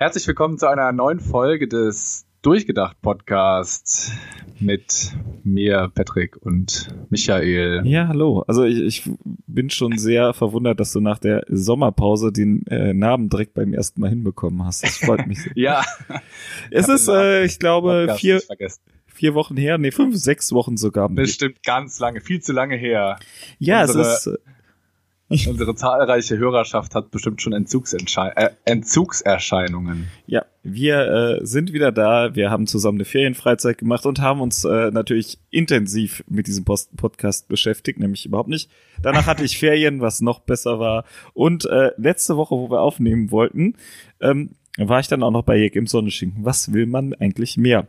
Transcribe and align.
Herzlich 0.00 0.28
willkommen 0.28 0.58
zu 0.58 0.68
einer 0.68 0.92
neuen 0.92 1.18
Folge 1.18 1.66
des 1.66 2.24
Durchgedacht 2.42 3.02
Podcasts 3.02 4.12
mit 4.60 5.12
mir, 5.42 5.90
Patrick 5.92 6.36
und 6.36 6.86
Michael. 7.10 7.82
Ja, 7.84 8.06
hallo. 8.06 8.44
Also 8.46 8.62
ich, 8.62 8.78
ich 8.78 9.10
bin 9.48 9.70
schon 9.70 9.98
sehr 9.98 10.34
verwundert, 10.34 10.78
dass 10.78 10.92
du 10.92 11.00
nach 11.00 11.18
der 11.18 11.42
Sommerpause 11.48 12.30
den 12.30 12.64
äh, 12.68 12.94
Namen 12.94 13.28
direkt 13.28 13.54
beim 13.54 13.74
ersten 13.74 14.00
Mal 14.00 14.10
hinbekommen 14.10 14.64
hast. 14.64 14.84
Das 14.84 14.98
freut 14.98 15.26
mich 15.26 15.42
sehr. 15.42 15.52
ja. 15.56 15.84
Es 16.70 16.88
ist, 16.88 17.08
äh, 17.08 17.44
ich 17.44 17.58
glaube, 17.58 18.14
vier, 18.16 18.40
vier 19.08 19.34
Wochen 19.34 19.56
her, 19.56 19.78
nee, 19.78 19.90
fünf, 19.90 20.14
sechs 20.14 20.52
Wochen 20.52 20.76
sogar. 20.76 21.08
Das 21.08 21.30
stimmt 21.30 21.64
ganz 21.64 21.98
lange, 21.98 22.20
viel 22.20 22.40
zu 22.40 22.52
lange 22.52 22.76
her. 22.76 23.18
Ja, 23.58 23.80
Unsere, 23.80 24.02
es 24.02 24.26
ist 24.28 24.38
Unsere 25.46 25.74
zahlreiche 25.74 26.38
Hörerschaft 26.38 26.94
hat 26.94 27.10
bestimmt 27.10 27.42
schon 27.42 27.52
äh, 27.52 28.50
Entzugserscheinungen. 28.64 30.08
Ja, 30.26 30.46
wir 30.62 31.40
äh, 31.42 31.46
sind 31.46 31.74
wieder 31.74 31.92
da. 31.92 32.34
Wir 32.34 32.50
haben 32.50 32.66
zusammen 32.66 32.96
eine 32.96 33.04
Ferienfreizeit 33.04 33.76
gemacht 33.76 34.06
und 34.06 34.22
haben 34.22 34.40
uns 34.40 34.64
äh, 34.64 34.90
natürlich 34.90 35.38
intensiv 35.50 36.24
mit 36.28 36.46
diesem 36.46 36.64
Post 36.64 36.96
Podcast 36.96 37.46
beschäftigt, 37.48 37.98
nämlich 37.98 38.24
überhaupt 38.24 38.48
nicht. 38.48 38.70
Danach 39.02 39.26
hatte 39.26 39.44
ich 39.44 39.58
Ferien, 39.58 40.00
was 40.00 40.22
noch 40.22 40.40
besser 40.40 40.78
war. 40.78 41.04
Und 41.34 41.66
äh, 41.66 41.90
letzte 41.98 42.38
Woche, 42.38 42.54
wo 42.54 42.70
wir 42.70 42.80
aufnehmen 42.80 43.30
wollten, 43.30 43.74
ähm, 44.20 44.52
war 44.78 45.00
ich 45.00 45.08
dann 45.08 45.22
auch 45.22 45.30
noch 45.30 45.42
bei 45.42 45.58
Jeg 45.58 45.76
im 45.76 45.86
Sonnenschinken. 45.86 46.46
Was 46.46 46.72
will 46.72 46.86
man 46.86 47.12
eigentlich 47.12 47.58
mehr? 47.58 47.86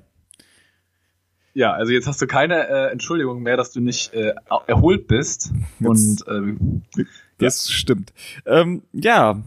Ja, 1.53 1.73
also 1.73 1.93
jetzt 1.93 2.07
hast 2.07 2.21
du 2.21 2.27
keine 2.27 2.67
äh, 2.67 2.91
Entschuldigung 2.91 3.41
mehr, 3.43 3.57
dass 3.57 3.71
du 3.71 3.79
nicht 3.79 4.13
äh, 4.13 4.33
erholt 4.67 5.07
bist. 5.07 5.51
Jetzt, 5.79 5.87
und 5.87 6.23
ähm, 6.27 6.81
das 7.39 7.67
ja. 7.67 7.73
stimmt. 7.73 8.13
Ähm, 8.45 8.83
ja, 8.93 9.41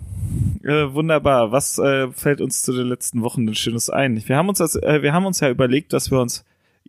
äh, 0.62 0.92
wunderbar. 0.92 1.52
Was 1.52 1.78
äh, 1.78 2.10
fällt 2.12 2.40
uns 2.40 2.62
zu 2.62 2.72
den 2.72 2.88
letzten 2.88 3.22
Wochen 3.22 3.46
denn 3.46 3.54
Schönes 3.54 3.90
ein? 3.90 4.22
Wir 4.26 4.36
haben 4.36 4.48
uns 4.48 4.58
das, 4.58 4.76
äh, 4.76 5.02
wir 5.02 5.12
haben 5.12 5.26
uns 5.26 5.40
ja 5.40 5.50
überlegt, 5.50 5.92
dass 5.92 6.10
wir 6.10 6.20
uns 6.20 6.44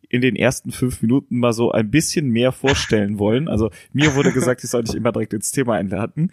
in 0.10 0.22
den 0.22 0.36
ersten 0.36 0.72
fünf 0.72 1.02
Minuten 1.02 1.40
mal 1.40 1.54
so 1.54 1.72
ein 1.72 1.90
bisschen 1.90 2.30
mehr 2.30 2.52
vorstellen 2.52 3.18
wollen. 3.18 3.48
Also 3.48 3.72
mir 3.94 4.16
wurde 4.16 4.32
gesagt, 4.32 4.64
ich 4.64 4.70
soll 4.70 4.84
nicht 4.84 4.94
immer 4.94 5.12
direkt 5.12 5.34
ins 5.34 5.52
Thema 5.52 5.74
einladen. 5.74 6.32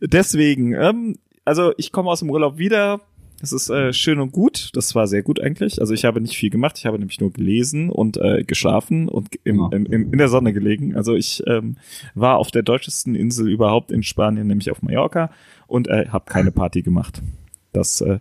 Deswegen, 0.00 0.72
ähm, 0.72 1.16
also 1.44 1.72
ich 1.76 1.92
komme 1.92 2.10
aus 2.10 2.20
dem 2.20 2.30
Urlaub 2.30 2.56
wieder, 2.56 3.00
es 3.42 3.52
ist 3.52 3.70
äh, 3.70 3.92
schön 3.92 4.20
und 4.20 4.32
gut. 4.32 4.70
Das 4.74 4.94
war 4.94 5.06
sehr 5.06 5.22
gut 5.22 5.40
eigentlich. 5.40 5.80
Also 5.80 5.94
ich 5.94 6.04
habe 6.04 6.20
nicht 6.20 6.36
viel 6.36 6.50
gemacht. 6.50 6.76
Ich 6.78 6.86
habe 6.86 6.98
nämlich 6.98 7.20
nur 7.20 7.32
gelesen 7.32 7.90
und 7.90 8.16
äh, 8.18 8.44
geschlafen 8.44 9.08
und 9.08 9.28
im, 9.44 9.68
im, 9.72 9.86
im, 9.86 10.12
in 10.12 10.18
der 10.18 10.28
Sonne 10.28 10.52
gelegen. 10.52 10.94
Also 10.96 11.14
ich 11.14 11.42
ähm, 11.46 11.76
war 12.14 12.36
auf 12.36 12.50
der 12.50 12.62
deutschesten 12.62 13.14
Insel 13.14 13.48
überhaupt 13.48 13.92
in 13.92 14.02
Spanien, 14.02 14.46
nämlich 14.46 14.70
auf 14.70 14.82
Mallorca 14.82 15.30
und 15.66 15.88
äh, 15.88 16.06
habe 16.08 16.24
keine 16.26 16.52
Party 16.52 16.82
gemacht. 16.82 17.22
Das 17.72 18.00
äh, 18.00 18.18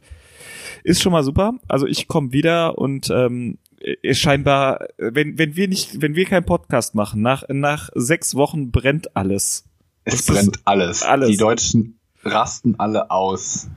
ist 0.84 1.02
schon 1.02 1.12
mal 1.12 1.24
super. 1.24 1.56
Also 1.68 1.86
ich 1.86 2.08
komme 2.08 2.32
wieder 2.32 2.78
und 2.78 3.10
ähm, 3.10 3.58
ist 4.02 4.20
scheinbar, 4.20 4.88
wenn 4.98 5.38
wenn 5.38 5.56
wir 5.56 5.68
nicht, 5.68 6.02
wenn 6.02 6.16
wir 6.16 6.26
keinen 6.26 6.46
Podcast 6.46 6.96
machen, 6.96 7.22
nach 7.22 7.44
nach 7.50 7.90
sechs 7.96 8.36
Wochen 8.36 8.72
brennt 8.72 9.16
alles. 9.16 9.66
Es 10.04 10.26
das 10.26 10.36
brennt 10.36 10.60
alles. 10.66 11.04
alles. 11.04 11.30
Die 11.30 11.38
Deutschen 11.38 12.00
rasten 12.24 12.76
alle 12.78 13.12
aus. 13.12 13.70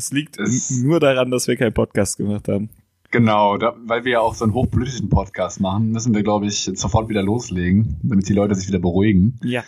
Das 0.00 0.12
liegt 0.12 0.40
es 0.40 0.70
nur 0.80 0.98
daran, 0.98 1.30
dass 1.30 1.46
wir 1.46 1.56
keinen 1.56 1.74
Podcast 1.74 2.16
gemacht 2.16 2.48
haben. 2.48 2.70
Genau, 3.10 3.58
da, 3.58 3.76
weil 3.84 4.06
wir 4.06 4.12
ja 4.12 4.20
auch 4.20 4.34
so 4.34 4.44
einen 4.44 4.54
hochpolitischen 4.54 5.10
Podcast 5.10 5.60
machen, 5.60 5.90
müssen 5.90 6.14
wir, 6.14 6.22
glaube 6.22 6.46
ich, 6.46 6.70
sofort 6.72 7.10
wieder 7.10 7.22
loslegen, 7.22 8.00
damit 8.02 8.26
die 8.30 8.32
Leute 8.32 8.54
sich 8.54 8.66
wieder 8.66 8.78
beruhigen. 8.78 9.38
Ja. 9.42 9.62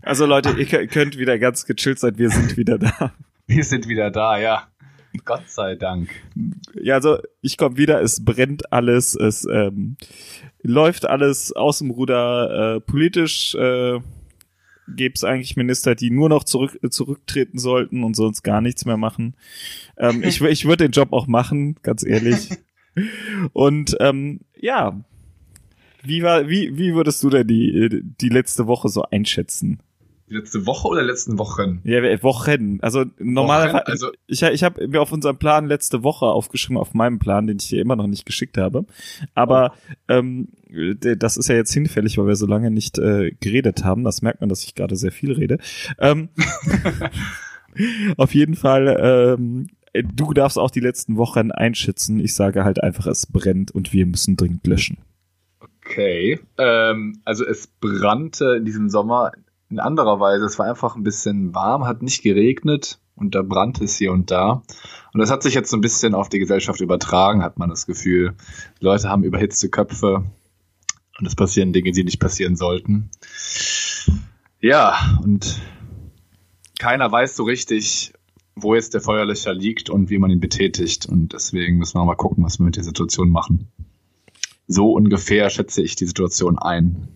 Also 0.00 0.24
Leute, 0.24 0.58
ihr 0.58 0.86
könnt 0.86 1.18
wieder 1.18 1.38
ganz 1.38 1.66
gechillt 1.66 1.98
sein, 1.98 2.16
wir 2.16 2.30
sind 2.30 2.56
wieder 2.56 2.78
da. 2.78 3.12
Wir 3.46 3.62
sind 3.62 3.88
wieder 3.88 4.10
da, 4.10 4.38
ja. 4.38 4.68
Gott 5.26 5.48
sei 5.48 5.74
Dank. 5.74 6.08
Ja, 6.74 6.94
also 6.94 7.18
ich 7.42 7.58
komme 7.58 7.76
wieder, 7.76 8.00
es 8.00 8.24
brennt 8.24 8.72
alles, 8.72 9.14
es 9.14 9.46
ähm, 9.50 9.96
läuft 10.62 11.06
alles 11.06 11.52
aus 11.52 11.80
dem 11.80 11.90
Ruder, 11.90 12.76
äh, 12.76 12.80
politisch 12.80 13.54
äh, 13.54 14.00
gäbe 14.94 15.14
es 15.14 15.24
eigentlich 15.24 15.56
Minister, 15.56 15.94
die 15.94 16.10
nur 16.10 16.28
noch 16.28 16.44
zurück, 16.44 16.78
äh, 16.82 16.90
zurücktreten 16.90 17.58
sollten 17.58 18.04
und 18.04 18.14
sonst 18.14 18.42
gar 18.42 18.60
nichts 18.60 18.84
mehr 18.84 18.96
machen. 18.96 19.34
Ähm, 19.96 20.22
ich 20.22 20.40
ich 20.40 20.64
würde 20.64 20.84
den 20.84 20.92
Job 20.92 21.12
auch 21.12 21.26
machen, 21.26 21.76
ganz 21.82 22.04
ehrlich. 22.04 22.50
Und 23.52 23.96
ähm, 24.00 24.40
ja, 24.58 24.98
wie 26.02 26.22
war, 26.22 26.48
wie, 26.48 26.78
wie 26.78 26.94
würdest 26.94 27.22
du 27.22 27.30
denn 27.30 27.46
die, 27.46 28.00
die 28.02 28.28
letzte 28.28 28.66
Woche 28.66 28.88
so 28.88 29.02
einschätzen? 29.02 29.80
Letzte 30.28 30.66
Woche 30.66 30.88
oder 30.88 31.02
letzten 31.02 31.38
Wochen? 31.38 31.80
Ja, 31.84 32.02
Wochen. 32.22 32.78
Also 32.82 33.04
normalerweise, 33.18 33.86
also 33.86 34.10
ich, 34.26 34.42
ich 34.42 34.64
habe 34.64 34.88
mir 34.88 35.00
auf 35.00 35.12
unserem 35.12 35.38
Plan 35.38 35.66
letzte 35.66 36.02
Woche 36.02 36.26
aufgeschrieben, 36.26 36.78
auf 36.78 36.94
meinem 36.94 37.20
Plan, 37.20 37.46
den 37.46 37.58
ich 37.60 37.68
dir 37.68 37.80
immer 37.80 37.94
noch 37.94 38.08
nicht 38.08 38.26
geschickt 38.26 38.58
habe. 38.58 38.86
Aber 39.34 39.74
oh. 40.08 40.12
ähm, 40.12 40.48
das 41.00 41.36
ist 41.36 41.48
ja 41.48 41.54
jetzt 41.54 41.72
hinfällig, 41.72 42.18
weil 42.18 42.26
wir 42.26 42.34
so 42.34 42.46
lange 42.46 42.72
nicht 42.72 42.98
äh, 42.98 43.30
geredet 43.38 43.84
haben. 43.84 44.02
Das 44.02 44.20
merkt 44.20 44.40
man, 44.40 44.48
dass 44.48 44.64
ich 44.64 44.74
gerade 44.74 44.96
sehr 44.96 45.12
viel 45.12 45.32
rede. 45.32 45.58
Ähm, 46.00 46.30
auf 48.16 48.34
jeden 48.34 48.56
Fall, 48.56 48.98
ähm, 49.00 49.68
du 49.94 50.32
darfst 50.32 50.58
auch 50.58 50.72
die 50.72 50.80
letzten 50.80 51.16
Wochen 51.16 51.52
einschätzen. 51.52 52.18
Ich 52.18 52.34
sage 52.34 52.64
halt 52.64 52.82
einfach, 52.82 53.06
es 53.06 53.26
brennt 53.26 53.70
und 53.70 53.92
wir 53.92 54.06
müssen 54.06 54.36
dringend 54.36 54.66
löschen. 54.66 54.98
Okay. 55.60 56.40
Ähm, 56.58 57.20
also 57.24 57.44
es 57.46 57.68
brannte 57.68 58.56
in 58.56 58.64
diesem 58.64 58.90
Sommer 58.90 59.30
in 59.70 59.80
anderer 59.80 60.20
Weise. 60.20 60.44
Es 60.44 60.58
war 60.58 60.66
einfach 60.66 60.96
ein 60.96 61.02
bisschen 61.02 61.54
warm, 61.54 61.86
hat 61.86 62.02
nicht 62.02 62.22
geregnet 62.22 62.98
und 63.16 63.34
da 63.34 63.42
brannte 63.42 63.84
es 63.84 63.96
hier 63.96 64.12
und 64.12 64.30
da. 64.30 64.62
Und 65.12 65.20
das 65.20 65.30
hat 65.30 65.42
sich 65.42 65.54
jetzt 65.54 65.70
so 65.70 65.76
ein 65.76 65.80
bisschen 65.80 66.14
auf 66.14 66.28
die 66.28 66.38
Gesellschaft 66.38 66.80
übertragen, 66.80 67.42
hat 67.42 67.58
man 67.58 67.70
das 67.70 67.86
Gefühl. 67.86 68.34
Die 68.80 68.84
Leute 68.84 69.08
haben 69.08 69.24
überhitzte 69.24 69.68
Köpfe 69.68 70.24
und 71.18 71.26
es 71.26 71.34
passieren 71.34 71.72
Dinge, 71.72 71.92
die 71.92 72.04
nicht 72.04 72.20
passieren 72.20 72.56
sollten. 72.56 73.10
Ja, 74.60 75.18
und 75.22 75.60
keiner 76.78 77.10
weiß 77.10 77.36
so 77.36 77.44
richtig, 77.44 78.12
wo 78.54 78.74
jetzt 78.74 78.94
der 78.94 79.00
Feuerlöcher 79.00 79.54
liegt 79.54 79.90
und 79.90 80.10
wie 80.10 80.18
man 80.18 80.30
ihn 80.30 80.40
betätigt. 80.40 81.06
Und 81.06 81.32
deswegen 81.32 81.78
müssen 81.78 81.98
wir 81.98 82.04
mal 82.04 82.14
gucken, 82.14 82.44
was 82.44 82.58
wir 82.58 82.64
mit 82.64 82.76
der 82.76 82.84
Situation 82.84 83.30
machen. 83.30 83.68
So 84.66 84.92
ungefähr 84.92 85.48
schätze 85.50 85.82
ich 85.82 85.96
die 85.96 86.06
Situation 86.06 86.58
ein. 86.58 87.08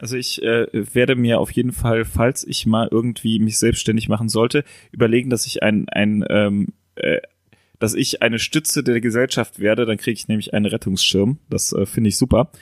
Also 0.00 0.16
ich 0.16 0.42
äh, 0.42 0.66
werde 0.72 1.14
mir 1.14 1.40
auf 1.40 1.50
jeden 1.50 1.72
Fall, 1.72 2.04
falls 2.04 2.44
ich 2.44 2.66
mal 2.66 2.88
irgendwie 2.90 3.38
mich 3.38 3.58
selbstständig 3.58 4.08
machen 4.08 4.28
sollte, 4.28 4.64
überlegen, 4.92 5.30
dass 5.30 5.46
ich 5.46 5.62
ein, 5.62 5.88
ein 5.88 6.24
ähm, 6.28 6.68
äh, 6.96 7.20
dass 7.80 7.94
ich 7.94 8.22
eine 8.22 8.38
Stütze 8.38 8.84
der 8.84 9.00
Gesellschaft 9.00 9.58
werde, 9.58 9.86
dann 9.86 9.96
kriege 9.96 10.12
ich 10.12 10.28
nämlich 10.28 10.52
einen 10.54 10.66
Rettungsschirm. 10.66 11.38
Das 11.48 11.72
äh, 11.72 11.86
finde 11.86 12.08
ich 12.08 12.18
super. 12.18 12.52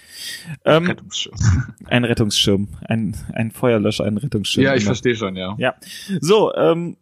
Ähm, 0.65 0.87
Rettungsschirm. 0.87 1.34
Ein 1.87 2.04
Rettungsschirm. 2.04 2.69
Ein, 2.87 3.16
ein 3.32 3.50
Feuerlöscher, 3.50 4.05
ein 4.05 4.16
Rettungsschirm. 4.16 4.65
Ja, 4.65 4.75
ich 4.75 4.81
genau. 4.81 4.91
verstehe 4.91 5.16
schon, 5.16 5.34
ja. 5.34 5.56
Ja. 5.59 5.75
So, 6.20 6.55
ähm, 6.55 6.97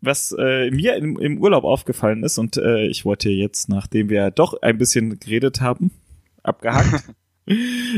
was 0.00 0.34
äh, 0.38 0.70
mir 0.70 0.96
im, 0.96 1.18
im 1.18 1.38
Urlaub 1.38 1.64
aufgefallen 1.64 2.22
ist, 2.24 2.38
und 2.38 2.56
äh, 2.56 2.86
ich 2.86 3.04
wollte 3.04 3.28
jetzt, 3.28 3.68
nachdem 3.68 4.08
wir 4.08 4.30
doch 4.30 4.54
ein 4.62 4.78
bisschen 4.78 5.20
geredet 5.20 5.60
haben, 5.60 5.90
abgehakt, 6.42 7.04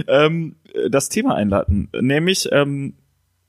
ähm, 0.09 0.57
das 0.91 1.09
Thema 1.09 1.35
einladen. 1.35 1.89
Nämlich, 2.01 2.49
ähm, 2.53 2.95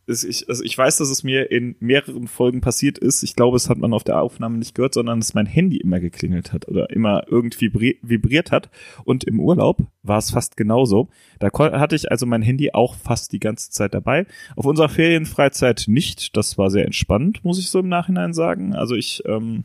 ich, 0.06 0.50
also 0.50 0.64
ich 0.64 0.78
weiß, 0.78 0.98
dass 0.98 1.10
es 1.10 1.24
mir 1.24 1.50
in 1.50 1.76
mehreren 1.80 2.28
Folgen 2.28 2.60
passiert 2.60 2.98
ist. 2.98 3.24
Ich 3.24 3.36
glaube, 3.36 3.56
es 3.56 3.70
hat 3.70 3.78
man 3.78 3.94
auf 3.94 4.04
der 4.04 4.22
Aufnahme 4.22 4.58
nicht 4.58 4.76
gehört, 4.76 4.94
sondern 4.94 5.22
dass 5.22 5.34
mein 5.34 5.46
Handy 5.46 5.78
immer 5.78 6.00
geklingelt 6.02 6.52
hat 6.52 6.68
oder 6.68 6.90
immer 6.90 7.24
irgendwie 7.28 7.74
vibriert 8.02 8.52
hat. 8.52 8.70
Und 9.06 9.24
im 9.24 9.40
Urlaub 9.40 9.78
war 10.02 10.18
es 10.18 10.32
fast 10.32 10.58
genauso. 10.58 11.08
Da 11.40 11.50
hatte 11.54 11.96
ich 11.96 12.12
also 12.12 12.26
mein 12.26 12.42
Handy 12.42 12.72
auch 12.74 12.96
fast 12.96 13.32
die 13.32 13.40
ganze 13.40 13.72
Zeit 13.72 13.94
dabei. 13.94 14.26
Auf 14.58 14.66
unserer 14.66 14.90
Ferienfreizeit 14.90 15.86
nicht. 15.88 16.36
Das 16.36 16.58
war 16.58 16.70
sehr 16.70 16.86
entspannt, 16.86 17.44
muss 17.46 17.60
ich 17.60 17.70
so 17.70 17.80
im 17.80 17.88
Nachhinein 17.88 18.34
sagen. 18.34 18.76
Also 18.76 18.96
ich 18.96 19.24
ähm, 19.26 19.64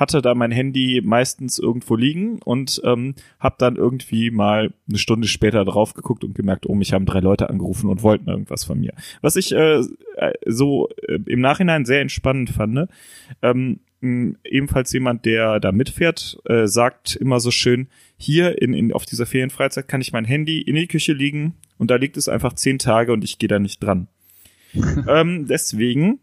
hatte 0.00 0.22
da 0.22 0.34
mein 0.34 0.50
Handy 0.50 1.02
meistens 1.04 1.58
irgendwo 1.58 1.94
liegen 1.94 2.40
und 2.42 2.80
ähm, 2.84 3.14
habe 3.38 3.56
dann 3.58 3.76
irgendwie 3.76 4.30
mal 4.30 4.72
eine 4.88 4.98
Stunde 4.98 5.28
später 5.28 5.64
drauf 5.66 5.92
geguckt 5.92 6.24
und 6.24 6.34
gemerkt, 6.34 6.66
oh, 6.66 6.74
mich 6.74 6.94
haben 6.94 7.04
drei 7.04 7.20
Leute 7.20 7.50
angerufen 7.50 7.90
und 7.90 8.02
wollten 8.02 8.28
irgendwas 8.28 8.64
von 8.64 8.80
mir. 8.80 8.94
Was 9.20 9.36
ich 9.36 9.52
äh, 9.52 9.80
äh 10.16 10.32
so 10.46 10.88
äh, 11.06 11.18
im 11.26 11.40
Nachhinein 11.40 11.84
sehr 11.84 12.00
entspannend 12.00 12.48
fand. 12.50 12.88
Ähm, 13.42 13.80
ebenfalls 14.02 14.90
jemand, 14.94 15.26
der 15.26 15.60
da 15.60 15.72
mitfährt, 15.72 16.38
äh, 16.46 16.66
sagt 16.66 17.16
immer 17.16 17.38
so 17.38 17.50
schön, 17.50 17.88
hier 18.16 18.62
in, 18.62 18.72
in, 18.72 18.94
auf 18.94 19.04
dieser 19.04 19.26
Ferienfreizeit 19.26 19.88
kann 19.88 20.00
ich 20.00 20.12
mein 20.12 20.24
Handy 20.24 20.62
in 20.62 20.76
die 20.76 20.86
Küche 20.86 21.12
liegen 21.12 21.56
und 21.76 21.90
da 21.90 21.96
liegt 21.96 22.16
es 22.16 22.26
einfach 22.26 22.54
zehn 22.54 22.78
Tage 22.78 23.12
und 23.12 23.22
ich 23.22 23.38
gehe 23.38 23.48
da 23.48 23.58
nicht 23.58 23.82
dran. 23.82 24.08
ähm, 25.08 25.46
deswegen 25.46 26.20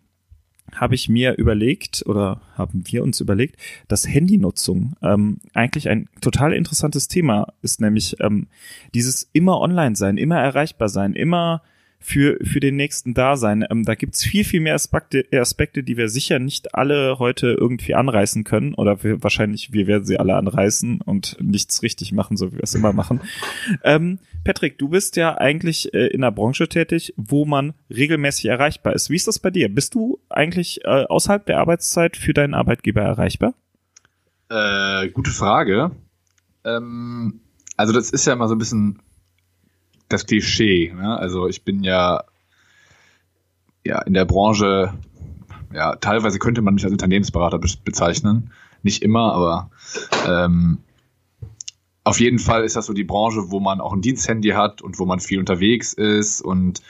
habe 0.75 0.95
ich 0.95 1.09
mir 1.09 1.37
überlegt 1.37 2.03
oder 2.05 2.41
haben 2.55 2.83
wir 2.85 3.03
uns 3.03 3.19
überlegt, 3.19 3.57
dass 3.87 4.07
Handynutzung 4.07 4.95
ähm, 5.01 5.37
eigentlich 5.53 5.89
ein 5.89 6.09
total 6.21 6.53
interessantes 6.53 7.07
Thema 7.07 7.53
ist, 7.61 7.81
nämlich 7.81 8.17
ähm, 8.19 8.47
dieses 8.93 9.29
immer 9.33 9.59
online 9.59 9.95
sein, 9.95 10.17
immer 10.17 10.39
erreichbar 10.39 10.89
sein, 10.89 11.13
immer 11.13 11.61
für, 11.99 12.37
für 12.43 12.59
den 12.59 12.75
nächsten 12.75 13.13
da 13.13 13.37
sein. 13.37 13.65
Ähm, 13.69 13.83
da 13.83 13.95
gibt's 13.95 14.23
viel, 14.23 14.43
viel 14.43 14.61
mehr 14.61 14.75
Aspekte, 14.75 15.25
Aspekte, 15.33 15.83
die 15.83 15.97
wir 15.97 16.09
sicher 16.09 16.39
nicht 16.39 16.75
alle 16.75 17.19
heute 17.19 17.47
irgendwie 17.47 17.95
anreißen 17.95 18.43
können. 18.43 18.73
Oder 18.73 19.03
wir, 19.03 19.23
wahrscheinlich, 19.23 19.73
wir 19.73 19.87
werden 19.87 20.05
sie 20.05 20.19
alle 20.19 20.35
anreißen 20.35 21.01
und 21.01 21.37
nichts 21.41 21.81
richtig 21.83 22.11
machen, 22.13 22.37
so 22.37 22.51
wie 22.51 22.57
wir 22.57 22.63
es 22.63 22.75
immer 22.75 22.93
machen. 22.93 23.21
Ähm, 23.83 24.19
Patrick, 24.43 24.77
du 24.77 24.89
bist 24.89 25.15
ja 25.15 25.37
eigentlich 25.37 25.93
äh, 25.93 26.07
in 26.07 26.23
einer 26.23 26.31
Branche 26.31 26.67
tätig, 26.69 27.13
wo 27.17 27.45
man 27.45 27.73
regelmäßig 27.89 28.45
erreichbar 28.45 28.93
ist. 28.93 29.09
Wie 29.09 29.15
ist 29.15 29.27
das 29.27 29.39
bei 29.39 29.51
dir? 29.51 29.73
Bist 29.73 29.95
du 29.95 30.19
eigentlich 30.29 30.85
äh, 30.85 31.05
außerhalb 31.05 31.45
der 31.45 31.59
Arbeitszeit 31.59 32.15
für 32.15 32.33
deinen 32.33 32.53
Arbeitgeber 32.53 33.01
erreichbar? 33.01 33.53
Äh, 34.49 35.09
gute 35.09 35.31
Frage. 35.31 35.91
Ähm, 36.63 37.41
also 37.75 37.93
das 37.93 38.11
ist 38.11 38.25
ja 38.25 38.33
immer 38.33 38.47
so 38.47 38.55
ein 38.55 38.59
bisschen 38.59 39.01
das 40.09 40.25
Klischee. 40.25 40.93
Ne? 40.95 41.17
Also 41.17 41.47
ich 41.47 41.63
bin 41.63 41.83
ja, 41.83 42.23
ja 43.85 44.01
in 44.01 44.13
der 44.13 44.25
Branche, 44.25 44.93
ja, 45.73 45.95
teilweise 45.95 46.39
könnte 46.39 46.61
man 46.61 46.75
mich 46.75 46.83
als 46.83 46.93
Unternehmensberater 46.93 47.59
be 47.59 47.67
bezeichnen. 47.83 48.51
Nicht 48.83 49.03
immer, 49.03 49.33
aber 49.33 49.71
ähm, 50.27 50.79
auf 52.03 52.19
jeden 52.19 52.39
Fall 52.39 52.63
ist 52.63 52.75
das 52.75 52.85
so 52.85 52.93
die 52.93 53.03
Branche, 53.03 53.51
wo 53.51 53.59
man 53.59 53.81
auch 53.81 53.91
ein 53.91 54.01
Diensthandy 54.01 54.49
hat 54.49 54.81
und 54.81 54.97
wo 54.99 55.05
man 55.05 55.19
viel 55.19 55.39
unterwegs 55.39 55.93
ist 55.93 56.41
und 56.41 56.81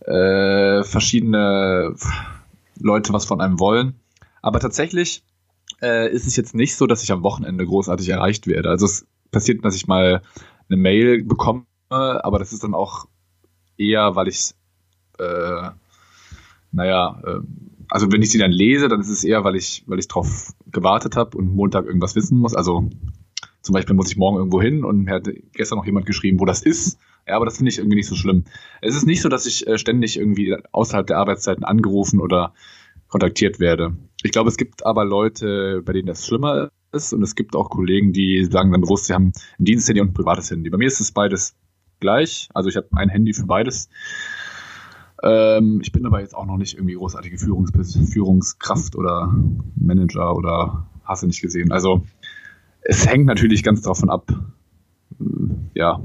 äh, 0.00 0.84
verschiedene 0.84 1.96
Leute 2.78 3.12
was 3.12 3.24
von 3.24 3.40
einem 3.40 3.58
wollen. 3.58 3.94
Aber 4.42 4.60
tatsächlich 4.60 5.24
äh, 5.82 6.08
ist 6.12 6.26
es 6.26 6.36
jetzt 6.36 6.54
nicht 6.54 6.76
so, 6.76 6.86
dass 6.86 7.02
ich 7.02 7.10
am 7.10 7.22
Wochenende 7.22 7.66
großartig 7.66 8.08
erreicht 8.10 8.46
werde. 8.46 8.68
Also 8.68 8.86
es 8.86 9.06
passiert, 9.30 9.64
dass 9.64 9.74
ich 9.74 9.86
mal 9.86 10.22
eine 10.68 10.76
Mail 10.76 11.24
bekomme 11.24 11.64
aber 11.94 12.38
das 12.38 12.52
ist 12.52 12.64
dann 12.64 12.74
auch 12.74 13.06
eher, 13.76 14.16
weil 14.16 14.28
ich, 14.28 14.52
äh, 15.18 15.70
naja, 16.72 17.20
äh, 17.24 17.40
also 17.88 18.10
wenn 18.10 18.22
ich 18.22 18.30
sie 18.30 18.38
dann 18.38 18.52
lese, 18.52 18.88
dann 18.88 19.00
ist 19.00 19.08
es 19.08 19.24
eher, 19.24 19.44
weil 19.44 19.56
ich, 19.56 19.84
weil 19.86 19.98
ich 19.98 20.08
drauf 20.08 20.52
gewartet 20.66 21.16
habe 21.16 21.36
und 21.36 21.54
Montag 21.54 21.86
irgendwas 21.86 22.16
wissen 22.16 22.38
muss. 22.38 22.54
Also 22.54 22.88
zum 23.62 23.72
Beispiel 23.72 23.94
muss 23.94 24.10
ich 24.10 24.16
morgen 24.16 24.36
irgendwo 24.36 24.60
hin 24.60 24.84
und 24.84 25.04
mir 25.04 25.14
hat 25.14 25.28
gestern 25.52 25.78
noch 25.78 25.86
jemand 25.86 26.06
geschrieben, 26.06 26.40
wo 26.40 26.44
das 26.44 26.62
ist. 26.62 26.98
Ja, 27.26 27.36
aber 27.36 27.46
das 27.46 27.56
finde 27.56 27.70
ich 27.70 27.78
irgendwie 27.78 27.96
nicht 27.96 28.08
so 28.08 28.14
schlimm. 28.14 28.44
Es 28.82 28.94
ist 28.94 29.06
nicht 29.06 29.22
so, 29.22 29.28
dass 29.28 29.46
ich 29.46 29.66
äh, 29.66 29.78
ständig 29.78 30.18
irgendwie 30.18 30.56
außerhalb 30.72 31.06
der 31.06 31.18
Arbeitszeiten 31.18 31.64
angerufen 31.64 32.20
oder 32.20 32.52
kontaktiert 33.08 33.60
werde. 33.60 33.96
Ich 34.22 34.32
glaube, 34.32 34.48
es 34.50 34.56
gibt 34.56 34.84
aber 34.84 35.04
Leute, 35.04 35.82
bei 35.84 35.92
denen 35.92 36.06
das 36.06 36.26
schlimmer 36.26 36.68
ist 36.92 37.12
und 37.12 37.22
es 37.22 37.34
gibt 37.34 37.56
auch 37.56 37.70
Kollegen, 37.70 38.12
die 38.12 38.44
sagen 38.44 38.72
dann 38.72 38.82
bewusst, 38.82 39.06
sie 39.06 39.14
haben 39.14 39.32
ein 39.58 39.64
Diensthandy 39.64 40.00
und 40.00 40.08
ein 40.08 40.14
privates 40.14 40.50
Handy. 40.50 40.68
Bei 40.68 40.76
mir 40.76 40.86
ist 40.86 41.00
es 41.00 41.12
beides 41.12 41.54
gleich. 42.00 42.48
Also 42.54 42.68
ich 42.68 42.76
habe 42.76 42.88
ein 42.92 43.08
Handy 43.08 43.32
für 43.34 43.46
beides. 43.46 43.88
Ähm, 45.22 45.80
ich 45.82 45.92
bin 45.92 46.04
aber 46.06 46.20
jetzt 46.20 46.34
auch 46.34 46.46
noch 46.46 46.58
nicht 46.58 46.74
irgendwie 46.74 46.94
großartige 46.94 47.38
Führungs 47.38 47.72
Führungskraft 48.12 48.96
oder 48.96 49.34
Manager 49.76 50.36
oder 50.36 50.86
hast 51.04 51.22
du 51.22 51.26
nicht 51.26 51.40
gesehen. 51.40 51.72
Also 51.72 52.04
es 52.82 53.06
hängt 53.08 53.26
natürlich 53.26 53.62
ganz 53.62 53.82
davon 53.82 54.10
ab, 54.10 54.30
äh, 55.20 55.24
ja, 55.74 56.00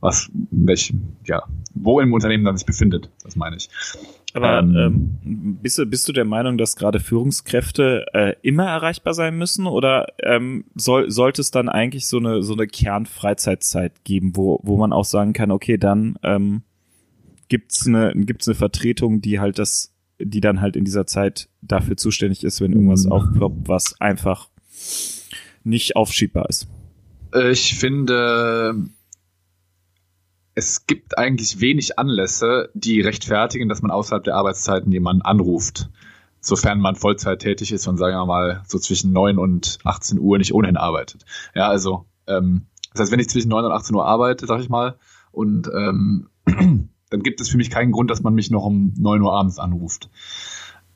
was, 0.00 0.30
welch, 0.50 0.92
ja, 1.24 1.44
wo 1.74 2.00
im 2.00 2.12
Unternehmen 2.12 2.44
dann 2.44 2.56
sich 2.56 2.66
befindet, 2.66 3.08
das 3.22 3.36
meine 3.36 3.56
ich. 3.56 3.70
Aber 4.34 4.60
ähm, 4.60 4.76
ähm, 5.24 5.58
bist, 5.62 5.78
du, 5.78 5.86
bist 5.86 6.08
du 6.08 6.12
der 6.12 6.24
Meinung, 6.24 6.56
dass 6.56 6.76
gerade 6.76 7.00
Führungskräfte 7.00 8.06
äh, 8.14 8.34
immer 8.42 8.66
erreichbar 8.66 9.14
sein 9.14 9.36
müssen 9.36 9.66
oder 9.66 10.06
ähm, 10.22 10.64
soll, 10.74 11.10
sollte 11.10 11.42
es 11.42 11.50
dann 11.50 11.68
eigentlich 11.68 12.06
so 12.06 12.18
eine, 12.18 12.42
so 12.42 12.54
eine 12.54 12.66
Kernfreizeitzeit 12.66 14.04
geben, 14.04 14.34
wo, 14.34 14.60
wo 14.62 14.76
man 14.78 14.92
auch 14.92 15.04
sagen 15.04 15.34
kann, 15.34 15.50
okay, 15.50 15.76
dann 15.76 16.18
ähm, 16.22 16.62
gibt's 17.48 17.86
eine, 17.86 18.12
gibt's 18.14 18.48
eine 18.48 18.54
Vertretung, 18.54 19.20
die 19.20 19.38
halt 19.38 19.58
das, 19.58 19.94
die 20.18 20.40
dann 20.40 20.62
halt 20.62 20.76
in 20.76 20.84
dieser 20.84 21.06
Zeit 21.06 21.48
dafür 21.60 21.98
zuständig 21.98 22.42
ist, 22.44 22.60
wenn 22.62 22.72
irgendwas 22.72 23.04
mhm. 23.04 23.12
aufploppt, 23.12 23.68
was 23.68 24.00
einfach 24.00 24.48
nicht 25.62 25.96
aufschiebbar 25.96 26.48
ist? 26.48 26.68
Ich 27.50 27.74
finde, 27.74 28.74
es 30.54 30.86
gibt 30.86 31.16
eigentlich 31.16 31.60
wenig 31.60 31.98
Anlässe, 31.98 32.70
die 32.74 33.00
rechtfertigen, 33.00 33.68
dass 33.68 33.82
man 33.82 33.90
außerhalb 33.90 34.24
der 34.24 34.36
Arbeitszeiten 34.36 34.92
jemanden 34.92 35.22
anruft. 35.22 35.90
Sofern 36.40 36.80
man 36.80 36.96
Vollzeit 36.96 37.38
tätig 37.38 37.72
ist 37.72 37.86
und 37.86 37.98
sagen 37.98 38.16
wir 38.16 38.26
mal 38.26 38.62
so 38.66 38.78
zwischen 38.78 39.12
9 39.12 39.38
und 39.38 39.78
18 39.84 40.18
Uhr 40.18 40.38
nicht 40.38 40.52
ohnehin 40.52 40.76
arbeitet. 40.76 41.24
Ja, 41.54 41.68
also, 41.68 42.06
ähm, 42.26 42.66
das 42.90 43.02
heißt, 43.02 43.12
wenn 43.12 43.20
ich 43.20 43.28
zwischen 43.28 43.48
9 43.48 43.64
und 43.64 43.72
18 43.72 43.94
Uhr 43.94 44.04
arbeite, 44.04 44.46
sag 44.46 44.60
ich 44.60 44.68
mal, 44.68 44.98
und 45.30 45.68
ähm, 45.68 46.28
dann 47.10 47.22
gibt 47.22 47.40
es 47.40 47.48
für 47.48 47.56
mich 47.56 47.70
keinen 47.70 47.92
Grund, 47.92 48.10
dass 48.10 48.22
man 48.22 48.34
mich 48.34 48.50
noch 48.50 48.64
um 48.64 48.92
9 48.98 49.22
Uhr 49.22 49.32
abends 49.32 49.58
anruft. 49.58 50.10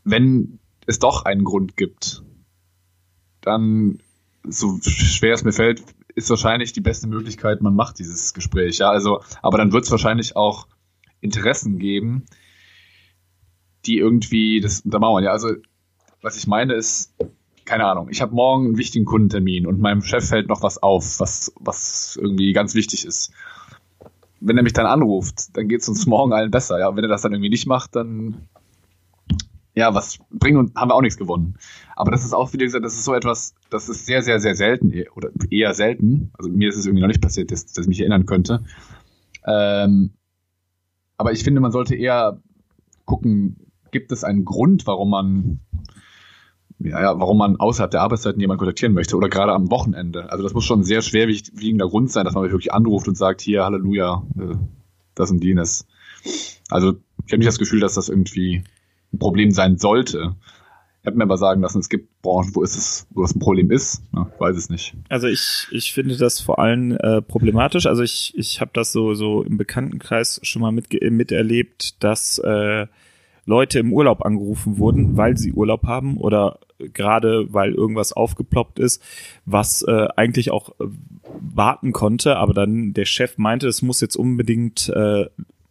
Wenn 0.03 0.59
es 0.87 0.99
doch 0.99 1.25
einen 1.25 1.45
Grund 1.45 1.77
gibt, 1.77 2.23
dann, 3.41 4.01
so 4.49 4.79
schwer 4.83 5.35
es 5.35 5.45
mir 5.45 5.53
fällt, 5.53 5.83
ist 6.17 6.31
wahrscheinlich 6.31 6.73
die 6.73 6.81
beste 6.81 7.07
Möglichkeit, 7.07 7.61
man 7.61 7.77
macht 7.77 7.99
dieses 8.01 8.35
Gespräch. 8.35 8.79
Ja, 8.79 8.91
also, 8.91 9.23
aber 9.43 9.59
dann 9.59 9.73
wird 9.73 9.85
es 9.85 9.91
wahrscheinlich 9.91 10.35
auch 10.35 10.67
Interessen 11.21 11.79
geben, 11.79 12.25
die 13.85 13.99
irgendwie 13.99 14.61
das 14.61 14.81
untermauern. 14.81 15.23
Ja, 15.23 15.31
also 15.31 15.51
was 16.23 16.37
ich 16.37 16.47
meine 16.47 16.75
ist, 16.75 17.15
keine 17.67 17.85
Ahnung, 17.85 18.09
ich 18.11 18.23
habe 18.23 18.35
morgen 18.35 18.65
einen 18.67 18.79
wichtigen 18.79 19.05
Kundentermin 19.05 19.67
und 19.67 19.81
meinem 19.81 20.03
Chef 20.03 20.27
fällt 20.27 20.49
noch 20.49 20.63
was 20.63 20.83
auf, 20.83 21.21
was, 21.21 21.53
was 21.61 22.19
irgendwie 22.21 22.53
ganz 22.53 22.75
wichtig 22.75 23.05
ist. 23.05 23.33
Wenn 24.41 24.57
er 24.57 24.63
mich 24.63 24.73
dann 24.73 24.87
anruft, 24.87 25.57
dann 25.57 25.69
geht 25.69 25.83
es 25.83 25.89
uns 25.89 26.07
morgen 26.07 26.33
allen 26.33 26.51
besser. 26.51 26.79
Ja, 26.79 26.97
wenn 26.97 27.05
er 27.05 27.09
das 27.09 27.23
dann 27.23 27.33
irgendwie 27.33 27.51
nicht 27.51 27.67
macht, 27.67 27.95
dann 27.95 28.49
ja, 29.77 29.95
was 29.95 30.19
bringen 30.31 30.57
und 30.57 30.75
haben 30.75 30.91
wir 30.91 30.95
auch 30.95 31.03
nichts 31.03 31.19
gewonnen. 31.19 31.57
Aber 31.95 32.11
das 32.11 32.25
ist 32.25 32.33
auch, 32.33 32.53
wie 32.53 32.59
gesagt, 32.59 32.85
das 32.85 32.95
ist 32.95 33.05
so 33.05 33.15
etwas, 33.15 33.55
das 33.71 33.89
ist 33.89 34.07
sehr, 34.07 34.23
sehr, 34.23 34.41
sehr 34.41 34.55
selten 34.55 34.93
oder 35.15 35.31
eher 35.51 35.75
selten. 35.75 36.31
Also 36.39 36.51
mir 36.51 36.71
ist 36.71 36.77
es 36.77 36.87
irgendwie 36.87 37.03
noch 37.03 37.09
nicht 37.09 37.21
passiert, 37.21 37.53
dass, 37.53 37.67
dass 37.67 37.85
ich 37.85 37.89
mich 37.89 38.01
erinnern 38.01 38.25
könnte. 38.25 38.65
Ähm, 39.47 40.15
aber 41.19 41.33
ich 41.33 41.45
finde, 41.45 41.61
man 41.61 41.73
sollte 41.73 41.95
eher 41.95 42.41
gucken, 43.05 43.71
gibt 43.93 44.13
es 44.13 44.25
einen 44.25 44.47
Grund, 44.47 44.87
warum 44.87 45.11
man 45.11 45.61
ja, 46.79 47.01
ja, 47.01 47.21
warum 47.21 47.39
man 47.39 47.57
außerhalb 47.57 47.91
der 47.91 48.03
Arbeitszeiten 48.03 48.41
jemanden 48.41 48.59
kontaktieren 48.59 48.93
möchte 48.93 49.17
oder 49.17 49.29
gerade 49.29 49.53
am 49.53 49.71
Wochenende. 49.71 50.31
Also 50.31 50.43
das 50.43 50.53
muss 50.53 50.65
schon 50.65 50.81
ein 50.81 50.85
sehr 50.85 51.01
schwerwiegender 51.01 51.89
Grund 51.89 52.11
sein, 52.11 52.25
dass 52.25 52.35
man 52.35 52.45
wirklich 52.45 52.73
anruft 52.73 53.09
und 53.09 53.17
sagt, 53.17 53.41
hier, 53.41 53.65
Halleluja, 53.65 54.23
äh, 54.39 54.57
das 55.15 55.31
und 55.31 55.43
jenes. 55.43 55.87
Also 56.69 56.95
ich 57.25 57.33
habe 57.33 57.39
nicht 57.39 57.49
das 57.49 57.59
Gefühl, 57.59 57.81
dass 57.81 57.95
das 57.95 58.09
irgendwie 58.09 58.63
ein 59.17 59.19
Problem 59.19 59.51
sein 59.51 59.79
sollte. 59.79 60.37
Ich 61.03 61.07
habe 61.07 61.19
mir 61.19 61.25
aber 61.25 61.39
sagen 61.39 61.63
lassen, 61.63 61.79
es 61.79 61.89
gibt 61.89 62.21
Branchen, 62.21 62.55
wo 62.55 62.63
ist 62.63 62.77
es, 62.77 63.07
wo 63.11 63.23
das 63.23 63.35
ein 63.35 63.39
Problem 63.39 63.71
ist. 63.71 64.03
Ja, 64.13 64.29
weiß 64.39 64.57
es 64.57 64.71
nicht. 64.71 64.95
Also 65.09 65.29
ich, 65.29 65.69
ich 65.71 65.93
finde 65.93 66.17
das 66.17 66.41
vor 66.41 66.59
allem 66.59 66.97
äh, 66.97 67.23
problematisch. 67.23 67.87
Also 67.87 68.03
ich, 68.03 68.33
ich 68.37 68.61
habe 68.61 68.73
das 68.75 68.91
so, 68.91 69.15
so 69.15 69.43
im 69.43 69.57
Bekanntenkreis 69.57 70.41
schon 70.43 70.63
mal 70.63 70.73
mit, 70.73 70.93
miterlebt, 71.01 72.03
dass 72.03 72.39
äh, 72.39 72.87
Leute 73.45 73.79
im 73.79 73.93
Urlaub 73.93 74.27
angerufen 74.27 74.79
wurden, 74.79 75.17
weil 75.17 75.37
sie 75.37 75.53
Urlaub 75.53 75.85
haben 75.85 76.17
oder 76.17 76.59
gerade 76.79 77.53
weil 77.53 77.73
irgendwas 77.73 78.13
aufgeploppt 78.13 78.79
ist, 78.79 79.03
was 79.45 79.83
äh, 79.83 80.09
eigentlich 80.17 80.51
auch 80.51 80.71
äh, 80.81 80.87
warten 81.41 81.93
konnte, 81.93 82.37
aber 82.37 82.53
dann 82.53 82.93
der 82.93 83.05
Chef 83.05 83.39
meinte, 83.39 83.69
es 83.69 83.83
muss 83.83 84.01
jetzt 84.01 84.17
unbedingt 84.17 84.89
äh, 84.89 85.27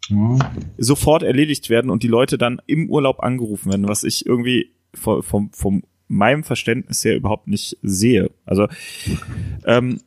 mhm. 0.10 0.40
sofort 0.78 1.24
erledigt 1.24 1.70
werden 1.70 1.92
und 1.92 2.04
die 2.04 2.08
Leute 2.08 2.38
dann 2.38 2.62
im 2.68 2.90
Urlaub 2.90 3.22
angerufen 3.22 3.72
werden, 3.72 3.88
was 3.88 4.04
ich 4.04 4.26
irgendwie 4.26 4.72
vom, 4.94 5.24
vom, 5.24 5.52
vom 5.52 5.84
meinem 6.08 6.44
Verständnis 6.44 7.04
her 7.04 7.16
überhaupt 7.16 7.48
nicht 7.48 7.78
sehe. 7.82 8.32
Also 8.46 8.68
ähm, 9.66 10.02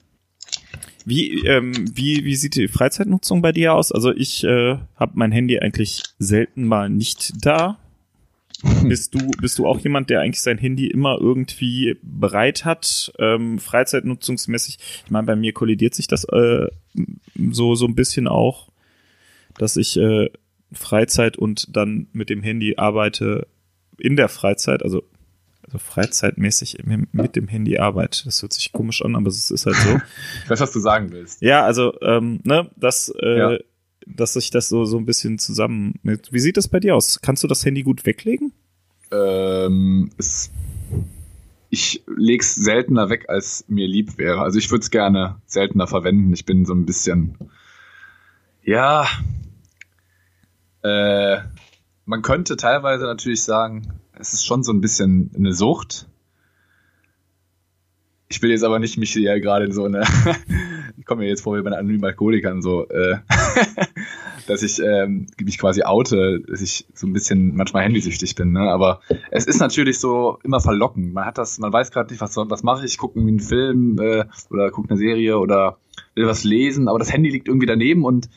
wie, 1.05 1.47
ähm, 1.47 1.73
wie, 1.95 2.25
wie 2.25 2.37
sieht 2.37 2.55
die 2.55 2.69
Freizeitnutzung 2.69 3.43
bei 3.43 3.52
dir 3.52 3.75
aus? 3.75 3.93
Also 3.93 4.12
ich 4.12 4.45
äh, 4.45 4.76
habe 4.97 5.12
mein 5.14 5.33
Handy 5.33 5.59
eigentlich 5.59 6.02
selten 6.19 6.64
mal 6.64 6.90
nicht 6.90 7.33
da. 7.45 7.78
bist 8.83 9.14
du 9.14 9.31
bist 9.40 9.59
du 9.59 9.67
auch 9.69 9.78
jemand, 9.78 10.11
der 10.11 10.21
eigentlich 10.21 10.43
sein 10.43 10.59
Handy 10.59 10.88
immer 10.88 11.17
irgendwie 11.21 11.97
bereit 12.02 12.64
hat, 12.64 13.12
ähm, 13.19 13.61
Freizeitnutzungsmäßig? 13.61 14.78
Ich 15.05 15.11
meine, 15.11 15.26
bei 15.26 15.37
mir 15.37 15.52
kollidiert 15.52 15.95
sich 15.95 16.09
das 16.09 16.25
äh, 16.25 16.67
so 17.52 17.76
so 17.76 17.87
ein 17.87 17.95
bisschen 17.95 18.26
auch 18.26 18.68
dass 19.59 19.77
ich 19.77 19.97
äh, 19.97 20.31
Freizeit 20.73 21.37
und 21.37 21.77
dann 21.77 22.09
mit 22.12 22.31
dem 22.31 22.43
Handy 22.43 22.77
arbeite 22.77 23.47
in 23.99 24.17
der 24.17 24.29
Freizeit, 24.29 24.83
also, 24.83 25.03
also 25.65 25.79
freizeitmäßig 25.79 26.79
mit 27.12 27.37
dem 27.37 27.49
Handy 27.49 27.79
arbeite. 27.79 28.25
Das 28.25 28.43
hört 28.43 28.53
sich 28.53 28.73
komisch 28.73 29.03
an, 29.03 29.17
aber 29.17 29.29
es 29.29 29.50
ist 29.50 29.67
halt 29.67 29.77
so. 29.77 29.91
Ich 30.45 30.50
weiß, 30.50 30.61
was 30.61 30.73
du 30.73 30.81
sagen 30.81 31.11
willst. 31.11 31.43
Ja, 31.43 31.65
also, 31.65 31.93
ähm, 32.00 32.41
ne, 32.45 32.71
dass, 32.77 33.12
äh, 33.21 33.38
ja. 33.38 33.59
dass 34.07 34.35
sich 34.35 34.50
das 34.50 34.69
so, 34.69 34.85
so 34.85 34.99
ein 34.99 35.07
bisschen 35.07 35.38
zusammen 35.38 35.95
mit. 36.03 36.33
Wie 36.33 36.41
sieht 36.41 36.57
das 36.57 36.69
bei 36.69 36.81
dir 36.81 36.97
aus? 36.97 37.21
Kannst 37.21 37.43
du 37.43 37.49
das 37.49 37.65
Handy 37.65 37.83
gut 37.83 38.07
weglegen? 38.07 38.53
Ähm, 39.11 40.11
es, 40.19 40.50
ich 41.71 42.03
leg's 42.07 42.55
seltener 42.55 43.11
weg, 43.11 43.27
als 43.29 43.65
mir 43.69 43.87
lieb 43.87 44.19
wäre. 44.19 44.41
Also 44.41 44.59
ich 44.59 44.71
würde 44.71 44.83
es 44.83 44.91
gerne 44.91 45.37
seltener 45.47 45.87
verwenden. 45.87 46.33
Ich 46.33 46.45
bin 46.45 46.65
so 46.65 46.75
ein 46.75 46.87
bisschen, 46.87 47.37
ja, 48.62 49.07
Äh, 50.83 51.39
man 52.05 52.23
könnte 52.23 52.57
teilweise 52.57 53.05
natürlich 53.05 53.45
sagen, 53.45 54.01
es 54.19 54.33
ist 54.33 54.47
schon 54.47 54.63
so 54.63 54.73
ein 54.73 54.81
bisschen 54.81 55.31
eine 55.37 55.53
Sucht. 55.53 56.09
Ich 58.29 58.43
will 58.43 58.51
jetzt 58.51 58.65
aber 58.65 58.79
nicht 58.79 58.99
mich 58.99 59.13
hier 59.13 59.41
gerade 59.41 59.67
in 59.67 59.73
so 59.73 59.85
eine, 59.85 60.05
ich 60.97 61.05
komme 61.05 61.23
mir 61.23 61.29
jetzt 61.29 61.43
vor 61.43 61.57
wie 61.57 61.63
bei 61.63 61.71
anonymen 61.71 62.05
Alkoholikern 62.05 62.63
so, 62.63 62.89
äh, 62.89 63.19
dass 64.47 64.63
ich 64.63 64.81
ähm, 64.81 65.27
mich 65.43 65.59
quasi 65.59 65.83
oute, 65.83 66.41
dass 66.41 66.61
ich 66.61 66.87
so 66.95 67.07
ein 67.07 67.13
bisschen 67.13 67.55
manchmal 67.57 67.85
handysüchtig 67.85 68.35
bin. 68.35 68.53
Ne? 68.53 68.61
Aber 68.61 69.01
es 69.31 69.47
ist 69.47 69.61
natürlich 69.61 69.99
so 69.99 70.39
immer 70.43 70.61
verlockend. 70.61 71.13
Man 71.13 71.25
hat 71.25 71.39
das, 71.39 71.59
man 71.59 71.73
weiß 71.73 71.91
gerade 71.91 72.11
nicht, 72.13 72.21
was, 72.21 72.37
was 72.37 72.63
mache 72.63 72.85
ich, 72.85 72.99
gucke 72.99 73.19
irgendwie 73.19 73.33
einen 73.33 73.41
Film 73.41 73.99
äh, 74.01 74.25
oder 74.51 74.71
gucke 74.71 74.91
eine 74.91 74.99
Serie 74.99 75.39
oder 75.39 75.79
will 76.15 76.27
was 76.27 76.45
lesen, 76.45 76.89
aber 76.89 76.99
das 76.99 77.13
Handy 77.13 77.31
liegt 77.31 77.49
irgendwie 77.49 77.67
daneben 77.67 78.05
und 78.05 78.29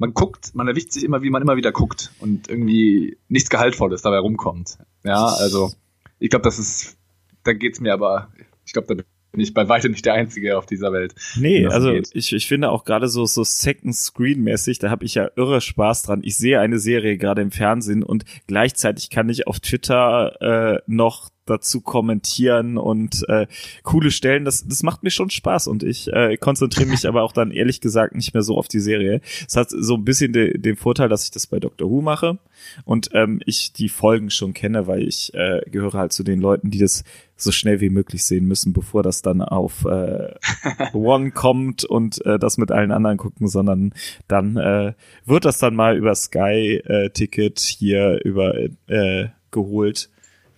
man 0.00 0.14
guckt, 0.14 0.54
man 0.54 0.66
erwischt 0.66 0.92
sich 0.92 1.04
immer, 1.04 1.22
wie 1.22 1.30
man 1.30 1.42
immer 1.42 1.56
wieder 1.56 1.72
guckt 1.72 2.10
und 2.18 2.48
irgendwie 2.48 3.18
nichts 3.28 3.50
Gehaltvolles 3.50 4.00
dabei 4.02 4.18
rumkommt. 4.18 4.78
Ja, 5.04 5.26
also 5.26 5.72
ich 6.18 6.30
glaube, 6.30 6.42
das 6.42 6.58
ist, 6.58 6.96
da 7.44 7.52
geht's 7.52 7.80
mir 7.80 7.92
aber, 7.92 8.32
ich 8.64 8.72
glaube, 8.72 8.96
da 8.96 9.02
bin 9.32 9.40
ich 9.40 9.54
bei 9.54 9.68
weitem 9.68 9.92
nicht 9.92 10.04
der 10.06 10.14
Einzige 10.14 10.56
auf 10.56 10.66
dieser 10.66 10.92
Welt. 10.92 11.14
Nee, 11.36 11.66
also 11.66 11.92
ich, 11.92 12.32
ich 12.32 12.46
finde 12.48 12.70
auch 12.70 12.84
gerade 12.84 13.08
so, 13.08 13.26
so 13.26 13.44
Second 13.44 13.94
Screen 13.94 14.42
mäßig, 14.42 14.78
da 14.78 14.90
habe 14.90 15.04
ich 15.04 15.14
ja 15.14 15.30
irre 15.36 15.60
Spaß 15.60 16.02
dran. 16.02 16.22
Ich 16.24 16.36
sehe 16.36 16.60
eine 16.60 16.78
Serie 16.78 17.18
gerade 17.18 17.42
im 17.42 17.50
Fernsehen 17.50 18.02
und 18.02 18.24
gleichzeitig 18.46 19.10
kann 19.10 19.28
ich 19.28 19.46
auf 19.46 19.60
Twitter 19.60 20.76
äh, 20.76 20.82
noch 20.86 21.30
dazu 21.50 21.80
kommentieren 21.80 22.78
und 22.78 23.28
äh, 23.28 23.46
coole 23.82 24.10
Stellen. 24.10 24.44
Das, 24.44 24.66
das 24.66 24.82
macht 24.82 25.02
mir 25.02 25.10
schon 25.10 25.30
Spaß 25.30 25.66
und 25.66 25.82
ich 25.82 26.12
äh, 26.12 26.36
konzentriere 26.36 26.88
mich 26.88 27.06
aber 27.08 27.22
auch 27.22 27.32
dann 27.32 27.50
ehrlich 27.50 27.80
gesagt 27.80 28.14
nicht 28.14 28.32
mehr 28.34 28.42
so 28.42 28.56
auf 28.56 28.68
die 28.68 28.80
Serie. 28.80 29.20
Es 29.46 29.56
hat 29.56 29.70
so 29.70 29.94
ein 29.94 30.04
bisschen 30.04 30.32
de, 30.32 30.58
den 30.58 30.76
Vorteil, 30.76 31.08
dass 31.08 31.24
ich 31.24 31.30
das 31.30 31.46
bei 31.46 31.60
Doctor 31.60 31.90
Who 31.90 32.00
mache 32.00 32.38
und 32.84 33.10
ähm, 33.12 33.40
ich 33.44 33.72
die 33.72 33.88
Folgen 33.88 34.30
schon 34.30 34.54
kenne, 34.54 34.86
weil 34.86 35.02
ich 35.02 35.34
äh, 35.34 35.60
gehöre 35.70 35.94
halt 35.94 36.12
zu 36.12 36.22
den 36.22 36.40
Leuten, 36.40 36.70
die 36.70 36.78
das 36.78 37.04
so 37.36 37.52
schnell 37.52 37.80
wie 37.80 37.90
möglich 37.90 38.24
sehen 38.24 38.46
müssen, 38.46 38.72
bevor 38.72 39.02
das 39.02 39.22
dann 39.22 39.42
auf 39.42 39.84
äh, 39.84 40.34
One 40.92 41.30
kommt 41.30 41.84
und 41.84 42.24
äh, 42.26 42.38
das 42.38 42.58
mit 42.58 42.70
allen 42.70 42.92
anderen 42.92 43.16
gucken, 43.16 43.48
sondern 43.48 43.94
dann 44.28 44.56
äh, 44.56 44.92
wird 45.24 45.44
das 45.44 45.58
dann 45.58 45.74
mal 45.74 45.96
über 45.96 46.14
Sky 46.14 46.82
äh, 46.84 47.10
Ticket 47.10 47.58
hier 47.58 48.20
über 48.24 48.54
äh, 48.86 49.28
geholt 49.50 50.10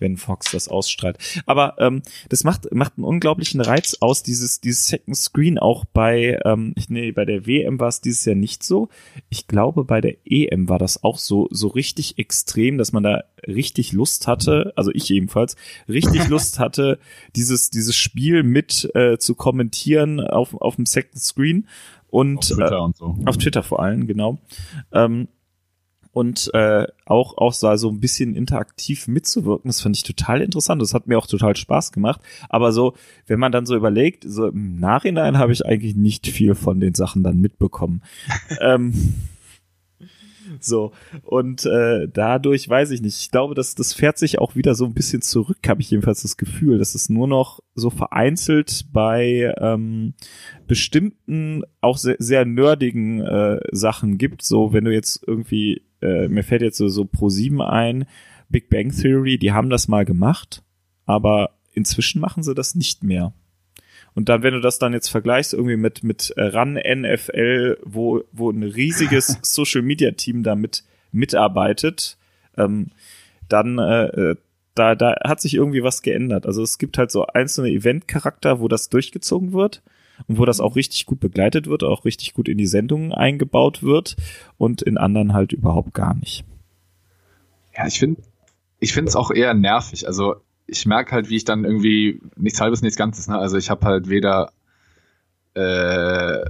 wenn 0.03 0.17
Fox 0.17 0.51
das 0.51 0.67
ausstrahlt. 0.67 1.17
Aber 1.47 1.75
ähm, 1.79 2.03
das 2.29 2.43
macht 2.43 2.71
macht 2.71 2.93
einen 2.97 3.05
unglaublichen 3.05 3.61
Reiz 3.61 3.97
aus 3.99 4.21
dieses 4.21 4.61
dieses 4.61 4.87
Second 4.87 5.17
Screen 5.17 5.57
auch 5.57 5.85
bei 5.85 6.39
ähm, 6.45 6.75
nee 6.89 7.11
bei 7.11 7.25
der 7.25 7.47
WM 7.47 7.79
war 7.79 7.87
es 7.87 8.01
dieses 8.01 8.25
Jahr 8.25 8.35
nicht 8.35 8.61
so. 8.61 8.89
Ich 9.29 9.47
glaube 9.47 9.83
bei 9.83 10.01
der 10.01 10.17
EM 10.25 10.69
war 10.69 10.77
das 10.77 11.03
auch 11.03 11.17
so 11.17 11.47
so 11.49 11.69
richtig 11.69 12.19
extrem, 12.19 12.77
dass 12.77 12.91
man 12.91 13.01
da 13.01 13.23
richtig 13.47 13.91
Lust 13.93 14.27
hatte, 14.27 14.73
also 14.75 14.91
ich 14.93 15.09
ebenfalls 15.09 15.55
richtig 15.87 16.27
Lust 16.29 16.59
hatte, 16.59 16.99
dieses 17.35 17.71
dieses 17.71 17.95
Spiel 17.95 18.43
mit 18.43 18.89
äh, 18.93 19.17
zu 19.17 19.33
kommentieren 19.33 20.19
auf 20.19 20.53
auf 20.53 20.75
dem 20.75 20.85
Second 20.85 21.19
Screen 21.19 21.67
und 22.13 22.37
auf 22.37 22.47
Twitter, 22.47 22.77
äh, 22.77 22.81
und 22.81 22.95
so. 22.95 23.17
auf 23.25 23.37
Twitter 23.37 23.63
vor 23.63 23.81
allem 23.81 24.05
genau. 24.05 24.37
Ähm, 24.91 25.29
und 26.13 26.51
äh, 26.53 26.85
auch 27.05 27.37
auch 27.37 27.53
so 27.53 27.67
also 27.67 27.89
ein 27.89 27.99
bisschen 27.99 28.35
interaktiv 28.35 29.07
mitzuwirken. 29.07 29.67
Das 29.67 29.81
fand 29.81 29.97
ich 29.97 30.03
total 30.03 30.41
interessant. 30.41 30.81
Das 30.81 30.93
hat 30.93 31.07
mir 31.07 31.17
auch 31.17 31.27
total 31.27 31.55
Spaß 31.55 31.91
gemacht. 31.91 32.21
Aber 32.49 32.71
so, 32.71 32.93
wenn 33.25 33.39
man 33.39 33.51
dann 33.51 33.65
so 33.65 33.75
überlegt, 33.75 34.23
so 34.27 34.47
im 34.47 34.79
Nachhinein 34.79 35.39
habe 35.39 35.51
ich 35.51 35.65
eigentlich 35.65 35.95
nicht 35.95 36.27
viel 36.27 36.53
von 36.53 36.79
den 36.79 36.93
Sachen 36.93 37.23
dann 37.23 37.41
mitbekommen. 37.41 38.03
ähm, 38.61 38.93
so, 40.59 40.91
und 41.23 41.65
äh, 41.65 42.07
dadurch 42.11 42.67
weiß 42.67 42.91
ich 42.91 43.01
nicht. 43.01 43.19
Ich 43.19 43.31
glaube, 43.31 43.55
dass 43.55 43.75
das 43.75 43.93
fährt 43.93 44.17
sich 44.17 44.39
auch 44.39 44.55
wieder 44.55 44.75
so 44.75 44.85
ein 44.85 44.93
bisschen 44.93 45.21
zurück, 45.21 45.57
habe 45.67 45.81
ich 45.81 45.89
jedenfalls 45.89 46.21
das 46.21 46.37
Gefühl, 46.37 46.77
dass 46.77 46.95
es 46.95 47.09
nur 47.09 47.27
noch 47.27 47.59
so 47.75 47.89
vereinzelt 47.89 48.85
bei 48.91 49.53
ähm, 49.57 50.13
bestimmten, 50.67 51.63
auch 51.81 51.97
sehr, 51.97 52.17
sehr 52.19 52.45
nerdigen 52.45 53.21
äh, 53.21 53.59
Sachen 53.71 54.17
gibt. 54.17 54.43
So, 54.43 54.73
wenn 54.73 54.85
du 54.85 54.93
jetzt 54.93 55.23
irgendwie, 55.25 55.81
äh, 56.03 56.27
mir 56.27 56.43
fällt 56.43 56.61
jetzt 56.61 56.77
so, 56.77 56.87
so 56.89 57.05
Pro 57.05 57.29
7 57.29 57.61
ein, 57.61 58.05
Big 58.49 58.69
Bang 58.69 58.91
Theory, 58.91 59.37
die 59.37 59.51
haben 59.51 59.69
das 59.69 59.87
mal 59.87 60.05
gemacht, 60.05 60.61
aber 61.05 61.51
inzwischen 61.73 62.21
machen 62.21 62.43
sie 62.43 62.53
das 62.53 62.75
nicht 62.75 63.03
mehr. 63.03 63.33
Und 64.13 64.29
dann, 64.29 64.43
wenn 64.43 64.53
du 64.53 64.59
das 64.59 64.77
dann 64.77 64.93
jetzt 64.93 65.07
vergleichst 65.07 65.53
irgendwie 65.53 65.77
mit, 65.77 66.03
mit 66.03 66.33
RAN 66.37 66.73
NFL, 66.73 67.79
wo, 67.83 68.23
wo 68.31 68.51
ein 68.51 68.61
riesiges 68.61 69.39
Social 69.41 69.81
Media 69.81 70.11
Team 70.11 70.43
damit 70.43 70.83
mitarbeitet, 71.11 72.17
ähm, 72.57 72.91
dann, 73.49 73.79
äh, 73.79 74.35
da, 74.75 74.95
da 74.95 75.15
hat 75.23 75.41
sich 75.41 75.55
irgendwie 75.55 75.83
was 75.83 76.01
geändert. 76.01 76.45
Also 76.45 76.61
es 76.61 76.77
gibt 76.77 76.97
halt 76.97 77.11
so 77.11 77.25
einzelne 77.25 77.69
Event-Charakter, 77.69 78.59
wo 78.59 78.67
das 78.67 78.89
durchgezogen 78.89 79.53
wird 79.53 79.81
und 80.27 80.37
wo 80.37 80.45
das 80.45 80.59
auch 80.59 80.75
richtig 80.75 81.05
gut 81.05 81.19
begleitet 81.19 81.67
wird, 81.67 81.83
auch 81.83 82.05
richtig 82.05 82.33
gut 82.33 82.47
in 82.47 82.57
die 82.57 82.67
Sendungen 82.67 83.11
eingebaut 83.11 83.83
wird 83.83 84.15
und 84.57 84.81
in 84.81 84.97
anderen 84.97 85.33
halt 85.33 85.53
überhaupt 85.53 85.93
gar 85.93 86.13
nicht. 86.13 86.45
Ja, 87.75 87.87
ich 87.87 87.99
finde, 87.99 88.21
ich 88.79 88.95
es 88.95 89.15
auch 89.15 89.31
eher 89.31 89.53
nervig. 89.53 90.07
Also 90.07 90.35
ich 90.67 90.85
merke 90.85 91.11
halt, 91.11 91.29
wie 91.29 91.37
ich 91.37 91.45
dann 91.45 91.65
irgendwie 91.65 92.21
nichts 92.35 92.61
halbes, 92.61 92.81
nichts 92.81 92.97
Ganzes. 92.97 93.27
Ne? 93.27 93.37
Also 93.37 93.57
ich 93.57 93.69
habe 93.69 93.85
halt 93.85 94.09
weder, 94.09 94.51
äh, 95.55 96.45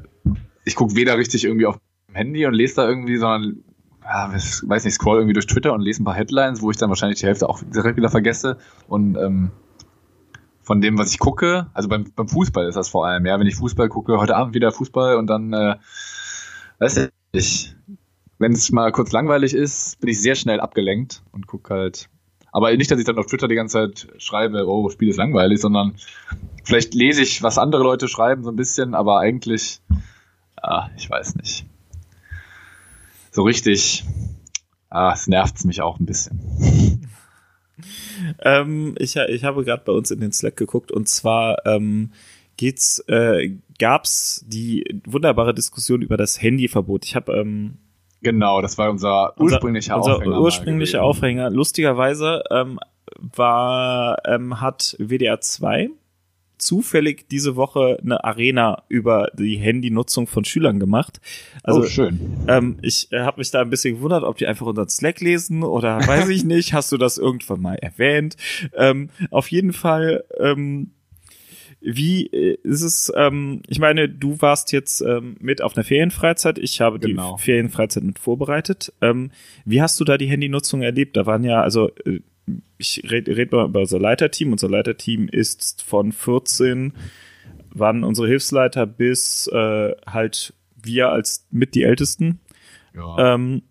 ich 0.66 0.76
gucke 0.76 0.96
weder 0.96 1.18
richtig 1.18 1.46
irgendwie 1.46 1.66
auf 1.66 1.78
dem 2.08 2.16
Handy 2.16 2.46
und 2.46 2.54
lese 2.54 2.76
da 2.76 2.88
irgendwie, 2.88 3.18
sondern 3.18 3.64
ja, 4.04 4.34
weiß 4.34 4.84
nicht, 4.84 4.94
scroll 4.94 5.18
irgendwie 5.18 5.34
durch 5.34 5.48
Twitter 5.48 5.74
und 5.74 5.82
lese 5.82 6.02
ein 6.02 6.06
paar 6.06 6.16
Headlines, 6.16 6.62
wo 6.62 6.70
ich 6.72 6.78
dann 6.78 6.90
wahrscheinlich 6.90 7.20
die 7.20 7.26
Hälfte 7.26 7.48
auch 7.48 7.62
direkt 7.64 7.98
wieder 7.98 8.10
vergesse. 8.10 8.58
Und 8.88 9.16
ähm, 9.16 9.52
von 10.64 10.82
dem, 10.82 10.98
was 10.98 11.12
ich 11.12 11.20
gucke, 11.20 11.68
also 11.74 11.90
beim, 11.90 12.12
beim 12.16 12.28
Fußball 12.28 12.68
ist 12.68 12.76
das 12.76 12.90
vor 12.90 13.06
allem, 13.06 13.26
ja, 13.26 13.40
wenn 13.40 13.48
ich 13.48 13.56
Fußball 13.56 13.90
gucke, 13.90 14.18
heute 14.18 14.36
Abend 14.36 14.56
wieder 14.56 14.72
Fußball 14.72 15.18
und 15.18 15.28
dann, 15.28 15.54
äh, 15.54 15.76
weiß 16.80 17.10
ich, 17.34 17.76
wenn 18.40 18.54
es 18.54 18.72
mal 18.72 18.92
kurz 18.92 19.12
langweilig 19.12 19.54
ist, 19.54 20.00
bin 20.00 20.10
ich 20.10 20.22
sehr 20.22 20.36
schnell 20.36 20.60
abgelenkt 20.60 21.22
und 21.32 21.48
gucke 21.48 21.74
halt 21.74 22.10
aber 22.54 22.76
nicht, 22.78 22.92
dass 22.92 23.00
ich 23.00 23.06
dann 23.06 23.18
auf 23.18 23.26
Twitter 23.26 23.48
die 23.48 23.56
ganze 23.56 23.74
Zeit 23.74 24.22
schreibe, 24.22 24.68
oh, 24.68 24.88
Spiel 24.90 25.10
ist 25.10 25.18
langweilig, 25.18 25.60
sondern 25.60 25.96
vielleicht 26.64 26.94
lese 26.94 27.24
ich, 27.24 27.42
was 27.42 27.58
andere 27.58 27.82
Leute 27.82 28.08
schreiben, 28.08 28.44
so 28.44 28.52
ein 28.52 28.56
bisschen, 28.56 28.94
aber 28.94 29.20
eigentlich, 29.20 29.82
ah, 30.62 30.88
ich 30.96 31.10
weiß 31.10 31.36
nicht. 31.36 31.66
So 33.32 33.42
richtig, 33.42 34.06
ah, 34.92 35.14
es 35.14 35.28
nervt 35.28 35.66
mich 35.66 35.82
auch 35.82 36.00
ein 36.00 36.06
bisschen. 36.06 36.93
ähm, 38.42 38.96
ich, 38.98 39.16
ich 39.16 39.44
habe 39.44 39.64
gerade 39.64 39.84
bei 39.86 39.94
uns 39.94 40.12
in 40.12 40.20
den 40.20 40.32
Slack 40.32 40.58
geguckt 40.58 40.92
und 40.92 41.08
zwar 41.08 41.66
ähm, 41.66 42.12
geht's, 42.58 43.00
äh, 43.08 43.56
gab's 43.80 44.46
die 44.48 45.02
wunderbare 45.06 45.54
Diskussion 45.54 46.02
über 46.02 46.18
das 46.18 46.42
Handyverbot. 46.42 47.06
Ich 47.06 47.16
habe 47.16 47.34
ähm, 47.34 47.78
Genau, 48.22 48.62
das 48.62 48.78
war 48.78 48.90
unser 48.90 49.38
ursprünglicher 49.38 49.98
unser, 49.98 50.16
Aufhänger. 50.16 50.32
Unser 50.32 50.42
ursprünglicher 50.42 51.04
Aufhänger. 51.04 51.50
Lustigerweise 51.50 52.44
ähm, 52.52 52.80
war, 53.20 54.18
ähm, 54.26 54.62
hat 54.62 54.96
WDR 54.98 55.42
2 55.42 55.90
zufällig 56.66 57.28
diese 57.30 57.56
Woche 57.56 57.98
eine 58.02 58.24
Arena 58.24 58.84
über 58.90 59.30
die 59.38 59.58
Handynutzung 59.58 60.28
von 60.28 60.46
Schülern 60.46 60.80
gemacht. 60.80 61.20
Also 61.64 61.82
oh, 61.82 61.86
schön. 61.86 62.20
Ähm, 62.48 62.78
ich 62.82 63.12
äh, 63.12 63.20
habe 63.22 63.40
mich 63.40 63.52
da 63.52 63.62
ein 63.62 63.70
bisschen 63.70 63.96
gewundert, 63.96 64.24
ob 64.24 64.38
die 64.38 64.48
einfach 64.48 64.66
unseren 64.66 64.90
Slack 64.90 65.22
lesen 65.22 65.64
oder 65.64 65.98
weiß 66.08 66.30
ich 66.30 66.44
nicht. 66.44 66.74
Hast 66.74 66.92
du 66.92 66.98
das 66.98 67.18
irgendwann 67.18 67.62
mal 67.62 67.76
erwähnt? 67.76 68.36
Ähm, 68.76 69.10
auf 69.30 69.52
jeden 69.52 69.74
Fall 69.74 70.24
ähm, 70.40 70.92
wie 71.84 72.28
äh, 72.28 72.58
ist 72.64 72.82
es, 72.82 73.12
ähm, 73.16 73.62
ich 73.68 73.80
meine, 73.80 74.08
du 74.08 74.42
warst 74.42 74.72
jetzt 74.72 75.02
ähm, 75.02 75.36
mit 75.40 75.62
auf 75.62 75.76
einer 75.76 75.84
Ferienfreizeit, 75.84 76.58
ich 76.58 76.80
habe 76.80 76.98
genau. 77.00 77.36
die 77.36 77.44
Ferienfreizeit 77.44 78.04
mit 78.04 78.20
vorbereitet. 78.20 78.94
Ähm, 79.02 79.32
wie 79.66 79.82
hast 79.82 80.00
du 80.00 80.06
da 80.06 80.18
die 80.18 80.28
Handynutzung 80.28 80.82
erlebt? 80.82 81.18
Da 81.18 81.26
waren 81.26 81.44
ja, 81.44 81.62
also 81.62 81.90
äh, 82.06 82.22
ich 82.78 83.04
rede 83.10 83.36
red 83.36 83.52
mal 83.52 83.66
über 83.66 83.82
unser 83.82 84.00
Leiterteam. 84.00 84.52
Unser 84.52 84.70
Leiterteam 84.70 85.28
ist 85.28 85.82
von 85.82 86.12
14, 86.12 86.94
waren 87.72 88.04
unsere 88.04 88.28
Hilfsleiter 88.28 88.86
bis 88.86 89.48
äh, 89.48 89.96
halt 90.06 90.54
wir 90.76 91.10
als 91.10 91.48
mit 91.50 91.76
die 91.76 91.84
Ältesten. 91.84 92.40
Ja. 92.94 93.36
Ähm, 93.36 93.64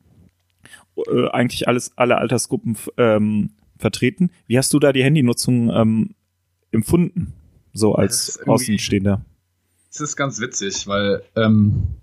äh, 0.96 1.28
eigentlich 1.28 1.68
alles, 1.68 1.96
alle 1.96 2.18
Altersgruppen 2.18 2.76
ähm, 2.96 3.50
vertreten. 3.78 4.30
Wie 4.46 4.58
hast 4.58 4.72
du 4.72 4.78
da 4.78 4.92
die 4.92 5.04
Handynutzung 5.04 5.70
ähm, 5.70 6.14
empfunden? 6.70 7.34
so 7.72 7.94
als 7.94 8.40
Außenstehender. 8.46 9.24
Es 9.90 10.00
ist 10.00 10.16
ganz 10.16 10.40
witzig, 10.40 10.86
weil 10.86 11.22
ähm, 11.36 11.96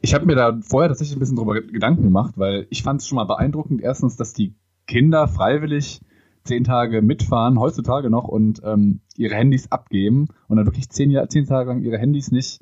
ich 0.00 0.14
habe 0.14 0.26
mir 0.26 0.36
da 0.36 0.58
vorher 0.62 0.88
tatsächlich 0.88 1.16
ein 1.16 1.20
bisschen 1.20 1.36
drüber 1.36 1.60
Gedanken 1.60 2.02
gemacht, 2.02 2.34
weil 2.36 2.66
ich 2.70 2.82
fand 2.82 3.00
es 3.00 3.08
schon 3.08 3.16
mal 3.16 3.24
beeindruckend, 3.24 3.82
erstens, 3.82 4.16
dass 4.16 4.32
die 4.32 4.54
Kinder 4.88 5.28
freiwillig 5.28 6.00
zehn 6.42 6.64
Tage 6.64 7.02
mitfahren, 7.02 7.60
heutzutage 7.60 8.10
noch, 8.10 8.24
und 8.24 8.60
ähm, 8.64 9.00
ihre 9.16 9.34
Handys 9.34 9.70
abgeben 9.70 10.28
und 10.48 10.56
dann 10.56 10.66
wirklich 10.66 10.88
zehn, 10.88 11.16
zehn 11.28 11.46
Tage 11.46 11.70
lang 11.70 11.82
ihre 11.82 11.98
Handys 11.98 12.32
nicht 12.32 12.60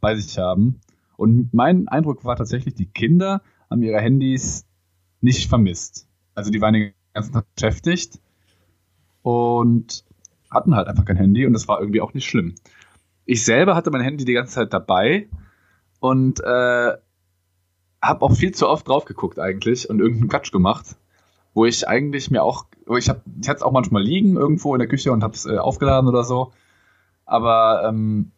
bei 0.00 0.14
sich 0.16 0.36
haben. 0.38 0.80
Und 1.16 1.54
mein 1.54 1.88
Eindruck 1.88 2.24
war 2.24 2.36
tatsächlich, 2.36 2.74
die 2.74 2.86
Kinder 2.86 3.42
haben 3.70 3.82
ihre 3.82 4.00
Handys 4.00 4.66
nicht 5.20 5.48
vermisst. 5.48 6.08
Also 6.34 6.50
die 6.50 6.60
waren 6.60 6.74
den 6.74 6.92
ganzen 7.14 7.32
Tag 7.32 7.46
beschäftigt 7.54 8.20
und 9.22 10.04
hatten 10.50 10.74
halt 10.74 10.88
einfach 10.88 11.04
kein 11.04 11.16
Handy 11.16 11.46
und 11.46 11.52
das 11.52 11.68
war 11.68 11.80
irgendwie 11.80 12.00
auch 12.00 12.12
nicht 12.12 12.26
schlimm. 12.26 12.56
Ich 13.24 13.44
selber 13.44 13.76
hatte 13.76 13.90
mein 13.90 14.02
Handy 14.02 14.24
die 14.24 14.32
ganze 14.32 14.54
Zeit 14.54 14.72
dabei 14.72 15.28
und 16.00 16.40
äh, 16.40 16.92
habe 18.02 18.22
auch 18.22 18.34
viel 18.34 18.52
zu 18.52 18.68
oft 18.68 18.88
drauf 18.88 19.04
geguckt 19.04 19.38
eigentlich 19.38 19.88
und 19.88 20.00
irgendeinen 20.00 20.28
Quatsch 20.28 20.50
gemacht, 20.50 20.96
wo 21.54 21.64
ich 21.66 21.86
eigentlich 21.88 22.30
mir 22.30 22.42
auch, 22.42 22.66
ich 22.98 23.08
habe, 23.08 23.22
ich 23.40 23.48
hatte 23.48 23.58
es 23.58 23.62
auch 23.62 23.72
manchmal 23.72 24.02
liegen 24.02 24.36
irgendwo 24.36 24.74
in 24.74 24.78
der 24.78 24.88
Küche 24.88 25.12
und 25.12 25.22
habe 25.22 25.34
es 25.34 25.46
äh, 25.46 25.58
aufgeladen 25.58 26.08
oder 26.08 26.24
so, 26.24 26.52
aber 27.24 27.84
ähm, 27.88 28.32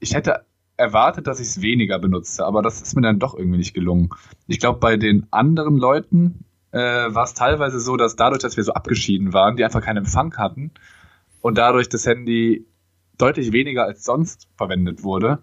ich 0.00 0.14
hätte 0.14 0.44
erwartet, 0.76 1.26
dass 1.26 1.40
ich 1.40 1.48
es 1.48 1.60
weniger 1.60 1.98
benutze, 1.98 2.46
aber 2.46 2.62
das 2.62 2.80
ist 2.80 2.94
mir 2.94 3.02
dann 3.02 3.18
doch 3.18 3.34
irgendwie 3.34 3.58
nicht 3.58 3.74
gelungen. 3.74 4.10
Ich 4.46 4.60
glaube, 4.60 4.78
bei 4.78 4.96
den 4.96 5.26
anderen 5.32 5.76
Leuten 5.76 6.44
äh, 6.70 6.78
war 6.78 7.24
es 7.24 7.34
teilweise 7.34 7.80
so, 7.80 7.96
dass 7.96 8.14
dadurch, 8.14 8.42
dass 8.42 8.56
wir 8.56 8.64
so 8.64 8.72
abgeschieden 8.72 9.32
waren, 9.32 9.56
die 9.56 9.64
einfach 9.64 9.82
keinen 9.82 9.98
Empfang 9.98 10.36
hatten 10.36 10.70
und 11.40 11.58
dadurch 11.58 11.88
das 11.88 12.06
Handy 12.06 12.66
deutlich 13.16 13.52
weniger 13.52 13.84
als 13.84 14.04
sonst 14.04 14.48
verwendet 14.56 15.02
wurde. 15.02 15.42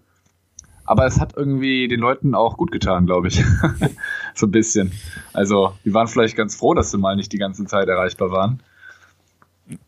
Aber 0.86 1.06
es 1.06 1.20
hat 1.20 1.36
irgendwie 1.36 1.88
den 1.88 2.00
Leuten 2.00 2.34
auch 2.34 2.56
gut 2.56 2.70
getan, 2.70 3.06
glaube 3.06 3.28
ich. 3.28 3.44
so 4.34 4.46
ein 4.46 4.50
bisschen. 4.50 4.92
Also, 5.32 5.74
die 5.84 5.92
waren 5.92 6.08
vielleicht 6.08 6.36
ganz 6.36 6.56
froh, 6.56 6.74
dass 6.74 6.90
sie 6.90 6.98
mal 6.98 7.16
nicht 7.16 7.32
die 7.32 7.38
ganze 7.38 7.64
Zeit 7.66 7.88
erreichbar 7.88 8.30
waren. 8.30 8.62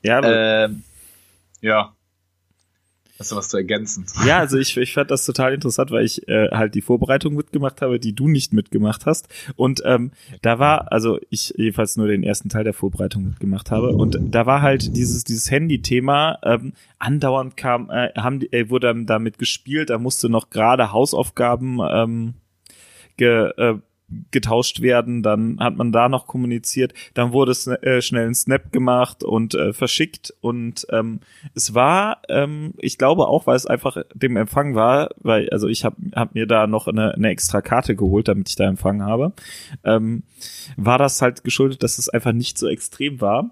Ja, 0.03 0.21
äh, 0.21 0.71
ja. 1.61 1.95
Hast 3.19 3.33
du 3.33 3.37
was 3.37 3.49
zu 3.49 3.57
ergänzen? 3.57 4.07
Ja, 4.25 4.39
also 4.39 4.59
ich, 4.59 4.77
ich 4.77 4.95
fand 4.95 5.11
das 5.11 5.27
total 5.27 5.53
interessant, 5.53 5.91
weil 5.91 6.05
ich 6.05 6.29
äh, 6.29 6.51
halt 6.53 6.77
die 6.77 6.83
Vorbereitung 6.83 7.35
mitgemacht 7.35 7.83
habe, 7.83 7.99
die 7.99 8.15
du 8.15 8.29
nicht 8.29 8.53
mitgemacht 8.53 9.07
hast. 9.07 9.27
Und 9.57 9.83
ähm, 9.85 10.13
da 10.41 10.61
war, 10.61 10.93
also 10.93 11.19
ich 11.29 11.53
jedenfalls 11.57 11.97
nur 11.97 12.07
den 12.07 12.23
ersten 12.23 12.49
Teil 12.49 12.63
der 12.63 12.75
Vorbereitung 12.75 13.25
mitgemacht 13.25 13.73
habe. 13.73 13.89
Und 13.89 14.19
da 14.21 14.47
war 14.47 14.63
halt 14.63 14.97
dieses, 14.97 15.25
dieses 15.25 15.51
Handy-Thema, 15.51 16.39
ähm, 16.45 16.75
andauernd 17.01 17.57
kam, 17.57 17.91
äh, 17.91 18.13
haben, 18.17 18.41
äh, 18.53 18.71
wurde 18.71 18.95
damit 19.05 19.39
gespielt, 19.39 19.91
da 19.91 19.99
musste 19.99 20.29
noch 20.29 20.51
gerade 20.51 20.93
Hausaufgaben 20.93 21.81
ähm, 21.91 22.35
ge, 23.17 23.51
äh, 23.57 23.75
getauscht 24.31 24.81
werden, 24.81 25.23
dann 25.23 25.59
hat 25.61 25.77
man 25.77 25.93
da 25.93 26.09
noch 26.09 26.27
kommuniziert, 26.27 26.95
dann 27.15 27.33
wurde 27.33 27.53
es 27.53 27.67
äh, 27.67 28.01
schnell 28.01 28.27
ein 28.27 28.35
Snap 28.35 28.73
gemacht 28.73 29.23
und 29.23 29.55
äh, 29.55 29.73
verschickt 29.73 30.35
und 30.41 30.87
ähm, 30.91 31.21
es 31.55 31.75
war, 31.75 32.23
ähm, 32.29 32.75
ich 32.79 32.99
glaube 32.99 33.29
auch, 33.29 33.47
weil 33.47 33.57
es 33.57 33.67
einfach 33.67 33.99
dem 34.15 34.37
Empfang 34.37 34.75
war, 34.75 35.11
weil 35.19 35.49
also 35.51 35.69
ich 35.69 35.85
habe 35.85 35.97
hab 36.15 36.35
mir 36.35 36.47
da 36.47 36.67
noch 36.67 36.89
eine, 36.89 37.15
eine 37.15 37.29
extra 37.29 37.61
Karte 37.61 37.97
geholt, 37.97 38.29
damit 38.29 38.49
ich 38.49 38.57
da 38.57 38.65
Empfang 38.65 39.03
habe, 39.03 39.33
ähm, 39.85 40.23
war 40.77 40.99
das 40.99 41.21
halt 41.23 41.45
geschuldet, 41.45 41.83
dass 41.83 41.99
es 41.99 42.09
einfach 42.09 42.33
nicht 42.33 42.59
so 42.59 42.69
extrem 42.69 43.21
war. 43.21 43.51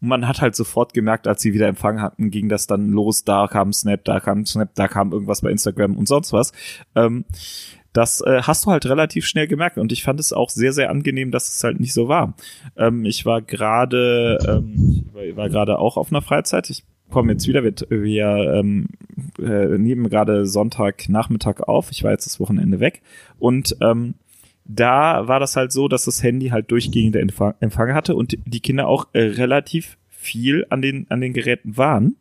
Und 0.00 0.08
man 0.08 0.28
hat 0.28 0.42
halt 0.42 0.54
sofort 0.54 0.92
gemerkt, 0.92 1.26
als 1.26 1.40
sie 1.42 1.54
wieder 1.54 1.68
Empfang 1.68 2.00
hatten, 2.00 2.30
ging 2.30 2.48
das 2.48 2.66
dann 2.66 2.90
los, 2.90 3.24
da 3.24 3.46
kam 3.46 3.72
Snap, 3.72 4.04
da 4.04 4.20
kam 4.20 4.44
Snap, 4.44 4.74
da 4.74 4.88
kam 4.88 5.12
irgendwas 5.12 5.40
bei 5.40 5.50
Instagram 5.50 5.96
und 5.96 6.06
sonst 6.06 6.32
was. 6.32 6.52
Ähm, 6.94 7.24
das 7.96 8.20
äh, 8.20 8.42
hast 8.42 8.66
du 8.66 8.70
halt 8.70 8.86
relativ 8.86 9.26
schnell 9.26 9.46
gemerkt 9.46 9.78
und 9.78 9.92
ich 9.92 10.02
fand 10.02 10.20
es 10.20 10.32
auch 10.32 10.50
sehr, 10.50 10.72
sehr 10.72 10.90
angenehm, 10.90 11.30
dass 11.30 11.48
es 11.48 11.64
halt 11.64 11.80
nicht 11.80 11.94
so 11.94 12.08
war. 12.08 12.34
Ähm, 12.76 13.04
ich 13.04 13.24
war 13.24 13.40
gerade, 13.40 14.38
ähm, 14.46 15.06
ich 15.24 15.36
war 15.36 15.48
gerade 15.48 15.78
auch 15.78 15.96
auf 15.96 16.10
einer 16.10 16.22
Freizeit. 16.22 16.68
Ich 16.70 16.84
komme 17.10 17.32
jetzt 17.32 17.46
wieder, 17.48 17.64
wir, 17.64 17.74
wir 17.88 18.54
ähm, 18.54 18.88
äh, 19.38 19.78
nehmen 19.78 20.10
gerade 20.10 20.46
Sonntagnachmittag 20.46 21.60
auf. 21.60 21.90
Ich 21.90 22.04
war 22.04 22.10
jetzt 22.10 22.26
das 22.26 22.40
Wochenende 22.40 22.80
weg 22.80 23.02
und 23.38 23.76
ähm, 23.80 24.14
da 24.68 25.28
war 25.28 25.40
das 25.40 25.56
halt 25.56 25.72
so, 25.72 25.88
dass 25.88 26.04
das 26.04 26.22
Handy 26.22 26.48
halt 26.48 26.70
durchgehend 26.70 27.16
Empfang, 27.16 27.54
Empfang 27.60 27.94
hatte 27.94 28.16
und 28.16 28.36
die 28.44 28.60
Kinder 28.60 28.88
auch 28.88 29.06
äh, 29.12 29.20
relativ 29.20 29.96
viel 30.10 30.66
an 30.70 30.82
den, 30.82 31.06
an 31.08 31.20
den 31.20 31.32
Geräten 31.32 31.76
waren. 31.76 32.16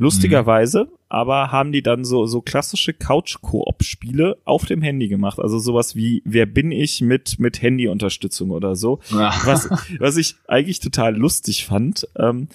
Lustigerweise, 0.00 0.88
aber 1.10 1.52
haben 1.52 1.72
die 1.72 1.82
dann 1.82 2.06
so, 2.06 2.24
so 2.24 2.40
klassische 2.40 2.94
Couch-Koop-Spiele 2.94 4.38
auf 4.46 4.64
dem 4.64 4.80
Handy 4.80 5.08
gemacht. 5.08 5.38
Also 5.38 5.58
sowas 5.58 5.94
wie, 5.94 6.22
wer 6.24 6.46
bin 6.46 6.72
ich 6.72 7.02
mit, 7.02 7.38
mit 7.38 7.60
Handy-Unterstützung 7.60 8.50
oder 8.50 8.76
so. 8.76 9.00
Ja. 9.10 9.30
Was, 9.44 9.68
was 9.98 10.16
ich 10.16 10.36
eigentlich 10.48 10.80
total 10.80 11.14
lustig 11.14 11.66
fand, 11.66 12.08
ähm, 12.16 12.48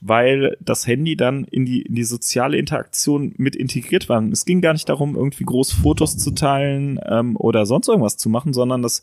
weil 0.00 0.56
das 0.60 0.86
Handy 0.86 1.16
dann 1.16 1.42
in 1.42 1.66
die, 1.66 1.82
in 1.82 1.96
die 1.96 2.04
soziale 2.04 2.56
Interaktion 2.56 3.34
mit 3.36 3.56
integriert 3.56 4.08
war. 4.08 4.22
Es 4.30 4.44
ging 4.44 4.60
gar 4.60 4.72
nicht 4.72 4.88
darum, 4.88 5.16
irgendwie 5.16 5.44
groß 5.44 5.72
Fotos 5.72 6.16
zu 6.16 6.30
teilen 6.30 7.00
ähm, 7.04 7.34
oder 7.36 7.66
sonst 7.66 7.88
irgendwas 7.88 8.16
zu 8.16 8.28
machen, 8.28 8.52
sondern 8.52 8.80
das, 8.80 9.02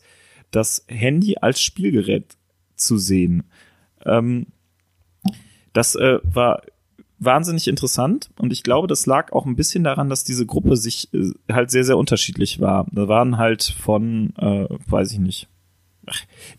das 0.50 0.86
Handy 0.88 1.36
als 1.38 1.60
Spielgerät 1.60 2.24
zu 2.76 2.96
sehen. 2.96 3.42
Ähm, 4.06 4.46
das 5.74 5.96
äh, 5.96 6.18
war 6.22 6.62
wahnsinnig 7.20 7.68
interessant 7.68 8.30
und 8.38 8.52
ich 8.52 8.62
glaube, 8.62 8.88
das 8.88 9.06
lag 9.06 9.32
auch 9.32 9.46
ein 9.46 9.56
bisschen 9.56 9.84
daran, 9.84 10.08
dass 10.08 10.24
diese 10.24 10.46
Gruppe 10.46 10.76
sich 10.76 11.12
äh, 11.14 11.30
halt 11.52 11.70
sehr, 11.70 11.84
sehr 11.84 11.98
unterschiedlich 11.98 12.60
war. 12.60 12.86
Da 12.90 13.06
waren 13.08 13.36
halt 13.36 13.62
von, 13.62 14.34
äh, 14.38 14.66
weiß 14.88 15.12
ich 15.12 15.18
nicht, 15.18 15.48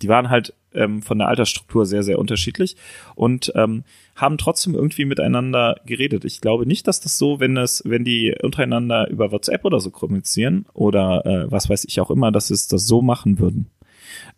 die 0.02 0.08
waren 0.08 0.30
halt 0.30 0.54
ähm, 0.74 1.02
von 1.02 1.18
der 1.18 1.28
Altersstruktur 1.28 1.86
sehr, 1.86 2.04
sehr 2.04 2.20
unterschiedlich 2.20 2.78
und 3.16 3.52
ähm, 3.56 3.84
haben 4.16 4.38
trotzdem 4.38 4.76
irgendwie 4.76 5.06
miteinander 5.06 5.82
geredet. 5.86 6.26
Ich 6.26 6.42
glaube 6.42 6.66
nicht, 6.66 6.88
dass 6.88 7.02
das 7.02 7.18
so, 7.18 7.40
wenn 7.40 7.58
es, 7.58 7.82
wenn 7.86 8.06
die 8.06 8.36
untereinander 8.42 9.10
über 9.10 9.32
WhatsApp 9.32 9.66
oder 9.66 9.80
so 9.80 9.90
kommunizieren 9.90 10.66
oder 10.74 11.26
äh, 11.26 11.52
was 11.52 11.70
weiß 11.70 11.86
ich 11.86 12.00
auch 12.00 12.12
immer, 12.12 12.32
dass 12.32 12.52
es 12.52 12.68
das 12.68 12.86
so 12.86 13.02
machen 13.02 13.40
würden. 13.40 13.68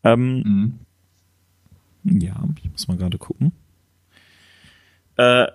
Ähm, 0.04 0.80
mhm. 2.04 2.20
Ja, 2.22 2.36
ich 2.64 2.72
muss 2.72 2.88
mal 2.88 2.98
gerade 2.98 3.18
gucken. 3.18 3.52
Äh, 5.18 5.48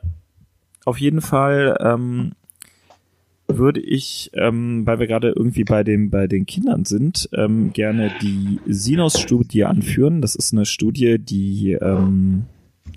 auf 0.88 0.98
jeden 0.98 1.20
Fall 1.20 1.76
ähm, 1.80 2.32
würde 3.46 3.80
ich, 3.80 4.30
ähm, 4.34 4.86
weil 4.86 4.98
wir 4.98 5.06
gerade 5.06 5.32
irgendwie 5.36 5.64
bei 5.64 5.84
dem 5.84 6.10
bei 6.10 6.26
den 6.26 6.46
Kindern 6.46 6.84
sind, 6.84 7.28
ähm, 7.34 7.72
gerne 7.72 8.10
die 8.22 8.58
Sinus-Studie 8.66 9.64
anführen. 9.64 10.20
Das 10.20 10.34
ist 10.34 10.52
eine 10.52 10.66
Studie, 10.66 11.18
die 11.18 11.72
ähm, 11.72 12.46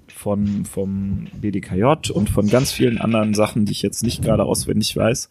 von 0.07 0.65
vom 0.65 1.27
BDKJ 1.39 2.11
und 2.13 2.29
von 2.29 2.47
ganz 2.47 2.71
vielen 2.71 2.97
anderen 2.97 3.33
Sachen, 3.33 3.65
die 3.65 3.73
ich 3.73 3.81
jetzt 3.81 4.03
nicht 4.03 4.23
gerade 4.23 4.43
auswendig 4.43 4.95
weiß, 4.95 5.29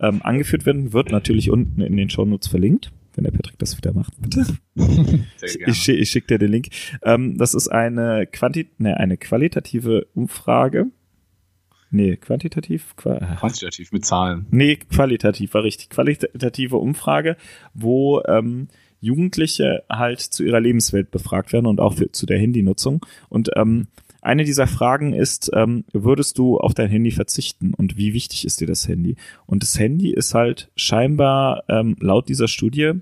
ähm, 0.00 0.20
angeführt 0.22 0.66
werden, 0.66 0.92
wird 0.92 1.10
natürlich 1.10 1.50
unten 1.50 1.80
in 1.80 1.96
den 1.96 2.10
Shownotes 2.10 2.48
verlinkt 2.48 2.92
wenn 3.14 3.24
der 3.24 3.30
Patrick 3.30 3.58
das 3.58 3.76
wieder 3.76 3.92
macht, 3.92 4.14
bitte. 4.22 4.46
ich, 5.42 5.60
ich, 5.66 5.88
ich 5.88 6.10
schicke 6.10 6.28
dir 6.28 6.38
den 6.38 6.50
Link. 6.50 6.68
Ähm, 7.02 7.36
das 7.36 7.52
ist 7.52 7.68
eine, 7.68 8.26
Quanti 8.26 8.70
ne, 8.78 8.96
eine 8.96 9.18
qualitative 9.18 10.06
Umfrage 10.14 10.86
Nee, 11.92 12.16
quantitativ? 12.16 12.96
Qua 12.96 13.18
Quantitativ 13.38 13.92
mit 13.92 14.04
Zahlen. 14.04 14.46
Nee, 14.50 14.76
qualitativ 14.76 15.52
war 15.54 15.62
richtig. 15.62 15.90
Qualitative 15.90 16.78
Umfrage, 16.78 17.36
wo 17.74 18.22
ähm, 18.26 18.68
Jugendliche 19.00 19.84
halt 19.90 20.20
zu 20.20 20.42
ihrer 20.42 20.60
Lebenswelt 20.60 21.10
befragt 21.10 21.52
werden 21.52 21.66
und 21.66 21.80
auch 21.80 21.94
für, 21.94 22.10
zu 22.10 22.24
der 22.24 22.38
Handynutzung. 22.38 23.04
Und 23.28 23.50
ähm, 23.56 23.88
eine 24.22 24.44
dieser 24.44 24.66
Fragen 24.66 25.12
ist, 25.12 25.50
ähm, 25.52 25.84
würdest 25.92 26.38
du 26.38 26.56
auf 26.56 26.72
dein 26.72 26.88
Handy 26.88 27.10
verzichten 27.10 27.74
und 27.74 27.96
wie 27.96 28.14
wichtig 28.14 28.46
ist 28.46 28.60
dir 28.60 28.68
das 28.68 28.88
Handy? 28.88 29.16
Und 29.46 29.62
das 29.62 29.78
Handy 29.78 30.12
ist 30.12 30.32
halt 30.32 30.70
scheinbar 30.76 31.64
ähm, 31.68 31.96
laut 32.00 32.28
dieser 32.28 32.48
Studie, 32.48 32.92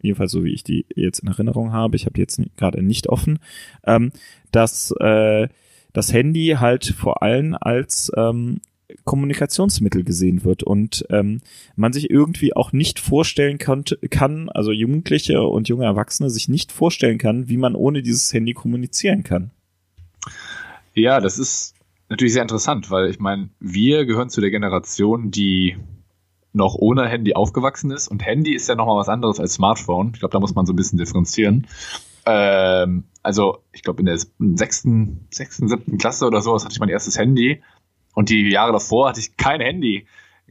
jedenfalls 0.00 0.30
so 0.30 0.44
wie 0.44 0.52
ich 0.52 0.64
die 0.64 0.86
jetzt 0.94 1.18
in 1.18 1.28
Erinnerung 1.28 1.72
habe, 1.72 1.96
ich 1.96 2.06
habe 2.06 2.18
jetzt 2.18 2.40
gerade 2.56 2.82
nicht 2.82 3.08
offen, 3.08 3.40
ähm, 3.84 4.12
dass 4.52 4.94
äh, 5.00 5.48
das 5.92 6.12
Handy 6.12 6.56
halt 6.58 6.86
vor 6.86 7.22
allem 7.22 7.56
als 7.60 8.10
ähm, 8.16 8.60
Kommunikationsmittel 9.04 10.04
gesehen 10.04 10.44
wird 10.44 10.62
und 10.62 11.06
ähm, 11.10 11.40
man 11.76 11.92
sich 11.92 12.10
irgendwie 12.10 12.54
auch 12.54 12.72
nicht 12.72 12.98
vorstellen 12.98 13.58
kann, 13.58 13.84
kann, 14.10 14.48
also 14.48 14.72
Jugendliche 14.72 15.42
und 15.42 15.68
junge 15.68 15.84
Erwachsene 15.84 16.30
sich 16.30 16.48
nicht 16.48 16.72
vorstellen 16.72 17.18
kann, 17.18 17.48
wie 17.48 17.56
man 17.56 17.74
ohne 17.74 18.02
dieses 18.02 18.32
Handy 18.32 18.52
kommunizieren 18.52 19.22
kann. 19.22 19.50
Ja, 20.94 21.20
das 21.20 21.38
ist 21.38 21.74
natürlich 22.08 22.32
sehr 22.32 22.42
interessant, 22.42 22.90
weil 22.90 23.10
ich 23.10 23.20
meine, 23.20 23.50
wir 23.60 24.06
gehören 24.06 24.30
zu 24.30 24.40
der 24.40 24.50
Generation, 24.50 25.30
die 25.30 25.76
noch 26.52 26.74
ohne 26.74 27.08
Handy 27.08 27.34
aufgewachsen 27.34 27.92
ist 27.92 28.08
und 28.08 28.24
Handy 28.24 28.54
ist 28.54 28.68
ja 28.68 28.74
nochmal 28.74 28.98
was 28.98 29.08
anderes 29.08 29.38
als 29.38 29.54
Smartphone. 29.54 30.10
Ich 30.14 30.20
glaube, 30.20 30.32
da 30.32 30.40
muss 30.40 30.54
man 30.54 30.66
so 30.66 30.72
ein 30.72 30.76
bisschen 30.76 30.98
differenzieren. 30.98 31.68
Ähm, 32.26 33.04
also, 33.22 33.58
ich 33.72 33.82
glaube, 33.82 34.00
in 34.00 34.06
der 34.06 34.18
sechsten, 34.56 35.26
sechsten, 35.30 35.68
siebten 35.68 35.98
Klasse 35.98 36.26
oder 36.26 36.40
sowas 36.40 36.64
hatte 36.64 36.72
ich 36.72 36.80
mein 36.80 36.88
erstes 36.88 37.18
Handy. 37.18 37.62
Und 38.14 38.28
die 38.28 38.48
Jahre 38.50 38.72
davor 38.72 39.08
hatte 39.08 39.20
ich 39.20 39.36
kein 39.36 39.60
Handy. 39.60 40.06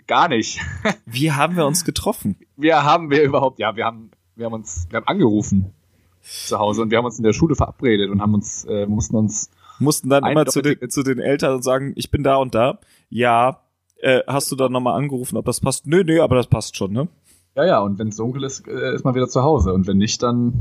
Gar 0.08 0.30
nicht. 0.30 0.62
Wie 1.06 1.32
haben 1.32 1.56
wir 1.56 1.66
uns 1.66 1.84
getroffen? 1.84 2.36
Wir 2.56 2.84
haben 2.84 3.10
wir 3.10 3.24
überhaupt, 3.24 3.60
ja, 3.60 3.76
wir 3.76 3.86
haben, 3.86 4.12
wir 4.36 4.46
haben 4.46 4.54
uns, 4.54 4.88
wir 4.90 4.98
haben 4.98 5.08
angerufen 5.08 5.74
zu 6.22 6.60
Hause 6.60 6.82
und 6.82 6.92
wir 6.92 6.98
haben 6.98 7.06
uns 7.06 7.18
in 7.18 7.24
der 7.24 7.34
Schule 7.34 7.56
verabredet 7.56 8.10
und 8.10 8.22
haben 8.22 8.34
uns, 8.34 8.66
äh, 8.66 8.86
mussten 8.86 9.16
uns. 9.16 9.50
Mussten 9.80 10.10
dann 10.10 10.26
immer 10.26 10.46
zu 10.46 10.62
den, 10.62 10.90
zu 10.90 11.04
den 11.04 11.20
Eltern 11.20 11.56
und 11.56 11.64
sagen, 11.64 11.94
ich 11.96 12.12
bin 12.12 12.24
da 12.24 12.36
und 12.36 12.54
da. 12.54 12.80
Ja, 13.10 13.62
äh, 14.02 14.22
hast 14.28 14.52
du 14.52 14.56
dann 14.56 14.72
nochmal 14.72 14.98
angerufen, 14.98 15.38
ob 15.38 15.46
das 15.46 15.62
passt? 15.62 15.88
Nö, 15.88 16.04
nö, 16.04 16.22
aber 16.22 16.36
das 16.36 16.48
passt 16.48 16.76
schon, 16.76 16.92
ne? 16.92 17.08
Ja, 17.56 17.66
ja, 17.66 17.80
und 17.80 17.98
wenn 17.98 18.10
es 18.10 18.18
dunkel 18.18 18.44
ist, 18.44 18.68
äh, 18.68 18.94
ist 18.94 19.06
man 19.06 19.16
wieder 19.16 19.28
zu 19.28 19.42
Hause. 19.42 19.74
Und 19.74 19.88
wenn 19.88 19.98
nicht, 19.98 20.22
dann 20.22 20.54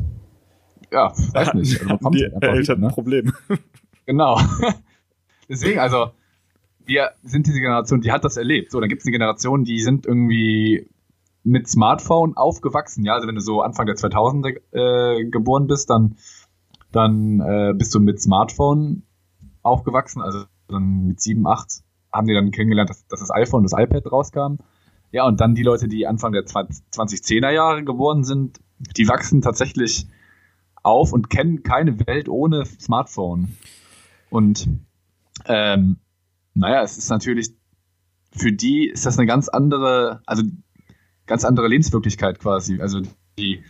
ja, 0.91 1.13
weiß 1.33 1.55
nicht. 1.55 1.81
Also 1.81 1.99
man 2.01 2.13
die 2.13 2.25
Eltern 2.25 2.57
mit, 2.57 2.79
ne? 2.81 2.87
ein 2.87 2.93
Problem. 2.93 3.33
Genau. 4.07 4.41
Deswegen, 5.51 5.81
also, 5.81 6.13
wir 6.87 7.11
sind 7.23 7.47
diese 7.47 7.61
Generation, 7.61 8.01
die 8.01 8.11
hat 8.11 8.25
das 8.25 8.39
erlebt. 8.39 8.71
So, 8.71 8.81
dann 8.81 8.89
gibt 8.89 9.03
es 9.03 9.07
eine 9.07 9.13
Generation, 9.13 9.65
die 9.65 9.81
sind 9.81 10.07
irgendwie 10.07 10.89
mit 11.45 11.69
Smartphone 11.69 12.35
aufgewachsen. 12.35 13.05
Ja, 13.05 13.15
also 13.15 13.29
wenn 13.29 13.35
du 13.35 13.43
so 13.43 13.61
Anfang 13.61 13.85
der 13.85 13.97
2000er 13.97 14.61
äh, 14.73 15.25
geboren 15.27 15.67
bist, 15.67 15.91
dann, 15.91 16.17
dann 16.91 17.41
äh, 17.41 17.75
bist 17.77 17.95
du 17.95 18.01
mit 18.01 18.21
Smartphone 18.21 19.03
aufgewachsen. 19.63 20.23
Also 20.23 20.45
dann 20.69 21.09
mit 21.09 21.21
7, 21.21 21.47
8 21.47 21.83
haben 22.11 22.27
die 22.27 22.35
dann 22.35 22.51
kennengelernt, 22.51 22.89
dass, 22.89 23.07
dass 23.09 23.21
das 23.21 23.31
iPhone 23.31 23.59
und 23.59 23.71
das 23.71 23.79
iPad 23.79 24.11
rauskam. 24.11 24.57
Ja, 25.11 25.27
und 25.27 25.41
dann 25.41 25.55
die 25.55 25.63
Leute, 25.63 25.89
die 25.89 26.07
Anfang 26.07 26.33
der 26.33 26.45
2010er 26.45 27.51
Jahre 27.51 27.85
geboren 27.85 28.25
sind, 28.25 28.61
die 28.97 29.09
wachsen 29.09 29.43
tatsächlich 29.43 30.07
auf 30.83 31.13
und 31.13 31.31
kennen 31.31 31.63
keine 31.63 32.07
Welt 32.07 32.29
ohne 32.29 32.65
Smartphone. 32.67 33.57
Und 34.31 34.69
ähm, 35.47 35.97
naja, 36.55 36.83
es 36.83 36.99
ist 36.99 37.11
natürlich, 37.11 37.51
für 38.33 38.53
die 38.53 38.89
ist 38.89 39.07
das 39.07 39.19
eine 39.19 39.27
ganz 39.27 39.49
andere, 39.49 40.23
also 40.27 40.43
ganz 41.27 41.45
andere 41.45 41.69
Lebenswirklichkeit 41.69 42.41
quasi. 42.41 42.81
Also 42.81 43.03
die, 43.39 43.63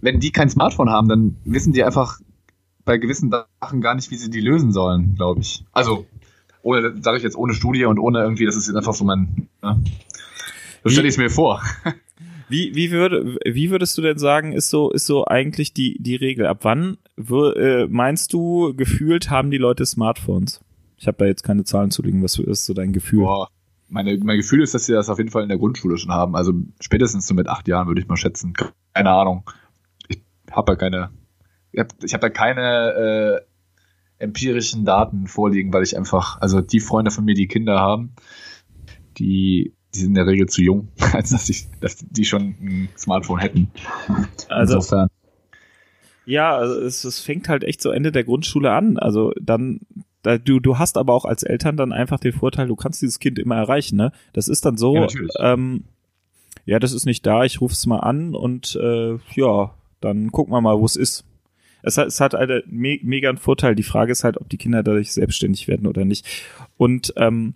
wenn 0.00 0.20
die 0.20 0.32
kein 0.32 0.50
Smartphone 0.50 0.90
haben, 0.90 1.08
dann 1.08 1.36
wissen 1.44 1.72
die 1.72 1.84
einfach 1.84 2.20
bei 2.84 2.98
gewissen 2.98 3.30
Sachen 3.30 3.80
gar 3.80 3.94
nicht, 3.94 4.10
wie 4.10 4.16
sie 4.16 4.30
die 4.30 4.40
lösen 4.40 4.72
sollen, 4.72 5.14
glaube 5.14 5.40
ich. 5.40 5.64
Also, 5.72 6.06
ohne, 6.62 7.00
sage 7.00 7.16
ich 7.16 7.22
jetzt 7.22 7.36
ohne 7.36 7.54
Studie 7.54 7.84
und 7.84 7.98
ohne 7.98 8.20
irgendwie, 8.20 8.44
das 8.44 8.56
ist 8.56 8.66
jetzt 8.66 8.76
einfach 8.76 8.94
so 8.94 9.04
mein, 9.04 9.48
ne? 9.62 9.82
so 10.82 10.90
stelle 10.90 11.06
ich 11.06 11.14
es 11.14 11.18
mir 11.18 11.30
vor. 11.30 11.62
Wie, 12.52 12.74
wie, 12.74 12.90
würde, 12.90 13.38
wie 13.46 13.70
würdest 13.70 13.96
du 13.96 14.02
denn 14.02 14.18
sagen, 14.18 14.52
ist 14.52 14.68
so, 14.68 14.90
ist 14.90 15.06
so 15.06 15.24
eigentlich 15.24 15.72
die, 15.72 15.96
die 15.98 16.16
Regel? 16.16 16.46
Ab 16.46 16.58
wann 16.62 16.98
äh, 17.16 17.86
meinst 17.86 18.34
du, 18.34 18.74
gefühlt 18.74 19.30
haben 19.30 19.50
die 19.50 19.56
Leute 19.56 19.86
Smartphones? 19.86 20.60
Ich 20.98 21.06
habe 21.06 21.16
da 21.16 21.24
jetzt 21.24 21.44
keine 21.44 21.64
Zahlen 21.64 21.90
zu 21.90 22.02
liegen. 22.02 22.22
Was 22.22 22.38
ist 22.38 22.66
so 22.66 22.74
dein 22.74 22.92
Gefühl? 22.92 23.20
Boah, 23.20 23.48
meine, 23.88 24.18
mein 24.18 24.36
Gefühl 24.36 24.62
ist, 24.62 24.74
dass 24.74 24.84
sie 24.84 24.92
das 24.92 25.08
auf 25.08 25.16
jeden 25.16 25.30
Fall 25.30 25.42
in 25.42 25.48
der 25.48 25.56
Grundschule 25.56 25.96
schon 25.96 26.12
haben. 26.12 26.36
Also 26.36 26.52
spätestens 26.78 27.26
so 27.26 27.34
mit 27.34 27.48
acht 27.48 27.68
Jahren 27.68 27.88
würde 27.88 28.02
ich 28.02 28.06
mal 28.06 28.18
schätzen. 28.18 28.52
Keine 28.92 29.10
Ahnung. 29.10 29.50
Ich 30.08 30.20
habe 30.50 30.72
da 30.72 30.76
keine, 30.76 31.10
ich 31.72 31.80
habe 31.80 31.94
hab 32.06 32.20
da 32.20 32.28
keine 32.28 33.40
äh, 34.18 34.22
empirischen 34.22 34.84
Daten 34.84 35.26
vorliegen, 35.26 35.72
weil 35.72 35.84
ich 35.84 35.96
einfach, 35.96 36.38
also 36.42 36.60
die 36.60 36.80
Freunde 36.80 37.10
von 37.10 37.24
mir, 37.24 37.34
die 37.34 37.48
Kinder 37.48 37.80
haben, 37.80 38.14
die 39.16 39.72
die 39.94 39.98
sind 39.98 40.10
in 40.10 40.14
der 40.14 40.26
Regel 40.26 40.48
zu 40.48 40.62
jung, 40.62 40.88
als 41.12 41.30
dass, 41.30 41.48
ich, 41.48 41.66
dass 41.80 41.96
die 41.96 42.24
schon 42.24 42.54
ein 42.60 42.88
Smartphone 42.96 43.38
hätten. 43.38 43.70
Also, 44.48 44.76
Insofern. 44.76 45.08
Ja, 46.24 46.56
also 46.56 46.80
es, 46.80 47.04
es 47.04 47.20
fängt 47.20 47.48
halt 47.48 47.64
echt 47.64 47.82
so 47.82 47.90
Ende 47.90 48.12
der 48.12 48.24
Grundschule 48.24 48.70
an. 48.70 48.96
Also 48.96 49.32
dann, 49.40 49.80
da, 50.22 50.38
du, 50.38 50.60
du 50.60 50.78
hast 50.78 50.96
aber 50.96 51.14
auch 51.14 51.24
als 51.24 51.42
Eltern 51.42 51.76
dann 51.76 51.92
einfach 51.92 52.20
den 52.20 52.32
Vorteil, 52.32 52.68
du 52.68 52.76
kannst 52.76 53.02
dieses 53.02 53.18
Kind 53.18 53.38
immer 53.38 53.56
erreichen, 53.56 53.96
ne? 53.96 54.12
Das 54.32 54.48
ist 54.48 54.64
dann 54.64 54.76
so, 54.76 54.94
ja, 54.94 55.08
ähm, 55.40 55.84
ja 56.64 56.78
das 56.78 56.92
ist 56.92 57.06
nicht 57.06 57.26
da, 57.26 57.44
ich 57.44 57.60
rufe 57.60 57.72
es 57.72 57.86
mal 57.86 57.98
an 57.98 58.34
und 58.34 58.78
äh, 58.80 59.18
ja, 59.34 59.74
dann 60.00 60.30
gucken 60.30 60.54
wir 60.54 60.60
mal, 60.60 60.78
wo 60.78 60.84
es 60.84 60.96
ist. 60.96 61.24
Es 61.84 61.98
hat, 61.98 62.06
es 62.06 62.20
hat 62.20 62.36
eine 62.36 62.62
me 62.66 62.98
mega 63.02 63.28
einen 63.28 63.38
Vorteil. 63.38 63.74
Die 63.74 63.82
Frage 63.82 64.12
ist 64.12 64.22
halt, 64.22 64.40
ob 64.40 64.48
die 64.48 64.58
Kinder 64.58 64.84
dadurch 64.84 65.12
selbstständig 65.12 65.66
werden 65.66 65.88
oder 65.88 66.04
nicht. 66.04 66.24
Und 66.76 67.12
ähm, 67.16 67.54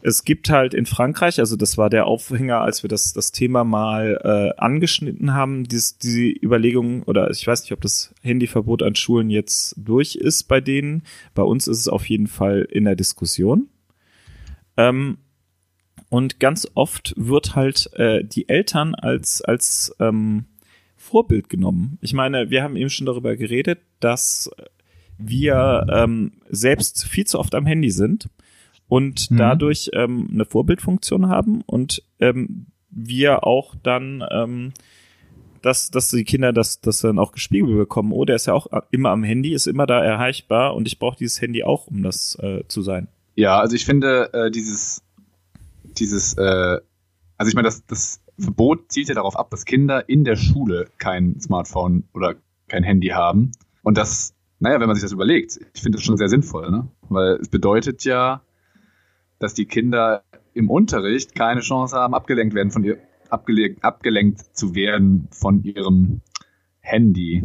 es 0.00 0.24
gibt 0.24 0.48
halt 0.48 0.74
in 0.74 0.86
Frankreich, 0.86 1.40
also 1.40 1.56
das 1.56 1.76
war 1.76 1.90
der 1.90 2.06
Aufhänger, 2.06 2.60
als 2.60 2.84
wir 2.84 2.88
das, 2.88 3.12
das 3.12 3.32
Thema 3.32 3.64
mal 3.64 4.20
äh, 4.22 4.60
angeschnitten 4.60 5.34
haben, 5.34 5.64
dies, 5.64 5.98
diese 5.98 6.28
Überlegung, 6.28 7.02
oder 7.02 7.30
ich 7.30 7.44
weiß 7.44 7.62
nicht, 7.62 7.72
ob 7.72 7.80
das 7.80 8.14
Handyverbot 8.22 8.82
an 8.82 8.94
Schulen 8.94 9.28
jetzt 9.28 9.74
durch 9.76 10.14
ist 10.14 10.44
bei 10.44 10.60
denen. 10.60 11.02
Bei 11.34 11.42
uns 11.42 11.66
ist 11.66 11.78
es 11.78 11.88
auf 11.88 12.08
jeden 12.08 12.28
Fall 12.28 12.68
in 12.70 12.84
der 12.84 12.94
Diskussion. 12.94 13.68
Ähm, 14.76 15.18
und 16.10 16.38
ganz 16.38 16.68
oft 16.74 17.14
wird 17.16 17.56
halt 17.56 17.90
äh, 17.94 18.24
die 18.24 18.48
Eltern 18.48 18.94
als, 18.94 19.42
als 19.42 19.94
ähm, 19.98 20.44
Vorbild 20.96 21.48
genommen. 21.48 21.98
Ich 22.00 22.12
meine, 22.12 22.50
wir 22.50 22.62
haben 22.62 22.76
eben 22.76 22.90
schon 22.90 23.06
darüber 23.06 23.36
geredet, 23.36 23.80
dass 23.98 24.48
wir 25.18 25.86
ähm, 25.92 26.32
selbst 26.48 27.04
viel 27.04 27.26
zu 27.26 27.40
oft 27.40 27.56
am 27.56 27.66
Handy 27.66 27.90
sind 27.90 28.28
und 28.88 29.30
mhm. 29.30 29.36
dadurch 29.36 29.90
ähm, 29.92 30.28
eine 30.32 30.44
Vorbildfunktion 30.44 31.28
haben 31.28 31.62
und 31.66 32.02
ähm, 32.20 32.66
wir 32.90 33.44
auch 33.44 33.74
dann 33.82 34.24
ähm, 34.30 34.72
dass, 35.62 35.90
dass 35.90 36.08
die 36.08 36.24
Kinder 36.24 36.52
das, 36.52 36.80
das 36.80 37.00
dann 37.00 37.18
auch 37.18 37.32
gespiegelt 37.32 37.76
bekommen. 37.76 38.12
Oh, 38.12 38.24
der 38.24 38.36
ist 38.36 38.46
ja 38.46 38.54
auch 38.54 38.66
immer 38.90 39.10
am 39.10 39.24
Handy, 39.24 39.52
ist 39.52 39.66
immer 39.66 39.86
da 39.86 40.02
erreichbar 40.02 40.74
und 40.74 40.86
ich 40.86 40.98
brauche 40.98 41.18
dieses 41.18 41.40
Handy 41.40 41.64
auch, 41.64 41.86
um 41.86 42.02
das 42.02 42.36
äh, 42.40 42.62
zu 42.68 42.82
sein. 42.82 43.08
Ja, 43.34 43.58
also 43.58 43.76
ich 43.76 43.84
finde 43.84 44.32
äh, 44.32 44.50
dieses, 44.50 45.02
dieses, 45.84 46.34
äh, 46.34 46.80
also 47.36 47.48
ich 47.48 47.54
meine, 47.54 47.66
das, 47.66 47.84
das 47.86 48.20
Verbot 48.38 48.90
zielt 48.90 49.08
ja 49.08 49.14
darauf 49.14 49.36
ab, 49.36 49.50
dass 49.50 49.64
Kinder 49.64 50.08
in 50.08 50.24
der 50.24 50.36
Schule 50.36 50.88
kein 50.98 51.40
Smartphone 51.40 52.04
oder 52.14 52.36
kein 52.68 52.82
Handy 52.82 53.08
haben. 53.08 53.52
Und 53.82 53.96
das, 53.96 54.34
naja, 54.60 54.80
wenn 54.80 54.86
man 54.86 54.96
sich 54.96 55.04
das 55.04 55.12
überlegt, 55.12 55.58
ich 55.74 55.82
finde 55.82 55.98
das 55.98 56.04
schon 56.04 56.16
sehr 56.16 56.28
sinnvoll, 56.28 56.70
ne? 56.70 56.88
Weil 57.08 57.36
es 57.36 57.48
bedeutet 57.48 58.04
ja, 58.04 58.42
dass 59.38 59.54
die 59.54 59.66
Kinder 59.66 60.22
im 60.54 60.70
Unterricht 60.70 61.34
keine 61.34 61.60
Chance 61.60 61.96
haben, 61.96 62.14
abgelenkt 62.14 62.54
werden 62.54 62.70
von 62.70 62.84
ihr, 62.84 62.98
abgelenkt, 63.30 63.84
abgelenkt 63.84 64.40
zu 64.56 64.74
werden 64.74 65.28
von 65.30 65.62
ihrem 65.62 66.20
Handy. 66.80 67.42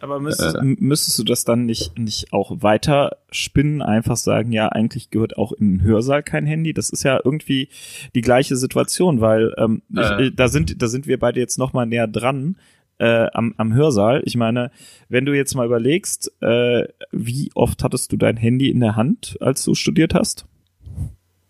Aber 0.00 0.20
müsstest, 0.20 0.56
äh, 0.56 0.62
müsstest, 0.62 1.18
du 1.18 1.24
das 1.24 1.44
dann 1.44 1.64
nicht, 1.64 1.98
nicht 1.98 2.32
auch 2.32 2.62
weiter 2.62 3.16
spinnen, 3.30 3.80
einfach 3.80 4.16
sagen, 4.16 4.52
ja, 4.52 4.68
eigentlich 4.68 5.10
gehört 5.10 5.38
auch 5.38 5.52
in 5.52 5.78
den 5.78 5.82
Hörsaal 5.82 6.22
kein 6.22 6.44
Handy? 6.44 6.74
Das 6.74 6.90
ist 6.90 7.02
ja 7.02 7.18
irgendwie 7.24 7.70
die 8.14 8.20
gleiche 8.20 8.56
Situation, 8.56 9.20
weil 9.20 9.54
ähm, 9.56 9.82
äh, 9.96 10.26
ich, 10.26 10.36
da 10.36 10.48
sind 10.48 10.82
da 10.82 10.88
sind 10.88 11.06
wir 11.06 11.18
beide 11.18 11.40
jetzt 11.40 11.58
noch 11.58 11.72
mal 11.72 11.86
näher 11.86 12.06
dran 12.06 12.56
äh, 12.98 13.26
am, 13.32 13.54
am 13.56 13.74
Hörsaal. 13.74 14.22
Ich 14.24 14.36
meine, 14.36 14.70
wenn 15.08 15.26
du 15.26 15.34
jetzt 15.34 15.54
mal 15.54 15.66
überlegst, 15.66 16.32
äh, 16.40 16.88
wie 17.12 17.50
oft 17.54 17.82
hattest 17.82 18.12
du 18.12 18.16
dein 18.16 18.36
Handy 18.36 18.70
in 18.70 18.80
der 18.80 18.96
Hand, 18.96 19.36
als 19.40 19.64
du 19.64 19.74
studiert 19.74 20.14
hast? 20.14 20.46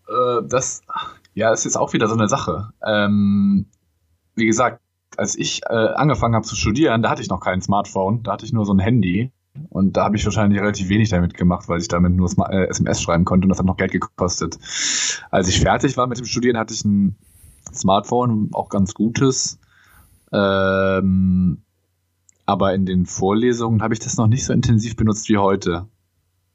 Äh, 0.07 0.47
das, 0.47 0.81
ja, 1.33 1.51
ist 1.51 1.65
jetzt 1.65 1.77
auch 1.77 1.93
wieder 1.93 2.07
so 2.07 2.15
eine 2.15 2.27
Sache. 2.27 2.69
Ähm, 2.85 3.67
wie 4.35 4.45
gesagt, 4.45 4.81
als 5.17 5.37
ich 5.37 5.61
äh, 5.65 5.73
angefangen 5.73 6.35
habe 6.35 6.45
zu 6.45 6.55
studieren, 6.55 7.01
da 7.01 7.09
hatte 7.09 7.21
ich 7.21 7.29
noch 7.29 7.39
kein 7.39 7.61
Smartphone, 7.61 8.23
da 8.23 8.33
hatte 8.33 8.45
ich 8.45 8.53
nur 8.53 8.65
so 8.65 8.73
ein 8.73 8.79
Handy. 8.79 9.31
Und 9.69 9.97
da 9.97 10.03
habe 10.03 10.15
ich 10.15 10.25
wahrscheinlich 10.25 10.61
relativ 10.61 10.89
wenig 10.89 11.09
damit 11.09 11.33
gemacht, 11.33 11.67
weil 11.67 11.81
ich 11.81 11.87
damit 11.87 12.13
nur 12.13 12.29
äh, 12.49 12.67
SMS 12.67 13.01
schreiben 13.01 13.25
konnte 13.25 13.45
und 13.45 13.49
das 13.49 13.57
hat 13.57 13.65
noch 13.65 13.77
Geld 13.77 13.91
gekostet. 13.91 14.57
Als 15.31 15.47
ich 15.47 15.59
fertig 15.59 15.97
war 15.97 16.05
mit 16.05 16.19
dem 16.19 16.25
Studieren, 16.25 16.57
hatte 16.57 16.75
ich 16.75 16.85
ein 16.85 17.15
Smartphone, 17.73 18.49
auch 18.53 18.69
ganz 18.69 18.93
gutes. 18.93 19.59
Ähm, 20.31 21.61
aber 22.45 22.73
in 22.73 22.85
den 22.85 23.05
Vorlesungen 23.05 23.81
habe 23.81 23.93
ich 23.93 23.99
das 23.99 24.17
noch 24.17 24.27
nicht 24.27 24.45
so 24.45 24.53
intensiv 24.53 24.95
benutzt 24.95 25.29
wie 25.29 25.37
heute, 25.37 25.87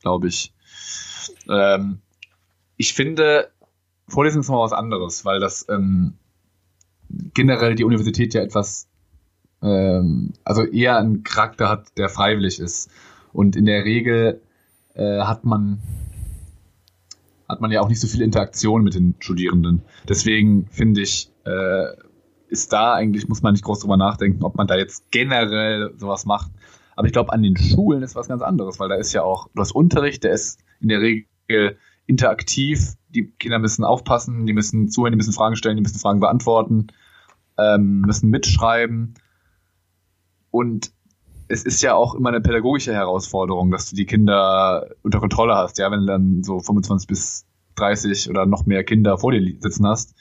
glaube 0.01 0.29
ich. 0.29 0.53
Ähm, 1.49 1.99
ich 2.77 2.95
finde, 2.95 3.51
Vorlesungen 4.09 4.43
ist 4.43 4.49
mal 4.49 4.59
was 4.59 4.73
anderes, 4.73 5.25
weil 5.25 5.41
das 5.41 5.67
ähm, 5.69 6.15
generell 7.35 7.75
die 7.75 7.85
Universität 7.85 8.35
ja 8.35 8.43
etwas, 8.43 8.89
ähm, 9.63 10.33
also 10.45 10.65
eher 10.65 10.97
einen 10.97 11.23
Charakter 11.23 11.69
hat, 11.69 11.97
der 11.99 12.09
freiwillig 12.09 12.59
ist. 12.59 12.91
Und 13.33 13.57
in 13.57 13.67
der 13.67 13.85
Regel 13.85 14.41
äh, 14.95 15.21
hat 15.21 15.45
man 15.45 15.81
hat 17.49 17.61
man 17.61 17.71
ja 17.71 17.83
auch 17.83 17.89
nicht 17.89 18.01
so 18.01 18.09
viel 18.09 18.23
Interaktion 18.23 18.83
mit 18.83 18.95
den 18.95 19.15
Studierenden. 19.19 19.83
Deswegen 20.09 20.67
finde 20.71 21.03
ich, 21.03 21.31
äh, 21.45 21.89
ist 22.53 22.73
da 22.73 22.93
eigentlich, 22.93 23.29
muss 23.29 23.43
man 23.43 23.55
nicht 23.55 23.65
groß 23.65 23.81
drüber 23.81 23.97
nachdenken, 23.97 24.45
ob 24.45 24.57
man 24.57 24.67
da 24.67 24.77
jetzt 24.77 25.11
generell 25.11 25.93
sowas 25.97 26.27
macht. 26.27 26.53
Aber 26.95 27.07
ich 27.07 27.13
glaube, 27.13 27.33
an 27.33 27.43
den 27.43 27.57
Schulen 27.57 28.03
ist 28.03 28.15
was 28.15 28.29
ganz 28.29 28.43
anderes, 28.43 28.79
weil 28.79 28.91
da 28.91 28.97
ist 28.97 29.13
ja 29.15 29.23
auch, 29.23 29.49
du 29.55 29.61
hast 29.61 29.73
Unterricht, 29.73 30.23
der 30.23 30.33
ist 30.33 30.61
in 30.81 30.89
der 30.89 31.01
Regel 31.01 31.79
interaktiv, 32.07 32.95
die 33.09 33.31
Kinder 33.39 33.59
müssen 33.59 33.85
aufpassen, 33.85 34.47
die 34.47 34.53
müssen 34.53 34.91
zuhören, 34.91 35.13
die 35.13 35.17
müssen 35.17 35.33
Fragen 35.33 35.57
stellen, 35.57 35.77
die 35.77 35.83
müssen 35.83 35.99
Fragen 35.99 36.21
beantworten, 36.21 36.89
ähm, 37.59 38.03
müssen 38.03 38.29
mitschreiben. 38.29 39.15
Und 40.51 40.93
es 41.49 41.65
ist 41.65 41.83
ja 41.83 41.95
auch 41.95 42.15
immer 42.15 42.29
eine 42.29 42.43
pädagogische 42.43 42.93
Herausforderung, 42.93 43.71
dass 43.71 43.89
du 43.89 43.97
die 43.97 44.07
Kinder 44.07 44.91
unter 45.03 45.21
Kontrolle 45.21 45.55
hast. 45.55 45.79
Ja, 45.79 45.91
wenn 45.91 46.01
du 46.01 46.07
dann 46.07 46.43
so 46.43 46.61
25 46.61 47.09
bis 47.09 47.47
30 47.77 48.29
oder 48.29 48.45
noch 48.45 48.67
mehr 48.67 48.85
Kinder 48.85 49.17
vor 49.17 49.33
dir 49.33 49.57
sitzen 49.59 49.87
hast, 49.87 50.15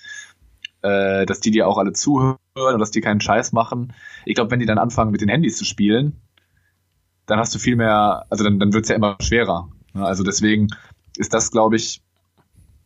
äh, 0.82 1.26
dass 1.26 1.40
die 1.40 1.52
dir 1.52 1.68
auch 1.68 1.78
alle 1.78 1.94
zuhören 1.94 2.38
und 2.56 2.80
dass 2.80 2.92
die 2.92 3.02
keinen 3.02 3.22
Scheiß 3.22 3.52
machen. 3.52 3.94
Ich 4.26 4.36
glaube, 4.36 4.52
wenn 4.52 4.60
die 4.60 4.66
dann 4.66 4.78
anfangen, 4.78 5.12
mit 5.12 5.22
den 5.22 5.30
Handys 5.30 5.58
zu 5.58 5.66
spielen, 5.66 6.22
dann 7.26 7.40
hast 7.40 7.54
du 7.56 7.60
viel 7.60 7.76
mehr, 7.76 8.26
also 8.30 8.44
dann, 8.44 8.60
dann 8.60 8.74
wird 8.74 8.84
es 8.84 8.90
ja 8.90 8.96
immer 8.96 9.18
schwerer. 9.22 9.70
Also 9.94 10.24
deswegen 10.24 10.68
ist 11.18 11.34
das, 11.34 11.52
glaube 11.52 11.76
ich, 11.76 12.02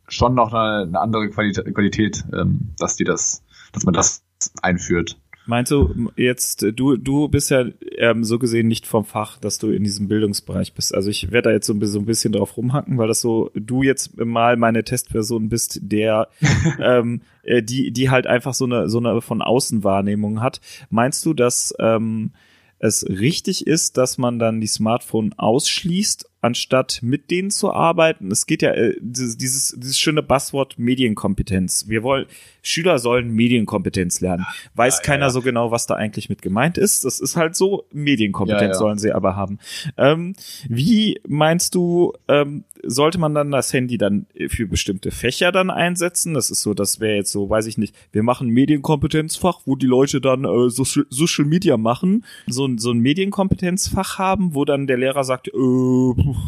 schon 0.08 0.36
noch 0.36 0.54
eine, 0.54 0.84
eine 0.84 1.00
andere 1.00 1.30
Qualität, 1.30 1.74
Qualität 1.74 2.24
ähm, 2.34 2.74
dass 2.78 2.96
die 2.96 3.04
das, 3.04 3.44
dass 3.72 3.86
man 3.86 3.94
das 3.94 4.24
einführt. 4.62 5.18
Meinst 5.48 5.72
du 5.72 6.10
jetzt, 6.16 6.66
du, 6.76 6.98
du 6.98 7.28
bist 7.28 7.52
ja 7.52 7.66
ähm, 7.98 8.24
so 8.24 8.40
gesehen 8.40 8.68
nicht 8.68 8.88
vom 8.88 9.06
Fach, 9.06 9.38
dass 9.38 9.60
du 9.60 9.70
in 9.70 9.84
diesem 9.84 10.08
Bildungsbereich 10.08 10.74
bist. 10.74 10.94
Also 10.94 11.10
ich 11.10 11.32
werde 11.32 11.50
da 11.50 11.54
jetzt 11.54 11.68
so 11.68 11.74
ein, 11.74 11.86
so 11.86 12.00
ein 12.00 12.06
bisschen 12.06 12.34
drauf 12.34 12.58
rumhacken, 12.58 12.98
weil 12.98 13.08
das 13.08 13.22
so, 13.22 13.52
du 13.54 13.84
jetzt 13.84 14.18
mal 14.18 14.58
meine 14.58 14.84
Testperson 14.84 15.50
bist, 15.50 15.80
der, 15.84 16.30
ähm, 16.80 17.22
äh, 17.44 17.62
die, 17.62 17.92
die 17.92 18.10
halt 18.10 18.26
einfach 18.26 18.54
so 18.54 18.66
eine, 18.66 18.90
so 18.90 18.98
eine 18.98 19.22
von 19.22 19.42
Außenwahrnehmung 19.42 20.42
hat. 20.42 20.62
Meinst 20.90 21.26
du, 21.26 21.34
dass 21.34 21.76
ähm, 21.80 22.32
es 22.80 23.08
richtig 23.08 23.68
ist, 23.68 23.98
dass 23.98 24.18
man 24.18 24.40
dann 24.40 24.62
die 24.62 24.68
Smartphone 24.68 25.34
ausschließt 25.38 26.30
anstatt 26.46 27.00
mit 27.02 27.32
denen 27.32 27.50
zu 27.50 27.72
arbeiten. 27.72 28.32
Es 28.32 28.46
geht 28.46 28.62
ja 28.62 28.72
äh, 28.72 28.96
dieses, 29.02 29.36
dieses, 29.38 30.00
schöne 30.00 30.22
Buzzwort 30.22 30.78
Medienkompetenz. 30.78 31.86
Wir 31.88 32.04
wollen, 32.04 32.28
Schüler 32.62 33.00
sollen 33.00 33.32
Medienkompetenz 33.32 34.22
lernen. 34.22 34.46
Weiß 34.76 34.98
ja, 34.98 35.04
keiner 35.04 35.26
ja. 35.26 35.30
so 35.32 35.42
genau, 35.42 35.72
was 35.72 35.88
da 35.88 35.96
eigentlich 35.96 36.30
mit 36.30 36.44
gemeint 36.44 36.78
ist. 36.78 37.04
Das 37.04 37.20
ist 37.20 37.36
halt 37.36 37.56
so, 37.56 37.86
Medienkompetenz 37.92 38.76
ja, 38.76 38.80
sollen 38.80 39.00
sie 39.00 39.12
aber 39.12 39.36
haben. 39.36 39.58
Ähm, 39.98 40.36
wie 40.70 41.20
meinst 41.28 41.74
du, 41.74 42.14
ähm, 42.28 42.64
sollte 42.84 43.18
man 43.18 43.34
dann 43.34 43.50
das 43.50 43.74
Handy 43.74 43.98
dann 43.98 44.28
für 44.48 44.68
bestimmte 44.68 45.10
Fächer 45.10 45.52
dann 45.52 45.72
einsetzen? 45.72 46.36
Das 46.36 46.52
ist 46.52 46.62
so, 46.62 46.76
das 46.76 47.00
wäre 47.00 47.16
jetzt 47.16 47.32
so, 47.32 47.50
weiß 47.50 47.66
ich 47.66 47.80
nicht, 47.80 47.96
wir 48.12 48.22
machen 48.22 48.50
Medienkompetenzfach, 48.50 49.62
wo 49.66 49.76
die 49.76 49.88
Leute 49.88 50.22
dann 50.22 50.46
äh, 50.46 50.70
Social, 50.70 51.08
Social 51.10 51.46
Media 51.46 51.78
machen, 51.78 52.24
so, 52.46 52.70
so 52.78 52.92
ein 52.92 53.00
Medienkompetenzfach 53.00 54.20
haben, 54.20 54.54
wo 54.54 54.64
dann 54.64 54.86
der 54.86 54.98
Lehrer 54.98 55.24
sagt, 55.24 55.48
äh, 55.48 55.52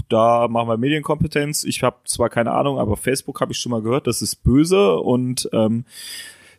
da 0.10 0.48
machen 0.48 0.70
wir 0.70 0.78
Medienkompetenz. 0.78 1.64
Ich 1.64 1.84
habe 1.84 1.98
zwar 2.06 2.30
keine 2.30 2.52
Ahnung, 2.52 2.80
aber 2.80 2.98
Facebook 2.98 3.42
habe 3.42 3.52
ich 3.52 3.60
schon 3.60 3.72
mal 3.72 3.82
gehört, 3.82 4.08
das 4.08 4.22
ist 4.22 4.44
böse 4.44 4.98
und 4.98 5.50
ähm, 5.54 5.86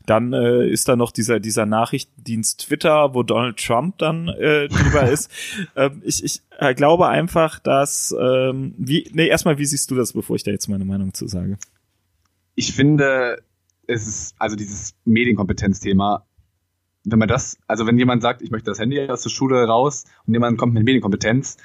dann 0.06 0.32
äh, 0.32 0.66
ist 0.66 0.88
da 0.88 0.96
noch 0.96 1.12
dieser 1.12 1.38
dieser 1.38 1.66
Nachrichtendienst 1.66 2.66
Twitter, 2.66 3.14
wo 3.14 3.22
Donald 3.22 3.58
Trump 3.58 3.98
dann 3.98 4.28
äh, 4.28 4.68
drüber 4.68 5.08
ist. 5.10 5.30
Ähm, 5.76 6.02
ich 6.04 6.24
ich 6.24 6.42
äh, 6.58 6.74
glaube 6.74 7.08
einfach, 7.08 7.58
dass 7.58 8.14
ähm, 8.18 8.74
wie 8.78 9.08
nee 9.12 9.28
erstmal 9.28 9.58
wie 9.58 9.66
siehst 9.66 9.90
du 9.90 9.94
das, 9.94 10.12
bevor 10.12 10.36
ich 10.36 10.44
da 10.44 10.50
jetzt 10.50 10.68
meine 10.68 10.84
Meinung 10.84 11.12
zu 11.12 11.26
sage? 11.26 11.58
Ich 12.54 12.72
finde, 12.72 13.42
es 13.86 14.06
ist 14.06 14.34
also 14.38 14.56
dieses 14.56 14.94
Medienkompetenzthema. 15.04 16.24
Wenn 17.04 17.18
man 17.18 17.28
das, 17.28 17.58
also 17.66 17.86
wenn 17.86 17.98
jemand 17.98 18.22
sagt, 18.22 18.42
ich 18.42 18.50
möchte 18.50 18.70
das 18.70 18.78
Handy 18.78 19.08
aus 19.08 19.22
der 19.22 19.30
Schule 19.30 19.64
raus 19.64 20.04
und 20.26 20.34
jemand 20.34 20.58
kommt 20.58 20.74
mit 20.74 20.84
Medienkompetenz, 20.84 21.56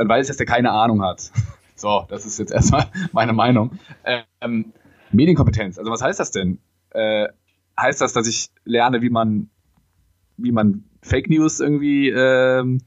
dann 0.00 0.08
weiß 0.08 0.24
ich, 0.24 0.28
dass 0.28 0.38
der 0.38 0.46
keine 0.46 0.72
Ahnung 0.72 1.02
hat. 1.02 1.30
So, 1.76 2.04
das 2.10 2.26
ist 2.26 2.38
jetzt 2.38 2.52
erstmal 2.52 2.90
meine 3.12 3.32
Meinung. 3.32 3.78
Ähm, 4.42 4.74
Medienkompetenz, 5.12 5.78
also 5.78 5.90
was 5.90 6.02
heißt 6.02 6.20
das 6.20 6.30
denn? 6.30 6.58
Äh, 6.90 7.28
heißt 7.80 8.02
das, 8.02 8.12
dass 8.12 8.26
ich 8.26 8.50
lerne, 8.66 9.00
wie 9.00 9.08
man, 9.08 9.48
wie 10.36 10.52
man 10.52 10.84
Fake 11.00 11.30
News 11.30 11.58
irgendwie 11.58 12.10
ähm, 12.10 12.82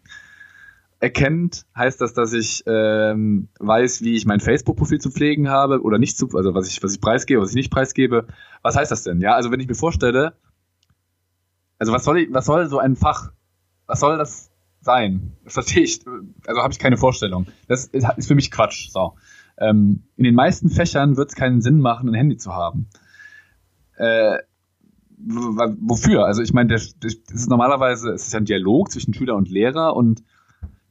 erkennt? 1.00 1.66
Heißt 1.76 2.02
das, 2.02 2.14
dass 2.14 2.34
ich 2.34 2.66
ähm, 2.68 3.48
weiß, 3.58 4.04
wie 4.04 4.14
ich 4.14 4.28
mein 4.28 4.40
Facebook-Profil 4.40 5.02
zu 5.02 5.10
pflegen 5.10 5.50
habe 5.50 5.82
oder 5.82 5.98
nicht 5.98 6.16
zu, 6.16 6.30
also 6.36 6.54
was 6.54 6.68
ich, 6.68 6.84
was 6.84 6.94
ich 6.94 7.02
preisgebe, 7.02 7.42
was 7.42 7.50
ich 7.50 7.56
nicht 7.56 7.72
preisgebe? 7.72 8.28
Was 8.62 8.76
heißt 8.76 8.92
das 8.92 9.02
denn? 9.02 9.22
Ja, 9.22 9.34
also 9.34 9.50
wenn 9.50 9.60
ich 9.60 9.68
mir 9.68 9.74
vorstelle, 9.74 10.34
also 11.80 11.94
was 11.94 12.04
soll 12.04 12.20
ich, 12.20 12.32
was 12.32 12.46
soll 12.46 12.68
so 12.68 12.78
ein 12.78 12.96
Fach, 12.96 13.32
was 13.88 14.00
soll 14.00 14.20
das 14.20 14.53
sein. 14.84 15.34
Das 15.44 15.54
verstehe 15.54 15.84
ich. 15.84 16.02
Also 16.48 16.62
habe 16.62 16.74
ich 16.74 16.80
keine 16.80 16.98
Vorstellung. 16.98 17.48
Das 17.68 17.86
ist 17.86 18.28
für 18.28 18.36
mich 18.36 18.52
Quatsch. 18.52 18.90
So. 18.90 19.14
Ähm, 19.58 20.04
in 20.18 20.24
den 20.24 20.36
meisten 20.36 20.70
Fächern 20.70 21.18
wird 21.18 21.30
es 21.30 21.36
keinen 21.36 21.62
Sinn 21.62 21.80
machen, 21.80 22.10
ein 22.10 22.16
Handy 22.16 22.38
zu 22.38 22.54
haben. 22.54 22.88
Äh, 23.98 24.38
wofür? 25.18 26.26
Also 26.26 26.42
ich 26.42 26.54
meine, 26.54 26.74
das 26.74 26.96
ist 27.02 27.50
normalerweise, 27.50 28.12
es 28.12 28.28
ist 28.28 28.36
ein 28.36 28.46
Dialog 28.46 28.92
zwischen 28.92 29.14
Schüler 29.14 29.36
und 29.36 29.50
Lehrer 29.50 29.96
und 29.96 30.24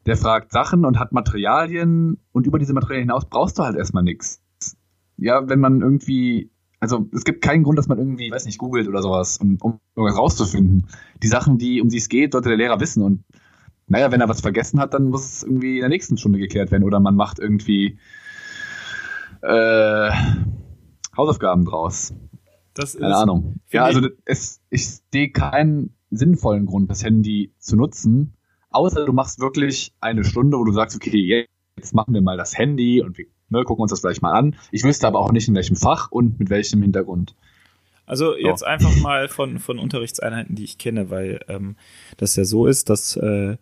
der 0.07 0.17
fragt 0.17 0.53
Sachen 0.53 0.85
und 0.85 0.99
hat 0.99 1.13
Materialien 1.13 2.19
und 2.33 2.47
über 2.47 2.59
diese 2.59 2.73
Materialien 2.73 3.09
hinaus 3.09 3.27
brauchst 3.27 3.59
du 3.59 3.63
halt 3.63 3.77
erstmal 3.77 4.03
nichts. 4.03 4.43
Ja, 5.17 5.49
wenn 5.49 5.61
man 5.61 5.81
irgendwie, 5.81 6.51
also 6.81 7.09
es 7.13 7.25
gibt 7.25 7.43
keinen 7.43 7.63
Grund, 7.63 7.79
dass 7.79 7.89
man 7.89 7.99
irgendwie, 7.99 8.31
weiß 8.31 8.47
nicht, 8.47 8.59
googelt 8.59 8.89
oder 8.89 9.03
sowas, 9.03 9.39
um, 9.39 9.59
um 9.61 9.79
irgendwas 9.95 10.19
rauszufinden. 10.19 10.89
Die 11.23 11.29
Sachen, 11.29 11.59
die, 11.59 11.81
um 11.81 11.89
die 11.89 11.99
es 11.99 12.09
geht, 12.09 12.33
sollte 12.33 12.49
der 12.49 12.59
Lehrer 12.59 12.81
wissen 12.81 13.03
und 13.03 13.25
naja, 13.93 14.11
wenn 14.11 14.23
er 14.23 14.29
was 14.29 14.41
vergessen 14.41 14.81
hat, 14.81 14.95
dann 14.95 15.11
muss 15.11 15.25
es 15.25 15.43
irgendwie 15.43 15.75
in 15.75 15.81
der 15.81 15.91
nächsten 15.91 16.17
Stunde 16.17 16.39
geklärt 16.39 16.71
werden. 16.71 16.83
Oder 16.83 16.99
man 16.99 17.15
macht 17.15 17.39
irgendwie 17.39 17.99
äh, 19.43 20.11
Hausaufgaben 21.15 21.67
draus. 21.67 22.15
Das 22.73 22.97
Keine 22.97 23.15
Ahnung. 23.15 23.57
Ja, 23.71 23.85
also 23.85 24.09
es, 24.25 24.63
ich 24.71 25.03
sehe 25.13 25.31
keinen 25.31 25.95
sinnvollen 26.11 26.65
Grund, 26.65 26.91
das 26.91 27.05
Handy 27.05 27.53
zu 27.59 27.77
nutzen, 27.77 28.33
außer 28.71 29.05
du 29.05 29.13
machst 29.13 29.41
wirklich 29.41 29.93
eine 30.01 30.25
Stunde, 30.25 30.57
wo 30.57 30.65
du 30.65 30.73
sagst, 30.73 30.97
okay, 30.97 31.47
jetzt 31.77 31.95
machen 31.95 32.15
wir 32.15 32.23
mal 32.23 32.39
das 32.39 32.57
Handy 32.57 33.03
und 33.03 33.19
wir 33.19 33.27
ne, 33.51 33.63
gucken 33.65 33.83
uns 33.83 33.91
das 33.91 34.01
gleich 34.01 34.23
mal 34.23 34.33
an. 34.33 34.57
Ich 34.71 34.85
wüsste 34.85 35.07
aber 35.07 35.19
auch 35.19 35.33
nicht, 35.33 35.49
in 35.49 35.55
welchem 35.55 35.77
Fach 35.77 36.11
und 36.11 36.39
mit 36.39 36.49
welchem 36.49 36.81
Hintergrund. 36.81 37.37
Also 38.13 38.37
jetzt 38.37 38.63
einfach 38.63 38.95
mal 38.97 39.27
von, 39.27 39.59
von 39.59 39.79
Unterrichtseinheiten, 39.79 40.55
die 40.55 40.65
ich 40.65 40.77
kenne, 40.77 41.09
weil 41.09 41.41
ähm, 41.49 41.77
das 42.19 42.37
ja 42.37 42.45
so 42.45 42.67
ist, 42.67 42.91
dass 42.91 43.17
äh, 43.17 43.57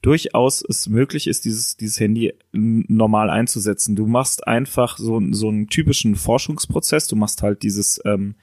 durchaus 0.00 0.62
es 0.62 0.86
möglich 0.86 1.26
ist, 1.26 1.44
dieses, 1.44 1.76
dieses 1.76 1.98
Handy 1.98 2.32
normal 2.52 3.30
einzusetzen. 3.30 3.96
Du 3.96 4.06
machst 4.06 4.46
einfach 4.46 4.96
so, 4.98 5.20
so 5.32 5.48
einen 5.48 5.66
typischen 5.66 6.14
Forschungsprozess, 6.14 7.08
du 7.08 7.16
machst 7.16 7.42
halt 7.42 7.64
dieses 7.64 8.00
ähm, 8.04 8.36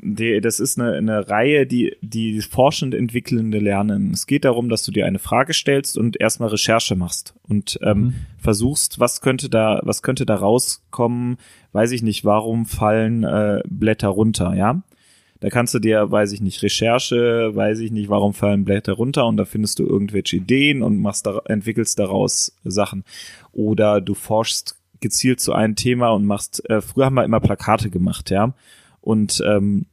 die, 0.00 0.40
das 0.40 0.60
ist 0.60 0.78
eine, 0.78 0.94
eine 0.94 1.28
Reihe, 1.28 1.66
die, 1.66 1.96
die 2.00 2.40
forschend 2.40 2.94
entwickelnde 2.94 3.58
lernen. 3.58 4.12
Es 4.12 4.26
geht 4.26 4.44
darum, 4.44 4.68
dass 4.68 4.84
du 4.84 4.92
dir 4.92 5.06
eine 5.06 5.18
Frage 5.18 5.52
stellst 5.52 5.98
und 5.98 6.20
erstmal 6.20 6.50
Recherche 6.50 6.96
machst 6.96 7.34
und 7.48 7.78
ähm, 7.82 7.98
mhm. 7.98 8.14
versuchst, 8.38 9.00
was 9.00 9.20
könnte 9.20 9.48
da, 9.48 9.80
was 9.84 10.02
könnte 10.02 10.26
da 10.26 10.36
rauskommen, 10.36 11.38
weiß 11.72 11.92
ich 11.92 12.02
nicht, 12.02 12.24
warum 12.24 12.66
fallen 12.66 13.24
äh, 13.24 13.60
Blätter 13.68 14.08
runter, 14.08 14.54
ja? 14.54 14.82
Da 15.40 15.50
kannst 15.50 15.72
du 15.72 15.78
dir, 15.78 16.10
weiß 16.10 16.32
ich 16.32 16.40
nicht, 16.40 16.62
Recherche, 16.64 17.54
weiß 17.54 17.78
ich 17.78 17.92
nicht, 17.92 18.08
warum 18.08 18.34
fallen 18.34 18.64
Blätter 18.64 18.94
runter 18.94 19.24
und 19.26 19.36
da 19.36 19.44
findest 19.44 19.78
du 19.78 19.86
irgendwelche 19.86 20.36
Ideen 20.36 20.82
und 20.82 20.98
machst 20.98 21.26
da, 21.26 21.40
entwickelst 21.44 21.98
daraus 22.00 22.56
Sachen. 22.64 23.04
Oder 23.52 24.00
du 24.00 24.14
forschst 24.14 24.76
gezielt 25.00 25.38
zu 25.38 25.52
einem 25.52 25.76
Thema 25.76 26.08
und 26.08 26.26
machst, 26.26 26.68
äh, 26.68 26.80
früher 26.80 27.04
haben 27.06 27.14
wir 27.14 27.24
immer 27.24 27.38
Plakate 27.38 27.88
gemacht, 27.88 28.30
ja 28.30 28.52
und 29.00 29.42
ähm, 29.46 29.86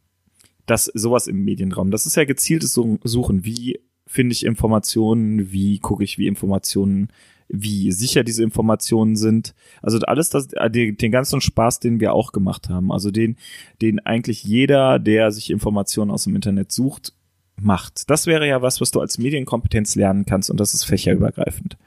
das 0.66 0.86
sowas 0.86 1.28
im 1.28 1.44
Medienraum. 1.44 1.92
Das 1.92 2.06
ist 2.06 2.16
ja 2.16 2.26
gezieltes 2.26 2.74
Suchen. 2.74 3.46
Wie 3.46 3.80
finde 4.08 4.34
ich 4.34 4.46
Informationen? 4.46 5.52
Wie 5.52 5.80
gucke 5.80 6.04
ich, 6.04 6.18
wie 6.18 6.28
Informationen, 6.28 7.10
wie 7.48 7.92
sicher 7.92 8.24
diese 8.24 8.44
Informationen 8.44 9.16
sind? 9.16 9.54
Also 9.82 10.00
alles 10.00 10.30
das, 10.30 10.52
äh, 10.54 10.70
den 10.70 11.12
ganzen 11.12 11.42
Spaß, 11.42 11.80
den 11.80 12.00
wir 12.00 12.14
auch 12.14 12.32
gemacht 12.32 12.70
haben. 12.70 12.92
Also 12.92 13.12
den, 13.12 13.38
den 13.82 14.00
eigentlich 14.00 14.44
jeder, 14.44 15.00
der 15.00 15.32
sich 15.32 15.50
Informationen 15.52 16.12
aus 16.12 16.24
dem 16.24 16.36
Internet 16.36 16.72
sucht, 16.72 17.14
macht. 17.62 18.10
Das 18.10 18.28
wäre 18.28 18.48
ja 18.48 18.62
was, 18.62 18.82
was 18.82 18.92
du 18.92 19.00
als 19.00 19.18
Medienkompetenz 19.18 19.96
lernen 19.96 20.26
kannst 20.26 20.50
und 20.50 20.60
das 20.60 20.74
ist 20.74 20.84
fächerübergreifend. 20.84 21.78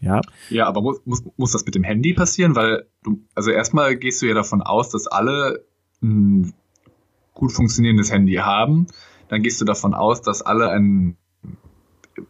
Ja. 0.00 0.20
Ja, 0.50 0.66
aber 0.66 0.82
muss, 0.82 1.00
muss, 1.06 1.22
muss 1.36 1.52
das 1.52 1.64
mit 1.64 1.74
dem 1.74 1.84
Handy 1.84 2.12
passieren? 2.12 2.54
Weil 2.54 2.86
du, 3.02 3.24
also 3.34 3.50
erstmal 3.50 3.96
gehst 3.96 4.20
du 4.20 4.26
ja 4.26 4.34
davon 4.34 4.60
aus, 4.60 4.90
dass 4.90 5.06
alle 5.06 5.64
ein 6.06 6.54
gut 7.34 7.52
funktionierendes 7.52 8.10
Handy 8.10 8.34
haben, 8.34 8.86
dann 9.28 9.42
gehst 9.42 9.60
du 9.60 9.64
davon 9.64 9.94
aus, 9.94 10.22
dass 10.22 10.42
alle 10.42 10.70
ein, 10.70 11.16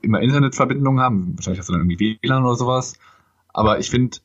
immer 0.03 0.21
Internetverbindung 0.21 1.01
haben. 1.01 1.37
Wahrscheinlich 1.37 1.61
hast 1.61 1.69
du 1.69 1.75
dann 1.75 1.83
irgendwie 1.89 2.19
WLAN 2.23 2.45
oder 2.45 2.57
sowas. 2.57 2.99
Aber 3.49 3.79
ich 3.79 3.91
finde, 3.91 4.19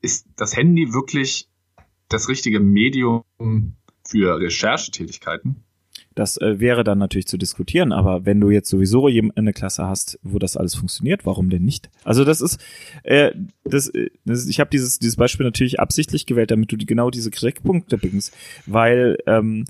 ist 0.00 0.26
das 0.36 0.56
Handy 0.56 0.92
wirklich 0.92 1.48
das 2.08 2.28
richtige 2.28 2.60
Medium 2.60 3.24
für 4.06 4.38
Recherchetätigkeiten? 4.38 5.63
Das 6.14 6.36
äh, 6.36 6.60
wäre 6.60 6.84
dann 6.84 6.98
natürlich 6.98 7.26
zu 7.26 7.36
diskutieren, 7.36 7.92
aber 7.92 8.24
wenn 8.24 8.40
du 8.40 8.50
jetzt 8.50 8.70
sowieso 8.70 9.06
eine 9.06 9.52
Klasse 9.52 9.86
hast, 9.88 10.18
wo 10.22 10.38
das 10.38 10.56
alles 10.56 10.76
funktioniert, 10.76 11.26
warum 11.26 11.50
denn 11.50 11.64
nicht? 11.64 11.90
Also 12.04 12.24
das 12.24 12.40
ist, 12.40 12.60
äh, 13.02 13.32
das, 13.64 13.88
äh, 13.88 14.10
das 14.24 14.46
ich 14.46 14.60
habe 14.60 14.70
dieses 14.70 15.00
dieses 15.00 15.16
Beispiel 15.16 15.44
natürlich 15.44 15.80
absichtlich 15.80 16.26
gewählt, 16.26 16.52
damit 16.52 16.70
du 16.70 16.76
die, 16.76 16.86
genau 16.86 17.10
diese 17.10 17.30
Kritikpunkte 17.30 17.98
bringst, 17.98 18.32
weil 18.66 19.18
ähm, 19.26 19.64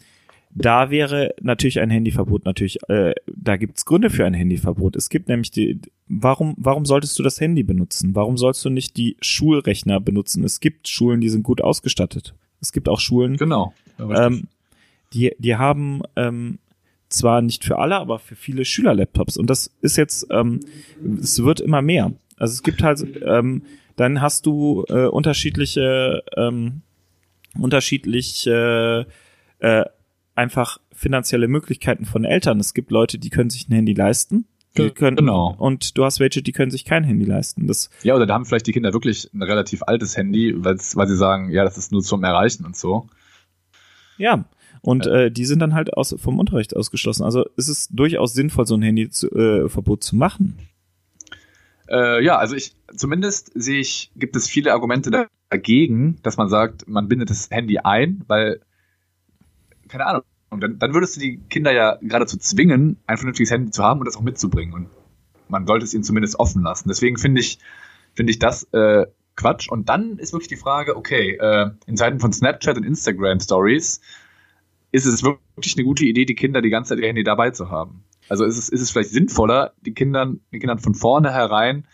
da 0.54 0.90
wäre 0.90 1.34
natürlich 1.40 1.80
ein 1.80 1.90
Handyverbot 1.90 2.44
natürlich, 2.44 2.78
äh, 2.88 3.14
da 3.26 3.56
gibt's 3.56 3.84
Gründe 3.84 4.08
für 4.08 4.24
ein 4.24 4.34
Handyverbot. 4.34 4.94
Es 4.96 5.08
gibt 5.08 5.28
nämlich 5.28 5.50
die, 5.50 5.80
warum, 6.06 6.54
warum 6.56 6.84
solltest 6.84 7.18
du 7.18 7.22
das 7.22 7.40
Handy 7.40 7.64
benutzen? 7.64 8.14
Warum 8.14 8.36
sollst 8.36 8.64
du 8.64 8.70
nicht 8.70 8.96
die 8.96 9.16
Schulrechner 9.20 9.98
benutzen? 9.98 10.44
Es 10.44 10.60
gibt 10.60 10.88
Schulen, 10.88 11.20
die 11.20 11.28
sind 11.28 11.42
gut 11.42 11.60
ausgestattet. 11.60 12.34
Es 12.60 12.72
gibt 12.72 12.88
auch 12.88 13.00
Schulen, 13.00 13.36
genau, 13.36 13.74
ähm, 13.98 14.48
die, 15.14 15.34
die 15.38 15.56
haben 15.56 16.02
ähm, 16.16 16.58
zwar 17.08 17.42
nicht 17.42 17.64
für 17.64 17.78
alle, 17.78 17.96
aber 17.96 18.18
für 18.18 18.36
viele 18.36 18.64
Schülerlaptops. 18.64 19.36
Und 19.36 19.48
das 19.48 19.74
ist 19.80 19.96
jetzt, 19.96 20.26
ähm, 20.30 20.60
es 21.20 21.42
wird 21.42 21.60
immer 21.60 21.82
mehr. 21.82 22.12
Also 22.36 22.52
es 22.52 22.62
gibt 22.62 22.82
halt, 22.82 23.06
ähm, 23.24 23.62
dann 23.96 24.20
hast 24.20 24.46
du 24.46 24.84
äh, 24.88 25.06
unterschiedliche, 25.06 26.24
ähm, 26.36 26.82
unterschiedliche 27.58 29.06
äh, 29.60 29.84
einfach 30.34 30.78
finanzielle 30.92 31.48
Möglichkeiten 31.48 32.04
von 32.04 32.24
Eltern. 32.24 32.58
Es 32.58 32.74
gibt 32.74 32.90
Leute, 32.90 33.18
die 33.18 33.30
können 33.30 33.50
sich 33.50 33.68
ein 33.68 33.74
Handy 33.74 33.92
leisten. 33.92 34.46
Die 34.76 34.90
können, 34.90 35.16
Genau. 35.16 35.54
Und 35.56 35.96
du 35.96 36.04
hast 36.04 36.18
welche, 36.18 36.42
die 36.42 36.50
können 36.50 36.72
sich 36.72 36.84
kein 36.84 37.04
Handy 37.04 37.24
leisten. 37.24 37.68
Das, 37.68 37.90
Ja, 38.02 38.16
oder 38.16 38.26
da 38.26 38.34
haben 38.34 38.44
vielleicht 38.44 38.66
die 38.66 38.72
Kinder 38.72 38.92
wirklich 38.92 39.30
ein 39.32 39.42
relativ 39.42 39.84
altes 39.84 40.16
Handy, 40.16 40.52
weil 40.56 40.80
sie 40.80 41.16
sagen, 41.16 41.50
ja, 41.50 41.62
das 41.62 41.78
ist 41.78 41.92
nur 41.92 42.02
zum 42.02 42.24
Erreichen 42.24 42.64
und 42.64 42.76
so. 42.76 43.08
ja. 44.18 44.44
Und 44.84 45.06
äh, 45.06 45.30
die 45.30 45.46
sind 45.46 45.60
dann 45.60 45.72
halt 45.72 45.94
aus, 45.94 46.14
vom 46.18 46.38
Unterricht 46.38 46.76
ausgeschlossen. 46.76 47.24
Also 47.24 47.46
es 47.56 47.70
ist 47.70 47.88
durchaus 47.94 48.34
sinnvoll, 48.34 48.66
so 48.66 48.74
ein 48.74 48.82
Handyverbot 48.82 49.66
äh, 49.66 49.68
Verbot 49.70 50.04
zu 50.04 50.14
machen. 50.14 50.58
Äh, 51.88 52.22
ja, 52.22 52.36
also 52.36 52.54
ich, 52.54 52.76
zumindest 52.94 53.50
sehe 53.54 53.80
ich, 53.80 54.12
gibt 54.14 54.36
es 54.36 54.46
viele 54.46 54.74
Argumente 54.74 55.28
dagegen, 55.48 56.18
dass 56.22 56.36
man 56.36 56.50
sagt, 56.50 56.86
man 56.86 57.08
bindet 57.08 57.30
das 57.30 57.48
Handy 57.50 57.78
ein, 57.78 58.24
weil, 58.26 58.60
keine 59.88 60.04
Ahnung, 60.04 60.22
dann, 60.50 60.78
dann 60.78 60.92
würdest 60.92 61.16
du 61.16 61.20
die 61.20 61.38
Kinder 61.48 61.72
ja 61.72 61.96
geradezu 62.02 62.36
zwingen, 62.36 62.98
ein 63.06 63.16
vernünftiges 63.16 63.50
Handy 63.50 63.70
zu 63.70 63.82
haben 63.82 64.00
und 64.00 64.06
das 64.06 64.18
auch 64.18 64.22
mitzubringen. 64.22 64.74
Und 64.74 64.88
man 65.48 65.66
sollte 65.66 65.86
es 65.86 65.94
ihnen 65.94 66.04
zumindest 66.04 66.38
offen 66.38 66.62
lassen. 66.62 66.90
Deswegen 66.90 67.16
finde 67.16 67.40
ich, 67.40 67.58
finde 68.12 68.32
ich 68.32 68.38
das 68.38 68.64
äh, 68.74 69.06
Quatsch. 69.34 69.70
Und 69.70 69.88
dann 69.88 70.18
ist 70.18 70.34
wirklich 70.34 70.48
die 70.48 70.56
Frage, 70.56 70.94
okay, 70.94 71.38
äh, 71.40 71.70
in 71.86 71.96
Zeiten 71.96 72.20
von 72.20 72.34
Snapchat 72.34 72.76
und 72.76 72.84
Instagram 72.84 73.40
Stories 73.40 74.02
ist 74.94 75.06
es 75.06 75.24
wirklich 75.24 75.76
eine 75.76 75.84
gute 75.84 76.04
Idee, 76.04 76.24
die 76.24 76.36
Kinder 76.36 76.62
die 76.62 76.70
ganze 76.70 76.90
Zeit 76.90 77.02
ihr 77.02 77.08
Handy 77.08 77.24
dabei 77.24 77.50
zu 77.50 77.68
haben. 77.68 78.04
Also 78.28 78.44
ist 78.44 78.56
es, 78.56 78.68
ist 78.68 78.80
es 78.80 78.92
vielleicht 78.92 79.10
sinnvoller, 79.10 79.72
die 79.80 79.92
Kindern, 79.92 80.40
den 80.52 80.60
Kindern 80.60 80.78
von 80.78 80.94
vornherein 80.94 81.88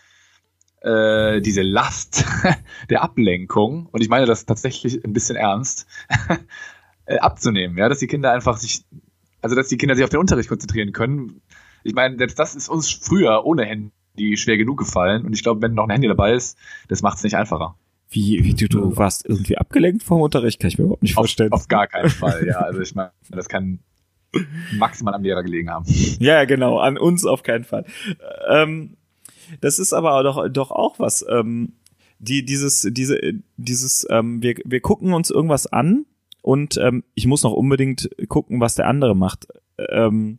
äh, 0.81 1.41
diese 1.41 1.63
Last 1.63 2.25
der 2.91 3.01
Ablenkung, 3.01 3.87
und 3.91 4.01
ich 4.01 4.09
meine 4.09 4.27
das 4.27 4.45
tatsächlich 4.45 5.03
ein 5.03 5.13
bisschen 5.13 5.35
ernst, 5.35 5.87
äh, 7.05 7.17
abzunehmen, 7.17 7.75
ja, 7.75 7.89
dass 7.89 7.97
die 7.97 8.07
Kinder 8.07 8.31
einfach 8.31 8.57
sich, 8.57 8.85
also 9.41 9.55
dass 9.55 9.67
die 9.67 9.77
Kinder 9.77 9.95
sich 9.95 10.03
auf 10.03 10.11
den 10.11 10.19
Unterricht 10.19 10.49
konzentrieren 10.49 10.91
können. 10.91 11.41
Ich 11.83 11.95
meine, 11.95 12.19
selbst 12.19 12.37
das 12.37 12.53
ist 12.53 12.69
uns 12.69 12.91
früher 12.91 13.45
ohne 13.45 13.65
Handy 13.65 14.37
schwer 14.37 14.57
genug 14.57 14.77
gefallen, 14.77 15.25
und 15.25 15.33
ich 15.33 15.41
glaube, 15.41 15.63
wenn 15.63 15.73
noch 15.73 15.85
ein 15.85 15.89
Handy 15.89 16.07
dabei 16.07 16.33
ist, 16.33 16.55
das 16.87 17.01
macht 17.01 17.17
es 17.17 17.23
nicht 17.23 17.35
einfacher. 17.35 17.75
Wie, 18.11 18.43
wie 18.43 18.53
du, 18.53 18.67
du 18.67 18.97
warst 18.97 19.25
irgendwie 19.25 19.57
abgelenkt 19.57 20.03
vom 20.03 20.21
Unterricht, 20.21 20.59
kann 20.59 20.67
ich 20.67 20.77
mir 20.77 20.83
überhaupt 20.83 21.03
nicht 21.03 21.13
vorstellen. 21.13 21.51
Auf, 21.53 21.61
auf 21.61 21.67
gar 21.69 21.87
keinen 21.87 22.09
Fall, 22.09 22.45
ja. 22.45 22.59
Also 22.59 22.81
ich 22.81 22.93
meine, 22.93 23.11
das 23.29 23.47
kann 23.47 23.79
maximal 24.77 25.13
am 25.13 25.23
Lehrer 25.23 25.43
gelegen 25.43 25.69
haben. 25.69 25.85
Ja, 26.19 26.35
ja, 26.35 26.45
genau, 26.45 26.77
an 26.77 26.97
uns 26.97 27.25
auf 27.25 27.41
keinen 27.43 27.63
Fall. 27.63 27.85
Ähm, 28.49 28.97
das 29.61 29.79
ist 29.79 29.93
aber 29.93 30.21
doch, 30.23 30.47
doch 30.49 30.71
auch 30.71 30.99
was. 30.99 31.25
Ähm, 31.29 31.73
die, 32.19 32.45
dieses, 32.45 32.87
diese, 32.91 33.19
dieses, 33.57 34.05
ähm, 34.09 34.43
wir, 34.43 34.55
wir 34.65 34.81
gucken 34.81 35.13
uns 35.13 35.29
irgendwas 35.29 35.67
an 35.67 36.05
und 36.41 36.77
ähm, 36.77 37.03
ich 37.15 37.27
muss 37.27 37.43
noch 37.43 37.53
unbedingt 37.53 38.09
gucken, 38.27 38.59
was 38.59 38.75
der 38.75 38.87
andere 38.87 39.15
macht. 39.15 39.47
Ähm, 39.89 40.37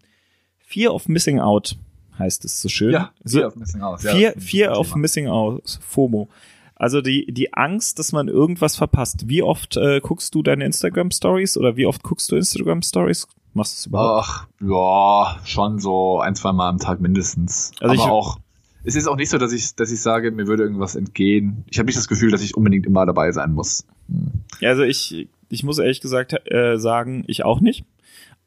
Fear 0.58 0.94
of 0.94 1.08
Missing 1.08 1.40
Out 1.40 1.78
heißt 2.18 2.44
es 2.44 2.60
so 2.60 2.68
schön. 2.68 2.96
so, 3.24 3.38
Fear 3.38 3.48
of 3.48 3.56
Missing 3.56 3.80
Out. 3.80 4.02
Ja, 4.02 4.12
Fear, 4.12 4.32
ein 4.34 4.40
Fear 4.40 4.78
of. 4.78 4.94
Missing 4.94 5.26
Out, 5.26 5.80
FOMO. 5.82 6.28
Also 6.82 7.00
die, 7.00 7.32
die 7.32 7.54
Angst, 7.54 8.00
dass 8.00 8.10
man 8.10 8.26
irgendwas 8.26 8.74
verpasst. 8.74 9.28
Wie 9.28 9.40
oft 9.40 9.76
äh, 9.76 10.00
guckst 10.00 10.34
du 10.34 10.42
deine 10.42 10.64
Instagram 10.64 11.12
Stories 11.12 11.56
oder 11.56 11.76
wie 11.76 11.86
oft 11.86 12.02
guckst 12.02 12.32
du 12.32 12.34
Instagram 12.34 12.82
Stories? 12.82 13.28
Machst 13.54 13.74
du 13.74 13.76
es 13.78 13.86
überhaupt? 13.86 14.26
Ach, 14.26 14.46
ja, 14.60 15.38
schon 15.44 15.78
so 15.78 16.18
ein, 16.18 16.34
zwei 16.34 16.50
Mal 16.50 16.68
am 16.68 16.78
Tag 16.78 17.00
mindestens. 17.00 17.70
Also 17.80 17.84
Aber 17.84 17.94
ich- 17.94 18.10
auch, 18.10 18.38
es 18.82 18.96
ist 18.96 19.06
auch 19.06 19.14
nicht 19.14 19.30
so, 19.30 19.38
dass 19.38 19.52
ich, 19.52 19.76
dass 19.76 19.92
ich 19.92 20.02
sage, 20.02 20.32
mir 20.32 20.48
würde 20.48 20.64
irgendwas 20.64 20.96
entgehen. 20.96 21.64
Ich 21.70 21.78
habe 21.78 21.86
nicht 21.86 21.96
das 21.98 22.08
Gefühl, 22.08 22.32
dass 22.32 22.42
ich 22.42 22.56
unbedingt 22.56 22.84
immer 22.84 23.06
dabei 23.06 23.30
sein 23.30 23.52
muss. 23.52 23.86
Hm. 24.08 24.32
Also 24.60 24.82
ich, 24.82 25.28
ich 25.50 25.62
muss 25.62 25.78
ehrlich 25.78 26.00
gesagt 26.00 26.34
äh, 26.50 26.78
sagen, 26.80 27.22
ich 27.28 27.44
auch 27.44 27.60
nicht. 27.60 27.84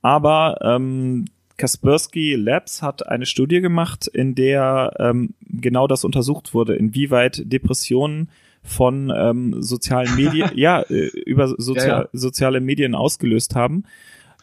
Aber 0.01 0.57
ähm, 0.61 1.23
Kaspersky 1.57 2.35
Labs 2.35 2.81
hat 2.81 3.07
eine 3.07 3.25
Studie 3.25 3.61
gemacht, 3.61 4.07
in 4.07 4.35
der 4.35 4.93
ähm, 4.99 5.35
genau 5.41 5.87
das 5.87 6.03
untersucht 6.03 6.53
wurde, 6.53 6.75
inwieweit 6.75 7.41
Depressionen 7.45 8.29
von 8.61 9.13
ähm, 9.15 9.61
sozialen 9.61 10.15
Medien, 10.15 10.51
ja, 10.55 10.81
äh, 10.81 11.07
über 11.25 11.47
Sozial 11.47 11.87
Ja, 11.87 12.01
ja. 12.01 12.09
soziale 12.11 12.59
Medien 12.59 12.95
ausgelöst 12.95 13.55
haben, 13.55 13.83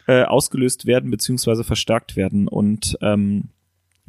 äh, 0.07 0.23
ausgelöst 0.23 0.85
werden 0.85 1.11
beziehungsweise 1.11 1.63
verstärkt 1.63 2.15
werden. 2.15 2.47
Und 2.47 2.97
ähm, 3.01 3.49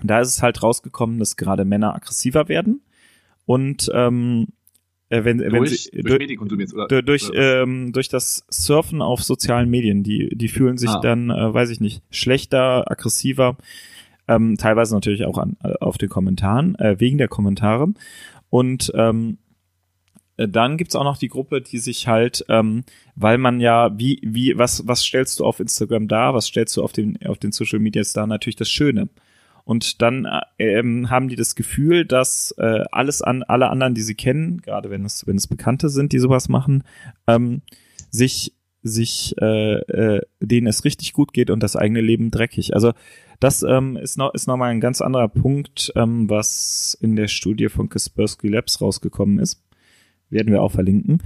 da 0.03 0.21
ist 0.21 0.29
es 0.29 0.43
halt 0.43 0.63
rausgekommen, 0.63 1.19
dass 1.19 1.37
gerade 1.37 1.65
Männer 1.65 1.95
aggressiver 1.95 2.49
werden 2.49 2.83
und 3.47 3.91
ähm, 3.95 4.49
äh, 5.15 5.25
wenn, 5.25 5.39
wenn 5.41 5.51
Durch, 5.53 5.85
sie 5.85 5.91
durch 5.93 6.05
durch, 6.07 6.19
Medienkonsum 6.19 6.61
jetzt, 6.61 6.75
oder? 6.75 7.03
durch, 7.03 7.29
oder- 7.31 7.63
ähm, 7.63 7.93
durch 7.93 8.09
das 8.09 8.45
Surfen 8.49 9.03
auf 9.03 9.23
sozialen 9.23 9.71
Medien. 9.71 10.03
Die, 10.03 10.31
die 10.37 10.49
fühlen 10.49 10.77
sich 10.79 10.91
Ah. 10.91 11.01
dann, 11.01 11.31
äh, 11.31 11.55
weiß 11.55 11.71
ich 11.71 11.81
nicht, 11.81 12.03
schlechter, 12.11 12.91
aggressiver, 12.91 13.57
ähm, 14.29 14.57
teilweise 14.57 14.95
natürlich 14.95 15.25
auch 15.25 15.39
an, 15.39 15.57
äh, 15.63 15.75
auf 15.81 15.99
den 15.99 16.09
Kommentaren, 16.09 16.75
äh, 16.77 16.99
wegen 16.99 17.19
der 17.19 17.29
Kommentare. 17.29 17.89
Und 18.51 18.91
ähm, 18.95 19.39
äh, 20.37 20.49
dann 20.49 20.77
gibt's 20.79 20.97
auch 20.97 21.05
noch 21.05 21.19
die 21.19 21.29
Gruppe, 21.29 21.61
die 21.61 21.79
sich 21.79 22.09
halt, 22.09 22.45
ähm, 22.49 22.85
weil 23.15 23.39
man 23.39 23.61
ja, 23.61 23.97
wie, 23.99 24.21
wie, 24.25 24.57
was, 24.59 24.87
was 24.89 25.03
stellst 25.03 25.39
du 25.41 25.45
auf 25.45 25.61
Instagram 25.61 26.09
dar, 26.09 26.35
was 26.35 26.47
stellst 26.47 26.77
du 26.77 26.83
auf 26.83 26.93
den, 26.93 27.19
auf 27.27 27.39
den 27.39 27.53
Social 27.53 27.79
Medias 27.81 28.13
dar? 28.13 28.27
Natürlich 28.27 28.57
das 28.57 28.71
Schöne. 28.71 29.09
Und 29.65 30.03
dann 30.03 30.27
äh, 30.27 30.79
ähm, 30.79 31.11
haben 31.11 31.29
die 31.29 31.37
das 31.37 31.55
Gefühl, 31.55 32.05
dass 32.05 32.55
äh, 32.59 32.85
alles 32.93 33.23
an 33.23 33.43
alle 33.43 33.71
anderen, 33.71 33.95
die 33.95 34.03
sie 34.03 34.15
kennen, 34.15 34.61
gerade 34.61 34.91
wenn 34.91 35.05
es 35.05 35.27
wenn 35.27 35.37
es 35.37 35.47
Bekannte 35.47 35.89
sind, 35.89 36.13
die 36.13 36.19
sowas 36.19 36.49
machen, 36.49 36.85
ähm, 37.27 37.63
sich 38.11 38.53
sich 38.83 39.35
äh, 39.41 39.77
äh, 39.77 40.21
denen 40.41 40.67
es 40.67 40.85
richtig 40.85 41.15
gut 41.15 41.33
geht 41.33 41.49
und 41.49 41.63
das 41.63 41.77
eigene 41.77 42.03
Leben 42.03 42.31
dreckig. 42.31 42.75
Also 42.75 42.93
das 43.41 43.63
ähm, 43.63 43.97
ist 43.97 44.19
noch 44.19 44.35
ist 44.35 44.47
noch 44.47 44.59
mal 44.59 44.71
ein 44.71 44.81
ganz 44.81 45.01
anderer 45.01 45.29
Punkt, 45.29 45.93
ähm, 45.97 46.29
was 46.29 46.97
in 47.01 47.17
der 47.17 47.29
Studie 47.29 47.71
von 47.71 47.89
Kaspersky 47.89 48.49
Labs 48.49 48.83
rausgekommen 48.83 49.39
ist. 49.39 49.63
Werden 50.29 50.53
wir 50.53 50.63
auch 50.63 50.73
verlinken. 50.73 51.23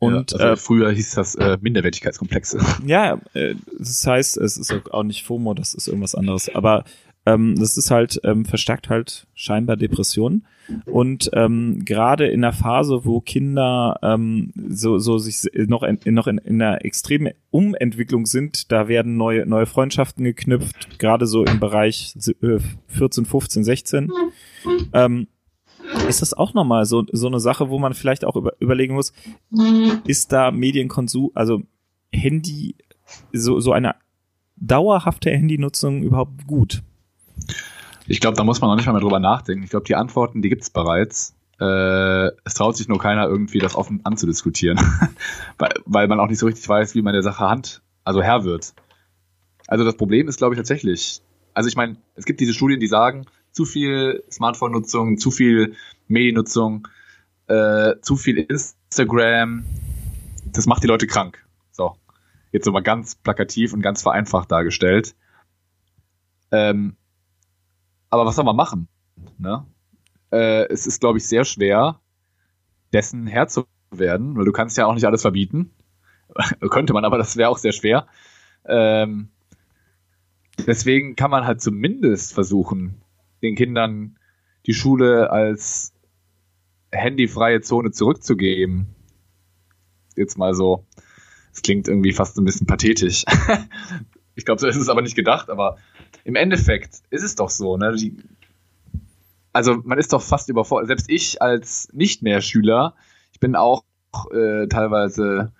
Und 0.00 0.32
ja, 0.32 0.38
also 0.38 0.52
äh, 0.52 0.56
früher 0.56 0.90
hieß 0.90 1.12
das 1.12 1.34
äh, 1.36 1.56
Minderwertigkeitskomplexe. 1.60 2.58
ja, 2.86 3.20
äh, 3.32 3.54
das 3.78 4.06
heißt, 4.06 4.36
es 4.38 4.56
ist 4.56 4.72
auch 4.90 5.04
nicht 5.04 5.24
FOMO, 5.24 5.54
das 5.54 5.74
ist 5.74 5.86
irgendwas 5.86 6.14
anderes. 6.14 6.54
Aber 6.54 6.84
ähm, 7.26 7.56
das 7.58 7.76
ist 7.76 7.90
halt, 7.90 8.20
ähm, 8.24 8.44
verstärkt 8.44 8.90
halt 8.90 9.26
scheinbar 9.34 9.76
Depressionen. 9.76 10.46
Und 10.86 11.30
ähm, 11.32 11.84
gerade 11.84 12.26
in 12.26 12.42
der 12.42 12.52
Phase, 12.52 13.04
wo 13.04 13.20
Kinder 13.20 13.98
ähm, 14.02 14.52
so, 14.68 14.98
so 14.98 15.18
sich 15.18 15.42
noch, 15.54 15.82
in, 15.82 15.98
noch 16.14 16.26
in, 16.26 16.38
in 16.38 16.60
einer 16.60 16.84
extremen 16.84 17.32
Umentwicklung 17.50 18.26
sind, 18.26 18.72
da 18.72 18.88
werden 18.88 19.16
neue, 19.16 19.46
neue 19.46 19.66
Freundschaften 19.66 20.24
geknüpft, 20.24 20.98
gerade 20.98 21.26
so 21.26 21.44
im 21.44 21.60
Bereich 21.60 22.14
äh, 22.42 22.58
14, 22.88 23.24
15, 23.24 23.64
16. 23.64 24.12
Ähm, 24.92 25.28
ist 26.08 26.22
das 26.22 26.34
auch 26.34 26.54
nochmal 26.54 26.86
so, 26.86 27.04
so 27.12 27.26
eine 27.26 27.40
Sache, 27.40 27.68
wo 27.68 27.78
man 27.78 27.94
vielleicht 27.94 28.24
auch 28.24 28.36
über, 28.36 28.54
überlegen 28.60 28.94
muss, 28.94 29.12
ist 30.06 30.32
da 30.32 30.50
Medienkonsum, 30.50 31.30
also 31.34 31.62
Handy, 32.12 32.76
so, 33.32 33.60
so 33.60 33.72
eine 33.72 33.96
dauerhafte 34.56 35.30
Handynutzung 35.30 36.02
überhaupt 36.02 36.46
gut? 36.46 36.82
Ich 38.06 38.20
glaube, 38.20 38.36
da 38.36 38.44
muss 38.44 38.60
man 38.60 38.70
noch 38.70 38.76
nicht 38.76 38.86
mal 38.86 38.92
mehr 38.92 39.00
drüber 39.00 39.20
nachdenken. 39.20 39.64
Ich 39.64 39.70
glaube, 39.70 39.86
die 39.86 39.94
Antworten, 39.94 40.42
die 40.42 40.48
gibt's 40.48 40.70
bereits. 40.70 41.34
Äh, 41.60 42.28
es 42.44 42.54
traut 42.54 42.76
sich 42.76 42.88
nur 42.88 42.98
keiner 42.98 43.26
irgendwie, 43.26 43.58
das 43.58 43.74
offen 43.74 44.00
anzudiskutieren. 44.04 44.78
weil, 45.58 45.72
weil 45.86 46.08
man 46.08 46.20
auch 46.20 46.28
nicht 46.28 46.38
so 46.38 46.46
richtig 46.46 46.68
weiß, 46.68 46.94
wie 46.94 47.02
man 47.02 47.12
der 47.12 47.22
Sache 47.22 47.48
Hand, 47.48 47.82
also 48.04 48.22
Herr 48.22 48.44
wird. 48.44 48.74
Also 49.66 49.84
das 49.84 49.96
Problem 49.96 50.28
ist, 50.28 50.36
glaube 50.36 50.54
ich, 50.54 50.58
tatsächlich. 50.58 51.22
Also 51.54 51.68
ich 51.68 51.76
meine, 51.76 51.96
es 52.14 52.24
gibt 52.24 52.40
diese 52.40 52.52
Studien, 52.52 52.80
die 52.80 52.86
sagen, 52.86 53.26
zu 53.52 53.64
viel 53.64 54.24
Smartphone-Nutzung, 54.30 55.16
zu 55.16 55.30
viel 55.30 55.74
Mediennutzung, 56.08 56.88
äh, 57.46 57.94
zu 58.02 58.16
viel 58.16 58.38
Instagram, 58.38 59.64
das 60.44 60.66
macht 60.66 60.82
die 60.82 60.86
Leute 60.86 61.06
krank. 61.06 61.44
So. 61.72 61.96
Jetzt 62.52 62.64
so 62.64 62.72
mal 62.72 62.82
ganz 62.82 63.14
plakativ 63.16 63.72
und 63.72 63.82
ganz 63.82 64.02
vereinfacht 64.02 64.50
dargestellt. 64.50 65.14
Ähm, 66.52 66.96
aber 68.14 68.26
was 68.26 68.36
soll 68.36 68.44
man 68.44 68.56
machen? 68.56 68.88
Ne? 69.38 69.66
Äh, 70.30 70.68
es 70.68 70.86
ist, 70.86 71.00
glaube 71.00 71.18
ich, 71.18 71.26
sehr 71.26 71.44
schwer, 71.44 72.00
dessen 72.92 73.26
Herr 73.26 73.48
zu 73.48 73.66
werden, 73.90 74.36
weil 74.36 74.44
du 74.44 74.52
kannst 74.52 74.78
ja 74.78 74.86
auch 74.86 74.94
nicht 74.94 75.04
alles 75.04 75.22
verbieten. 75.22 75.72
Könnte 76.70 76.92
man, 76.92 77.04
aber 77.04 77.18
das 77.18 77.36
wäre 77.36 77.50
auch 77.50 77.58
sehr 77.58 77.72
schwer. 77.72 78.06
Ähm, 78.64 79.28
deswegen 80.66 81.16
kann 81.16 81.30
man 81.30 81.44
halt 81.44 81.60
zumindest 81.60 82.32
versuchen, 82.32 83.02
den 83.42 83.56
Kindern 83.56 84.16
die 84.66 84.74
Schule 84.74 85.30
als 85.30 85.92
handyfreie 86.92 87.60
Zone 87.60 87.90
zurückzugeben. 87.90 88.94
Jetzt 90.16 90.38
mal 90.38 90.54
so. 90.54 90.86
Es 91.52 91.62
klingt 91.62 91.88
irgendwie 91.88 92.12
fast 92.12 92.38
ein 92.38 92.44
bisschen 92.44 92.66
pathetisch. 92.66 93.24
ich 94.34 94.44
glaube, 94.44 94.60
so 94.60 94.66
ist 94.66 94.76
es 94.76 94.88
aber 94.88 95.02
nicht 95.02 95.16
gedacht, 95.16 95.50
aber 95.50 95.76
im 96.24 96.36
Endeffekt 96.36 97.02
ist 97.10 97.22
es 97.22 97.34
doch 97.34 97.50
so, 97.50 97.76
ne? 97.76 97.94
Die, 97.94 98.16
also 99.52 99.76
man 99.84 99.98
ist 99.98 100.12
doch 100.12 100.22
fast 100.22 100.48
überfordert. 100.48 100.88
Selbst 100.88 101.10
ich 101.10 101.40
als 101.40 101.88
nicht 101.92 102.22
mehr 102.22 102.40
Schüler, 102.40 102.94
ich 103.32 103.40
bin 103.40 103.54
auch 103.56 103.84
äh, 104.32 104.66
teilweise 104.68 105.52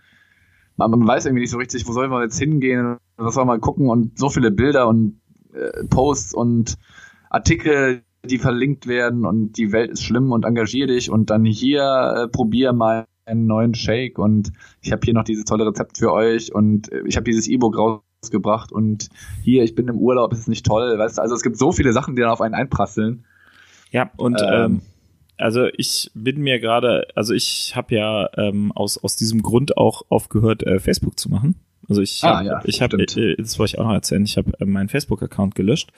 man, 0.77 0.91
man 0.91 1.07
weiß 1.07 1.27
irgendwie 1.27 1.43
nicht 1.43 1.51
so 1.51 1.59
richtig, 1.59 1.87
wo 1.87 1.93
soll 1.93 2.09
man 2.09 2.23
jetzt 2.23 2.39
hingehen, 2.39 2.97
was 3.17 3.35
soll 3.35 3.45
man 3.45 3.61
gucken 3.61 3.89
und 3.89 4.19
so 4.19 4.29
viele 4.29 4.51
Bilder 4.51 4.89
und 4.89 5.21
äh, 5.53 5.85
Posts 5.89 6.35
und 6.35 6.77
Artikel, 7.31 8.03
die 8.25 8.39
verlinkt 8.39 8.87
werden 8.87 9.25
und 9.25 9.53
die 9.53 9.73
Welt 9.73 9.91
ist 9.91 10.03
schlimm 10.03 10.33
und 10.33 10.45
engagier 10.45 10.87
dich 10.87 11.11
und 11.11 11.31
dann 11.31 11.45
hier 11.45 12.15
äh, 12.17 12.29
probier 12.29 12.73
mal 12.73 13.07
einen 13.27 13.47
neuen 13.47 13.75
Shake 13.75 14.19
und 14.19 14.53
ich 14.83 14.93
habe 14.93 15.01
hier 15.05 15.15
noch 15.15 15.25
dieses 15.25 15.45
tolle 15.45 15.67
Rezept 15.67 15.99
für 15.99 16.13
euch 16.13 16.55
und 16.55 16.91
äh, 16.93 17.03
ich 17.07 17.17
habe 17.17 17.25
dieses 17.25 17.49
E-Book 17.49 17.77
rausgebracht 18.25 18.73
und 18.73 19.09
hier, 19.43 19.63
ich 19.63 19.75
bin 19.75 19.89
im 19.89 19.99
Urlaub, 19.99 20.33
ist 20.33 20.49
nicht 20.49 20.67
toll, 20.67 20.99
weißt 20.99 21.19
du, 21.19 21.23
also 21.23 21.35
es 21.35 21.43
gibt 21.43 21.57
so 21.57 21.73
viele 21.73 21.93
Sachen, 21.93 22.17
die 22.17 22.23
dann 22.23 22.31
auf 22.31 22.41
einen 22.41 22.55
einprasseln. 22.55 23.25
Ja, 23.91 24.11
und 24.17 24.41
ähm, 24.41 24.53
ähm 24.53 24.83
also 25.37 25.67
ich 25.77 26.11
bin 26.15 26.43
mir 26.43 26.61
gerade, 26.61 27.09
also 27.17 27.35
ich 27.35 27.75
habe 27.75 27.95
ja 27.95 28.29
ähm, 28.37 28.71
aus 28.73 28.99
aus 28.99 29.17
diesem 29.17 29.43
Grund 29.43 29.77
auch 29.77 30.03
aufgehört, 30.09 30.63
äh, 30.63 30.79
Facebook 30.79 31.19
zu 31.19 31.29
machen. 31.29 31.57
Also 31.89 32.03
ich 32.03 32.21
ah, 32.23 32.39
hab, 32.39 32.45
ja, 32.45 32.61
ich 32.65 32.81
habe, 32.81 32.97
äh, 33.03 33.37
das 33.37 33.59
wollte 33.59 33.75
ich 33.75 33.79
auch 33.79 33.85
noch 33.85 33.95
erzählen, 33.95 34.25
ich 34.25 34.37
habe 34.37 34.53
äh, 34.61 34.65
meinen 34.65 34.89
Facebook-Account 34.89 35.57
gelöscht. 35.57 35.91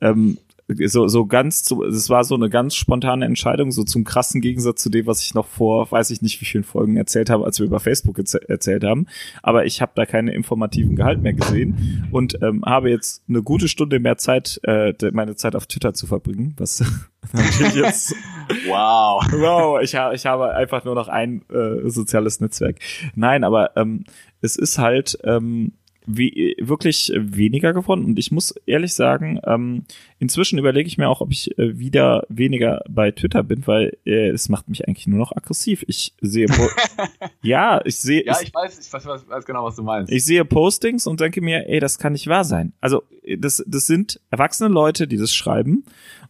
Ähm, 0.00 0.38
so, 0.68 1.08
so 1.08 1.26
ganz, 1.26 1.64
so, 1.64 1.84
es 1.84 2.10
war 2.10 2.24
so 2.24 2.34
eine 2.34 2.50
ganz 2.50 2.74
spontane 2.74 3.24
Entscheidung, 3.24 3.72
so 3.72 3.84
zum 3.84 4.04
krassen 4.04 4.40
Gegensatz 4.40 4.82
zu 4.82 4.90
dem, 4.90 5.06
was 5.06 5.22
ich 5.22 5.34
noch 5.34 5.46
vor, 5.46 5.90
weiß 5.90 6.10
ich 6.10 6.20
nicht, 6.20 6.40
wie 6.40 6.44
vielen 6.44 6.64
Folgen 6.64 6.96
erzählt 6.96 7.30
habe, 7.30 7.44
als 7.44 7.58
wir 7.58 7.66
über 7.66 7.80
Facebook 7.80 8.18
erzählt 8.18 8.84
haben. 8.84 9.06
Aber 9.42 9.64
ich 9.64 9.80
habe 9.80 9.92
da 9.94 10.04
keine 10.04 10.32
informativen 10.32 10.94
Gehalt 10.94 11.22
mehr 11.22 11.32
gesehen 11.32 12.08
und 12.12 12.42
ähm, 12.42 12.62
habe 12.64 12.90
jetzt 12.90 13.22
eine 13.28 13.42
gute 13.42 13.68
Stunde 13.68 13.98
mehr 13.98 14.18
Zeit, 14.18 14.60
äh, 14.64 14.92
meine 15.12 15.36
Zeit 15.36 15.56
auf 15.56 15.66
Twitter 15.66 15.94
zu 15.94 16.06
verbringen, 16.06 16.54
was 16.58 16.84
natürlich 17.32 17.74
jetzt 17.74 18.14
wow 18.66 19.22
wow 19.32 19.82
ich 19.82 19.94
habe 19.94 20.14
ich 20.14 20.24
habe 20.24 20.54
einfach 20.54 20.84
nur 20.84 20.94
noch 20.94 21.08
ein 21.08 21.42
äh, 21.50 21.88
soziales 21.90 22.40
Netzwerk 22.40 22.76
nein 23.14 23.44
aber 23.44 23.76
ähm, 23.76 24.04
es 24.40 24.56
ist 24.56 24.78
halt 24.78 25.18
ähm, 25.24 25.72
wie, 26.08 26.56
wirklich 26.60 27.12
weniger 27.14 27.72
geworden. 27.72 28.04
Und 28.04 28.18
ich 28.18 28.32
muss 28.32 28.54
ehrlich 28.66 28.94
sagen, 28.94 29.38
ähm, 29.44 29.84
inzwischen 30.18 30.58
überlege 30.58 30.88
ich 30.88 30.98
mir 30.98 31.08
auch, 31.08 31.20
ob 31.20 31.30
ich 31.30 31.56
äh, 31.58 31.78
wieder 31.78 32.24
weniger 32.28 32.82
bei 32.88 33.10
Twitter 33.10 33.42
bin, 33.42 33.66
weil 33.66 33.96
äh, 34.04 34.30
es 34.30 34.48
macht 34.48 34.68
mich 34.68 34.88
eigentlich 34.88 35.06
nur 35.06 35.18
noch 35.18 35.32
aggressiv. 35.36 35.84
Ich 35.86 36.14
sehe, 36.20 36.46
ja, 37.42 37.80
ich 37.84 37.96
sehe, 37.96 38.24
ja, 38.24 38.36
ich, 38.40 38.48
ich 38.48 38.54
weiß, 38.54 38.78
ich 38.78 38.92
weiß, 38.92 39.28
weiß, 39.28 39.44
genau, 39.44 39.64
was 39.64 39.76
du 39.76 39.82
meinst. 39.82 40.10
Ich 40.12 40.24
sehe 40.24 40.44
Postings 40.44 41.06
und 41.06 41.20
denke 41.20 41.40
mir, 41.40 41.68
ey, 41.68 41.78
das 41.78 41.98
kann 41.98 42.12
nicht 42.12 42.26
wahr 42.26 42.44
sein. 42.44 42.72
Also 42.80 43.02
das, 43.36 43.62
das 43.66 43.86
sind 43.86 44.20
erwachsene 44.30 44.72
Leute, 44.72 45.06
die 45.06 45.18
das 45.18 45.32
schreiben 45.32 45.84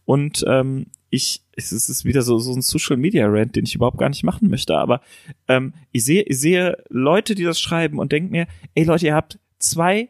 und 0.05 0.43
ähm, 0.47 0.87
ich, 1.09 1.41
es 1.55 1.71
ist 1.71 2.05
wieder 2.05 2.21
so, 2.21 2.37
so 2.37 2.53
ein 2.53 2.61
Social 2.61 2.97
Media 2.97 3.25
Rant, 3.27 3.55
den 3.55 3.65
ich 3.65 3.75
überhaupt 3.75 3.97
gar 3.97 4.09
nicht 4.09 4.23
machen 4.23 4.49
möchte, 4.49 4.77
aber 4.77 5.01
ähm, 5.47 5.73
ich 5.91 6.05
sehe, 6.05 6.23
ich 6.23 6.39
sehe 6.39 6.77
Leute, 6.89 7.35
die 7.35 7.43
das 7.43 7.59
schreiben 7.59 7.99
und 7.99 8.11
denke 8.11 8.31
mir, 8.31 8.47
ey 8.75 8.83
Leute, 8.83 9.07
ihr 9.07 9.15
habt 9.15 9.39
zwei, 9.59 10.09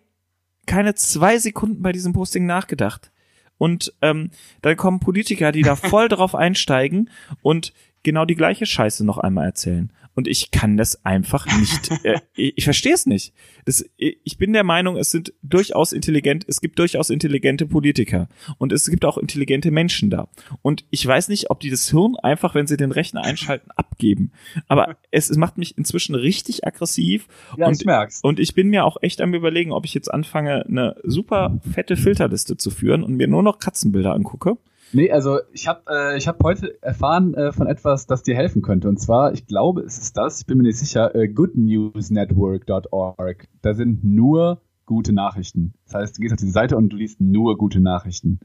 keine 0.66 0.95
zwei 0.95 1.38
Sekunden 1.38 1.82
bei 1.82 1.91
diesem 1.91 2.14
Posting 2.14 2.45
nachgedacht. 2.45 3.12
Und 3.58 3.93
ähm, 4.02 4.32
dann 4.62 4.78
kommen 4.78 5.00
Politiker, 5.00 5.52
die 5.52 5.64
da 5.64 5.76
voll 5.76 6.08
drauf 6.08 6.36
einsteigen 6.36 7.10
und 7.41 7.74
genau 8.04 8.26
die 8.26 8.36
gleiche 8.36 8.66
Scheiße 8.66 9.06
noch 9.06 9.18
einmal 9.18 9.45
erzählen 9.45 9.91
und 10.16 10.28
ich 10.28 10.51
kann 10.51 10.78
das 10.78 11.05
einfach 11.05 11.45
nicht. 11.45 11.89
Äh, 12.03 12.20
ich 12.36 12.64
verstehe 12.64 12.93
es 12.93 13.05
nicht. 13.05 13.34
Das, 13.66 13.84
ich 13.97 14.38
bin 14.38 14.53
der 14.53 14.64
Meinung, 14.64 14.95
es 14.95 15.12
sind 15.12 15.34
durchaus 15.41 15.91
intelligent, 15.91 16.45
es 16.47 16.62
gibt 16.62 16.80
durchaus 16.80 17.10
intelligente 17.10 17.66
Politiker 17.66 18.30
und 18.57 18.72
es 18.72 18.89
gibt 18.89 19.03
auch 19.03 19.18
intelligente 19.18 19.70
Menschen 19.70 20.10
da. 20.10 20.30
Und 20.62 20.86
ich 20.91 21.05
weiß 21.05 21.28
nicht, 21.28 21.49
ob 21.49 21.60
die 21.60 21.70
das 21.70 21.89
Hirn 21.89 22.16
einfach, 22.16 22.55
wenn 22.55 22.68
sie 22.68 22.78
den 22.78 22.91
Rechner 22.91 23.24
einschalten, 23.24 23.70
abgeben. 23.72 24.32
Aber 24.68 24.97
es, 25.12 25.30
es 25.30 25.36
macht 25.36 25.57
mich 25.57 25.78
inzwischen 25.78 26.16
richtig 26.16 26.66
aggressiv. 26.66 27.28
Ja, 27.57 27.68
und, 27.68 27.80
ich 27.80 27.86
merk's. 27.86 28.22
und 28.22 28.39
ich 28.39 28.53
bin 28.53 28.70
mir 28.70 28.86
auch 28.86 28.97
echt 29.01 29.20
am 29.20 29.34
überlegen, 29.34 29.74
ob 29.74 29.86
ich 29.86 29.93
jetzt 29.93 30.12
anfange, 30.14 30.66
eine 30.66 30.95
super 31.03 31.60
fette 31.74 31.97
Filterliste 31.97 32.55
zu 32.55 32.72
führen 32.72 33.03
und 33.03 33.16
mir 33.16 33.28
nur 33.28 33.43
noch 33.43 33.60
Katzenbilder 33.60 34.14
angucke 34.14 34.57
Nee, 34.92 35.12
also 35.12 35.40
ich 35.54 35.68
habe 35.68 35.84
äh, 35.90 36.18
ich 36.18 36.28
hab 36.28 36.44
heute 36.44 36.82
erfahren 36.82 37.36
äh, 37.36 37.52
von 37.52 37.68
etwas, 37.68 38.08
das 38.08 38.24
dir 38.24 38.36
helfen 38.36 38.62
könnte. 38.62 38.90
Und 38.90 39.00
zwar, 39.00 39.34
ich 39.34 39.46
glaube, 39.46 39.82
es 39.82 39.98
ist 39.98 40.16
das, 40.18 40.42
ich 40.42 40.48
bin 40.48 40.58
mir 40.58 40.64
nicht 40.64 40.80
sicher, 40.80 41.16
äh, 41.16 41.28
goodnewsnetwork.org. 41.28 43.48
Da 43.62 43.74
sind 43.74 44.04
nur 44.04 44.62
gute 44.86 45.14
Nachrichten. 45.14 45.74
Das 45.86 45.94
heißt, 45.96 46.18
du 46.18 46.22
gehst 46.22 46.34
auf 46.34 46.40
diese 46.40 46.52
Seite 46.52 46.76
und 46.76 46.90
du 46.90 46.98
liest 46.98 47.22
nur 47.22 47.58
gute 47.58 47.80
Nachrichten. 47.80 48.40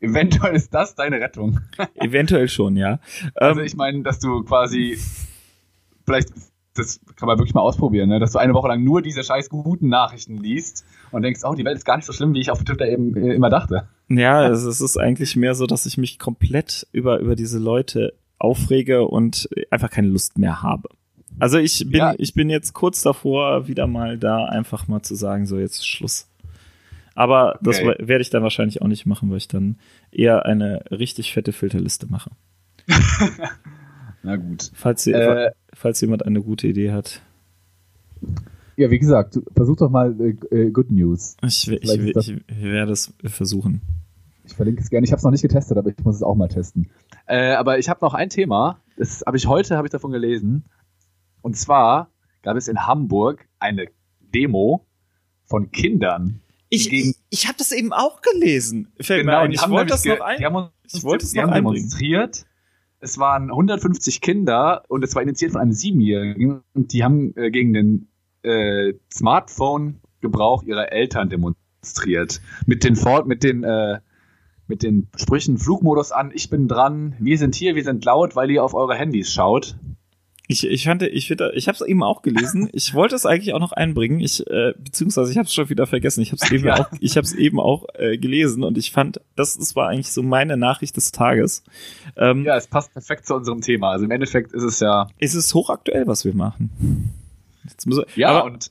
Eventuell 0.00 0.54
ist 0.54 0.72
das 0.74 0.94
deine 0.94 1.20
Rettung. 1.20 1.60
Eventuell 1.94 2.48
schon, 2.48 2.76
ja. 2.76 3.00
Also 3.34 3.60
ähm, 3.60 3.66
ich 3.66 3.76
meine, 3.76 4.02
dass 4.02 4.18
du 4.18 4.42
quasi 4.44 4.98
vielleicht 6.04 6.30
das 6.74 7.00
kann 7.16 7.26
man 7.26 7.38
wirklich 7.38 7.54
mal 7.54 7.62
ausprobieren, 7.62 8.10
ne? 8.10 8.20
dass 8.20 8.32
du 8.32 8.38
eine 8.38 8.52
Woche 8.52 8.68
lang 8.68 8.84
nur 8.84 9.00
diese 9.00 9.24
scheiß 9.24 9.48
guten 9.48 9.88
Nachrichten 9.88 10.36
liest 10.36 10.84
und 11.10 11.22
denkst, 11.22 11.40
oh, 11.44 11.54
die 11.54 11.64
Welt 11.64 11.78
ist 11.78 11.86
gar 11.86 11.96
nicht 11.96 12.04
so 12.04 12.12
schlimm, 12.12 12.34
wie 12.34 12.40
ich 12.40 12.50
auf 12.50 12.62
Twitter 12.64 12.86
eben 12.86 13.16
äh, 13.16 13.34
immer 13.34 13.48
dachte. 13.48 13.88
Ja, 14.08 14.48
es 14.48 14.64
ist 14.64 14.96
eigentlich 14.96 15.36
mehr 15.36 15.54
so, 15.54 15.66
dass 15.66 15.86
ich 15.86 15.98
mich 15.98 16.18
komplett 16.18 16.86
über, 16.92 17.18
über 17.18 17.34
diese 17.34 17.58
Leute 17.58 18.14
aufrege 18.38 19.06
und 19.06 19.48
einfach 19.70 19.90
keine 19.90 20.08
Lust 20.08 20.38
mehr 20.38 20.62
habe. 20.62 20.88
Also 21.38 21.58
ich 21.58 21.80
bin, 21.86 21.98
ja. 21.98 22.14
ich 22.16 22.34
bin 22.34 22.48
jetzt 22.48 22.72
kurz 22.72 23.02
davor, 23.02 23.68
wieder 23.68 23.86
mal 23.86 24.16
da 24.16 24.44
einfach 24.44 24.88
mal 24.88 25.02
zu 25.02 25.14
sagen, 25.14 25.46
so 25.46 25.58
jetzt 25.58 25.76
ist 25.76 25.86
Schluss. 25.86 26.28
Aber 27.14 27.58
das 27.62 27.80
okay. 27.80 27.96
werde 27.98 28.22
ich 28.22 28.30
dann 28.30 28.42
wahrscheinlich 28.42 28.82
auch 28.82 28.88
nicht 28.88 29.06
machen, 29.06 29.30
weil 29.30 29.38
ich 29.38 29.48
dann 29.48 29.76
eher 30.12 30.44
eine 30.46 30.84
richtig 30.90 31.32
fette 31.32 31.52
Filterliste 31.52 32.06
mache. 32.08 32.30
Na 34.22 34.36
gut. 34.36 34.70
Falls, 34.74 35.06
äh, 35.06 35.50
falls 35.72 36.00
jemand 36.00 36.24
eine 36.26 36.42
gute 36.42 36.66
Idee 36.68 36.92
hat. 36.92 37.22
Ja, 38.76 38.90
wie 38.90 38.98
gesagt, 38.98 39.40
versuch 39.54 39.76
doch 39.76 39.90
mal 39.90 40.14
äh, 40.20 40.54
äh 40.54 40.70
Good 40.70 40.90
News. 40.90 41.36
Ich, 41.42 41.68
ich, 41.68 41.82
ich, 41.82 42.16
ich, 42.16 42.62
werde 42.62 42.92
es 42.92 43.12
versuchen. 43.24 43.80
Ich 44.44 44.52
verlinke 44.52 44.82
es 44.82 44.90
gerne. 44.90 45.04
Ich 45.04 45.12
habe 45.12 45.18
es 45.18 45.24
noch 45.24 45.30
nicht 45.30 45.42
getestet, 45.42 45.78
aber 45.78 45.90
ich 45.90 46.04
muss 46.04 46.16
es 46.16 46.22
auch 46.22 46.34
mal 46.34 46.48
testen. 46.48 46.90
Äh, 47.26 47.52
aber 47.52 47.78
ich 47.78 47.88
habe 47.88 48.04
noch 48.04 48.14
ein 48.14 48.28
Thema. 48.28 48.80
Das 48.96 49.24
habe 49.26 49.36
ich 49.36 49.46
heute 49.46 49.76
habe 49.76 49.86
ich 49.86 49.92
davon 49.92 50.12
gelesen. 50.12 50.64
Und 51.42 51.56
zwar 51.56 52.10
gab 52.42 52.56
es 52.56 52.68
in 52.68 52.86
Hamburg 52.86 53.46
eine 53.58 53.88
Demo 54.20 54.86
von 55.44 55.70
Kindern. 55.70 56.40
Ich, 56.68 56.92
ich, 56.92 57.16
ich 57.30 57.46
habe 57.46 57.56
das 57.58 57.72
eben 57.72 57.92
auch 57.92 58.20
gelesen. 58.20 58.92
Fällt 59.00 59.24
genau, 59.24 59.46
mir 59.46 59.52
ich 59.52 59.68
wollte 59.68 59.92
das 59.92 60.04
noch 60.04 60.20
ein. 60.20 60.38
Die 60.38 60.44
haben 60.44 60.56
uns, 60.56 60.70
ich 60.92 61.02
wollte 61.02 61.24
es 61.24 61.34
noch 61.34 61.52
demonstriert 61.52 62.44
es 63.00 63.18
waren 63.18 63.50
150 63.50 64.20
Kinder 64.20 64.84
und 64.88 65.04
es 65.04 65.14
war 65.14 65.22
initiiert 65.22 65.52
von 65.52 65.60
einem 65.60 65.72
Siebenjährigen 65.72 66.62
und 66.74 66.92
die 66.92 67.04
haben 67.04 67.36
äh, 67.36 67.50
gegen 67.50 67.72
den 67.72 68.08
äh, 68.46 68.94
Smartphone-Gebrauch 69.12 70.62
ihrer 70.62 70.92
Eltern 70.92 71.28
demonstriert. 71.28 72.40
Mit 72.66 72.84
den 72.84 72.96
Fort, 72.96 73.26
mit 73.26 73.42
den 73.42 73.64
äh, 73.64 74.00
mit 74.68 74.82
den 74.82 75.08
Sprüchen 75.16 75.58
Flugmodus 75.58 76.12
an, 76.12 76.32
ich 76.34 76.50
bin 76.50 76.66
dran, 76.66 77.14
wir 77.20 77.38
sind 77.38 77.54
hier, 77.54 77.76
wir 77.76 77.84
sind 77.84 78.04
laut, 78.04 78.34
weil 78.34 78.50
ihr 78.50 78.64
auf 78.64 78.74
eure 78.74 78.96
Handys 78.96 79.32
schaut. 79.32 79.76
Ich, 80.48 80.64
ich 80.64 80.84
fand, 80.84 81.02
ich 81.02 81.26
finde, 81.26 81.52
ich 81.54 81.66
habe 81.66 81.74
es 81.74 81.82
eben 81.82 82.02
auch 82.04 82.22
gelesen. 82.22 82.70
Ich 82.76 82.94
wollte 82.94 83.16
es 83.16 83.26
eigentlich 83.26 83.52
auch 83.54 83.60
noch 83.60 83.72
einbringen. 83.72 84.20
Ich 84.20 84.46
äh, 84.48 84.74
beziehungsweise 84.78 85.32
ich 85.32 85.38
habe 85.38 85.46
es 85.46 85.54
schon 85.54 85.68
wieder 85.70 85.86
vergessen. 85.86 86.20
Ich 86.20 86.30
habe 86.30 86.40
es 86.42 86.50
eben 86.52 86.66
ja. 86.66 86.74
auch, 86.74 86.88
ich 87.00 87.16
habe 87.16 87.24
es 87.24 87.34
eben 87.34 87.58
auch 87.58 87.86
äh, 87.94 88.16
gelesen 88.18 88.62
und 88.62 88.78
ich 88.78 88.92
fand, 88.92 89.20
das, 89.34 89.56
das 89.58 89.74
war 89.74 89.88
eigentlich 89.88 90.10
so 90.12 90.22
meine 90.22 90.56
Nachricht 90.56 90.96
des 90.96 91.10
Tages. 91.10 91.64
Ähm, 92.16 92.44
ja, 92.44 92.56
es 92.56 92.68
passt 92.68 92.92
perfekt 92.92 93.26
zu 93.26 93.34
unserem 93.34 93.60
Thema. 93.60 93.90
Also 93.90 94.04
im 94.04 94.10
Endeffekt 94.10 94.52
ist 94.52 94.62
es 94.62 94.80
ja. 94.80 95.08
Es 95.18 95.34
ist 95.34 95.52
hochaktuell, 95.54 96.06
was 96.06 96.24
wir 96.24 96.34
machen. 96.34 96.70
Ja 98.16 98.30
aber, 98.30 98.44
und 98.44 98.70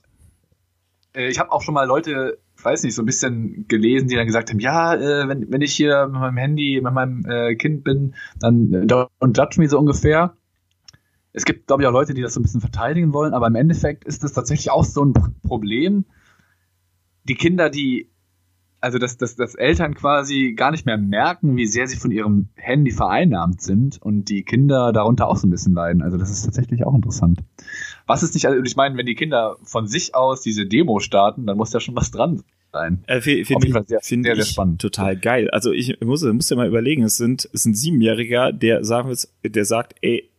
äh, 1.14 1.28
ich 1.28 1.38
habe 1.38 1.52
auch 1.52 1.62
schon 1.62 1.74
mal 1.74 1.86
Leute 1.86 2.38
weiß 2.62 2.84
nicht, 2.84 2.94
so 2.94 3.02
ein 3.02 3.06
bisschen 3.06 3.68
gelesen, 3.68 4.08
die 4.08 4.16
dann 4.16 4.26
gesagt 4.26 4.48
haben, 4.48 4.60
ja, 4.60 4.94
äh, 4.94 5.28
wenn, 5.28 5.52
wenn 5.52 5.60
ich 5.60 5.74
hier 5.74 6.06
mit 6.06 6.20
meinem 6.20 6.38
Handy, 6.38 6.80
mit 6.82 6.92
meinem 6.92 7.24
äh, 7.26 7.54
Kind 7.54 7.84
bin, 7.84 8.14
dann 8.40 8.72
äh, 8.72 8.86
don't 8.86 9.36
judge 9.36 9.60
me 9.60 9.68
so 9.68 9.78
ungefähr 9.78 10.34
es 11.36 11.44
gibt, 11.44 11.66
glaube 11.66 11.82
ich, 11.82 11.86
auch 11.86 11.92
Leute, 11.92 12.14
die 12.14 12.22
das 12.22 12.32
so 12.32 12.40
ein 12.40 12.42
bisschen 12.42 12.62
verteidigen 12.62 13.12
wollen, 13.12 13.34
aber 13.34 13.46
im 13.46 13.56
Endeffekt 13.56 14.04
ist 14.04 14.24
das 14.24 14.32
tatsächlich 14.32 14.70
auch 14.70 14.84
so 14.84 15.04
ein 15.04 15.12
Problem. 15.46 16.06
Die 17.24 17.34
Kinder, 17.34 17.68
die, 17.68 18.10
also 18.86 18.98
dass, 18.98 19.16
dass, 19.16 19.34
dass 19.34 19.56
Eltern 19.56 19.94
quasi 19.94 20.52
gar 20.52 20.70
nicht 20.70 20.86
mehr 20.86 20.96
merken, 20.96 21.56
wie 21.56 21.66
sehr 21.66 21.88
sie 21.88 21.96
von 21.96 22.12
ihrem 22.12 22.50
Handy 22.54 22.92
vereinnahmt 22.92 23.60
sind 23.60 24.00
und 24.00 24.28
die 24.28 24.44
Kinder 24.44 24.92
darunter 24.92 25.26
auch 25.26 25.36
so 25.36 25.48
ein 25.48 25.50
bisschen 25.50 25.74
leiden. 25.74 26.02
Also 26.02 26.16
das 26.16 26.30
ist 26.30 26.44
tatsächlich 26.44 26.86
auch 26.86 26.94
interessant. 26.94 27.40
Was 28.06 28.22
ist 28.22 28.34
nicht, 28.34 28.46
also 28.46 28.62
ich 28.62 28.76
meine, 28.76 28.96
wenn 28.96 29.06
die 29.06 29.16
Kinder 29.16 29.56
von 29.64 29.88
sich 29.88 30.14
aus 30.14 30.40
diese 30.40 30.66
Demo 30.66 31.00
starten, 31.00 31.46
dann 31.46 31.56
muss 31.56 31.72
ja 31.72 31.80
schon 31.80 31.96
was 31.96 32.12
dran 32.12 32.44
sein. 32.72 33.02
Äh, 33.08 33.20
Finde 33.20 33.40
ich, 33.40 33.74
sehr, 33.88 34.00
find 34.02 34.24
sehr, 34.24 34.36
sehr 34.36 34.44
spannend. 34.44 34.80
total 34.80 35.16
geil. 35.16 35.50
Also 35.50 35.72
ich 35.72 36.00
muss, 36.00 36.22
muss 36.22 36.46
dir 36.46 36.54
mal 36.54 36.68
überlegen, 36.68 37.02
es 37.02 37.16
sind, 37.16 37.44
es 37.46 37.62
ist 37.62 37.66
ein 37.66 37.74
Siebenjähriger, 37.74 38.52
der 38.52 38.84
sagen 38.84 39.08
wir, 39.08 39.50
der 39.50 39.64
sagt, 39.64 39.96
ey, 40.00 40.30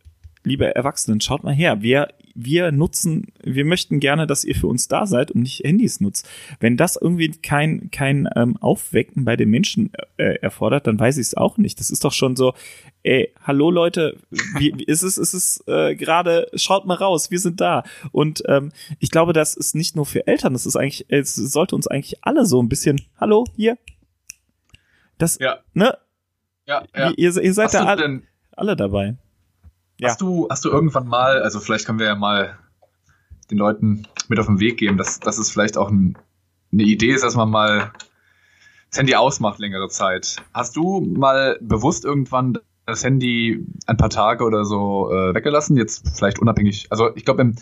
liebe 0.44 0.74
Erwachsenen, 0.74 1.20
schaut 1.20 1.44
mal 1.44 1.54
her, 1.54 1.82
wir, 1.82 2.08
wir 2.34 2.70
nutzen, 2.72 3.32
wir 3.42 3.64
möchten 3.64 4.00
gerne, 4.00 4.26
dass 4.26 4.44
ihr 4.44 4.54
für 4.54 4.66
uns 4.68 4.88
da 4.88 5.06
seid 5.06 5.30
und 5.30 5.42
nicht 5.42 5.64
Handys 5.64 6.00
nutzt. 6.00 6.28
Wenn 6.60 6.76
das 6.76 6.96
irgendwie 6.96 7.30
kein, 7.30 7.90
kein 7.90 8.28
ähm, 8.36 8.56
Aufwecken 8.58 9.24
bei 9.24 9.36
den 9.36 9.50
Menschen 9.50 9.92
äh, 10.16 10.34
erfordert, 10.40 10.86
dann 10.86 10.98
weiß 10.98 11.18
ich 11.18 11.28
es 11.28 11.34
auch 11.36 11.58
nicht. 11.58 11.80
Das 11.80 11.90
ist 11.90 12.04
doch 12.04 12.12
schon 12.12 12.36
so, 12.36 12.54
ey, 13.02 13.32
hallo 13.42 13.70
Leute, 13.70 14.18
wie, 14.58 14.72
wie 14.76 14.84
ist 14.84 15.02
es, 15.02 15.18
ist 15.18 15.34
es 15.34 15.64
äh, 15.66 15.94
gerade, 15.96 16.48
schaut 16.54 16.86
mal 16.86 16.94
raus, 16.94 17.30
wir 17.30 17.40
sind 17.40 17.60
da. 17.60 17.82
Und 18.12 18.42
ähm, 18.46 18.70
ich 18.98 19.10
glaube, 19.10 19.32
das 19.32 19.54
ist 19.56 19.74
nicht 19.74 19.96
nur 19.96 20.06
für 20.06 20.26
Eltern, 20.26 20.52
das 20.52 20.66
ist 20.66 20.76
eigentlich, 20.76 21.06
es 21.08 21.34
sollte 21.34 21.74
uns 21.74 21.86
eigentlich 21.86 22.24
alle 22.24 22.46
so 22.46 22.62
ein 22.62 22.68
bisschen, 22.68 23.00
hallo, 23.20 23.44
hier. 23.56 23.76
Das, 25.18 25.38
Ja. 25.40 25.58
ne? 25.74 25.96
Ja, 26.66 26.84
ja. 26.94 27.12
Ihr, 27.16 27.36
ihr 27.38 27.54
seid 27.54 27.66
Hast 27.66 27.74
da 27.74 27.86
alle, 27.86 28.22
alle 28.52 28.76
dabei. 28.76 29.16
Ja. 30.00 30.08
Hast 30.10 30.20
du, 30.20 30.46
hast 30.50 30.64
du 30.64 30.70
irgendwann 30.70 31.08
mal, 31.08 31.42
also 31.42 31.60
vielleicht 31.60 31.86
können 31.86 31.98
wir 31.98 32.06
ja 32.06 32.14
mal 32.14 32.58
den 33.50 33.58
Leuten 33.58 34.06
mit 34.28 34.38
auf 34.38 34.46
den 34.46 34.60
Weg 34.60 34.78
geben, 34.78 34.96
dass, 34.98 35.20
dass 35.20 35.38
es 35.38 35.50
vielleicht 35.50 35.76
auch 35.76 35.90
ein, 35.90 36.16
eine 36.72 36.82
Idee 36.84 37.12
ist, 37.12 37.24
dass 37.24 37.34
man 37.34 37.50
mal 37.50 37.92
das 38.90 38.98
Handy 38.98 39.14
ausmacht 39.14 39.58
längere 39.58 39.88
Zeit. 39.88 40.36
Hast 40.54 40.76
du 40.76 41.00
mal 41.00 41.58
bewusst 41.60 42.04
irgendwann 42.04 42.58
das 42.86 43.04
Handy 43.04 43.66
ein 43.86 43.96
paar 43.96 44.10
Tage 44.10 44.44
oder 44.44 44.64
so 44.64 45.10
äh, 45.12 45.34
weggelassen? 45.34 45.76
Jetzt 45.76 46.06
vielleicht 46.16 46.38
unabhängig. 46.38 46.86
Also 46.90 47.14
ich 47.16 47.24
glaube, 47.24 47.52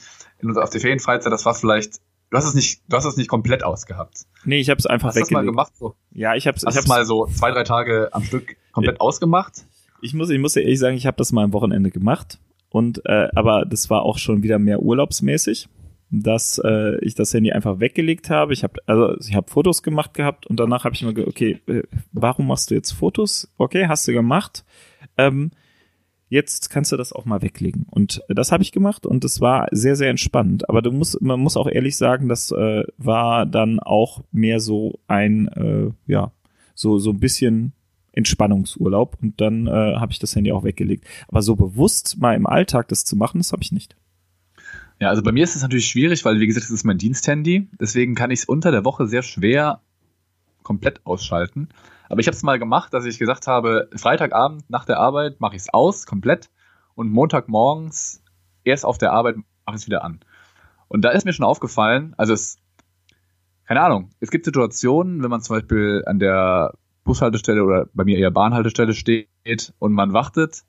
auf 0.56 0.70
der 0.70 0.80
Ferienfreizeit, 0.80 1.32
das 1.32 1.44
war 1.46 1.54
vielleicht. 1.54 2.00
Du 2.30 2.36
hast 2.36 2.44
es 2.44 2.54
nicht, 2.54 2.82
du 2.88 2.96
hast 2.96 3.04
es 3.04 3.16
nicht 3.16 3.28
komplett 3.28 3.62
ausgehabt. 3.62 4.26
Nee, 4.44 4.58
ich 4.58 4.68
habe 4.68 4.78
es 4.78 4.86
einfach 4.86 5.08
Hast 5.08 5.16
du 5.16 5.20
das 5.20 5.30
mal 5.30 5.38
weggelegt. 5.40 5.52
gemacht? 5.56 5.72
So? 5.76 5.94
Ja, 6.10 6.34
ich 6.34 6.48
habe 6.48 6.56
Hast 6.56 6.62
ich 6.62 6.64
du 6.64 6.70
es 6.70 6.76
hab's, 6.78 6.88
mal 6.88 7.04
so 7.06 7.26
zwei, 7.26 7.52
drei 7.52 7.62
Tage 7.62 8.08
am 8.12 8.24
Stück 8.24 8.56
komplett 8.72 9.00
ausgemacht? 9.00 9.64
Ich 10.02 10.14
muss 10.14 10.30
ich 10.30 10.38
muss 10.38 10.54
ja 10.54 10.62
ehrlich 10.62 10.78
sagen, 10.78 10.96
ich 10.96 11.06
habe 11.06 11.16
das 11.16 11.32
mal 11.32 11.44
am 11.44 11.52
Wochenende 11.52 11.90
gemacht 11.90 12.38
und 12.70 13.02
äh, 13.06 13.28
aber 13.34 13.64
das 13.64 13.90
war 13.90 14.02
auch 14.02 14.18
schon 14.18 14.42
wieder 14.42 14.58
mehr 14.58 14.82
urlaubsmäßig, 14.82 15.68
dass 16.10 16.60
äh, 16.64 16.98
ich 17.04 17.14
das 17.14 17.32
Handy 17.34 17.52
einfach 17.52 17.80
weggelegt 17.80 18.30
habe. 18.30 18.52
Ich 18.52 18.62
habe 18.64 18.80
also 18.86 19.16
ich 19.20 19.34
habe 19.34 19.50
Fotos 19.50 19.82
gemacht 19.82 20.14
gehabt 20.14 20.46
und 20.46 20.60
danach 20.60 20.84
habe 20.84 20.94
ich 20.94 21.02
mir 21.02 21.14
gedacht, 21.14 21.30
okay, 21.30 21.60
äh, 21.66 21.82
warum 22.12 22.46
machst 22.46 22.70
du 22.70 22.74
jetzt 22.74 22.92
Fotos? 22.92 23.52
Okay, 23.58 23.86
hast 23.88 24.06
du 24.08 24.12
gemacht. 24.12 24.64
Ähm, 25.16 25.50
jetzt 26.28 26.70
kannst 26.70 26.92
du 26.92 26.96
das 26.96 27.12
auch 27.12 27.24
mal 27.24 27.42
weglegen. 27.42 27.86
Und 27.90 28.22
das 28.28 28.52
habe 28.52 28.62
ich 28.62 28.72
gemacht 28.72 29.06
und 29.06 29.24
es 29.24 29.40
war 29.40 29.68
sehr, 29.70 29.96
sehr 29.96 30.10
entspannend. 30.10 30.68
Aber 30.68 30.82
du 30.82 30.92
musst, 30.92 31.20
man 31.22 31.40
muss 31.40 31.56
auch 31.56 31.68
ehrlich 31.68 31.96
sagen, 31.96 32.28
das 32.28 32.50
äh, 32.50 32.84
war 32.98 33.46
dann 33.46 33.80
auch 33.80 34.24
mehr 34.32 34.60
so 34.60 34.98
ein, 35.06 35.48
äh, 35.48 35.90
ja, 36.10 36.32
so, 36.74 36.98
so 36.98 37.10
ein 37.10 37.20
bisschen 37.20 37.72
Entspannungsurlaub 38.16 39.18
und 39.22 39.40
dann 39.40 39.68
äh, 39.68 39.70
habe 39.70 40.10
ich 40.10 40.18
das 40.18 40.34
Handy 40.34 40.50
auch 40.50 40.64
weggelegt. 40.64 41.06
Aber 41.28 41.42
so 41.42 41.54
bewusst 41.54 42.18
mal 42.18 42.34
im 42.34 42.46
Alltag 42.46 42.88
das 42.88 43.04
zu 43.04 43.14
machen, 43.14 43.38
das 43.38 43.52
habe 43.52 43.62
ich 43.62 43.70
nicht. 43.70 43.94
Ja, 44.98 45.10
also 45.10 45.22
bei 45.22 45.30
mir 45.30 45.44
ist 45.44 45.54
es 45.54 45.62
natürlich 45.62 45.86
schwierig, 45.86 46.24
weil 46.24 46.40
wie 46.40 46.46
gesagt, 46.46 46.64
es 46.64 46.70
ist 46.70 46.84
mein 46.84 46.98
Diensthandy. 46.98 47.68
Deswegen 47.78 48.14
kann 48.14 48.30
ich 48.30 48.40
es 48.40 48.44
unter 48.46 48.70
der 48.70 48.84
Woche 48.84 49.06
sehr 49.06 49.22
schwer 49.22 49.82
komplett 50.62 51.04
ausschalten. 51.04 51.68
Aber 52.08 52.20
ich 52.20 52.26
habe 52.26 52.36
es 52.36 52.42
mal 52.42 52.58
gemacht, 52.58 52.94
dass 52.94 53.04
ich 53.04 53.18
gesagt 53.18 53.46
habe, 53.46 53.90
Freitagabend 53.94 54.68
nach 54.70 54.86
der 54.86 54.98
Arbeit 54.98 55.40
mache 55.40 55.54
ich 55.56 55.62
es 55.62 55.68
aus, 55.72 56.06
komplett. 56.06 56.50
Und 56.94 57.10
Montagmorgens 57.10 58.22
erst 58.64 58.86
auf 58.86 58.96
der 58.96 59.12
Arbeit 59.12 59.36
mache 59.36 59.76
ich 59.76 59.82
es 59.82 59.86
wieder 59.86 60.02
an. 60.02 60.20
Und 60.88 61.02
da 61.02 61.10
ist 61.10 61.24
mir 61.24 61.32
schon 61.32 61.44
aufgefallen, 61.44 62.14
also 62.16 62.32
es, 62.32 62.56
keine 63.66 63.82
Ahnung, 63.82 64.10
es 64.20 64.30
gibt 64.30 64.44
Situationen, 64.44 65.22
wenn 65.22 65.30
man 65.30 65.42
zum 65.42 65.56
Beispiel 65.56 66.02
an 66.06 66.18
der 66.18 66.72
Bushaltestelle 67.06 67.64
oder 67.64 67.88
bei 67.94 68.04
mir 68.04 68.18
eher 68.18 68.30
Bahnhaltestelle 68.30 68.92
steht 68.92 69.28
und 69.78 69.92
man 69.92 70.12
wartet, 70.12 70.64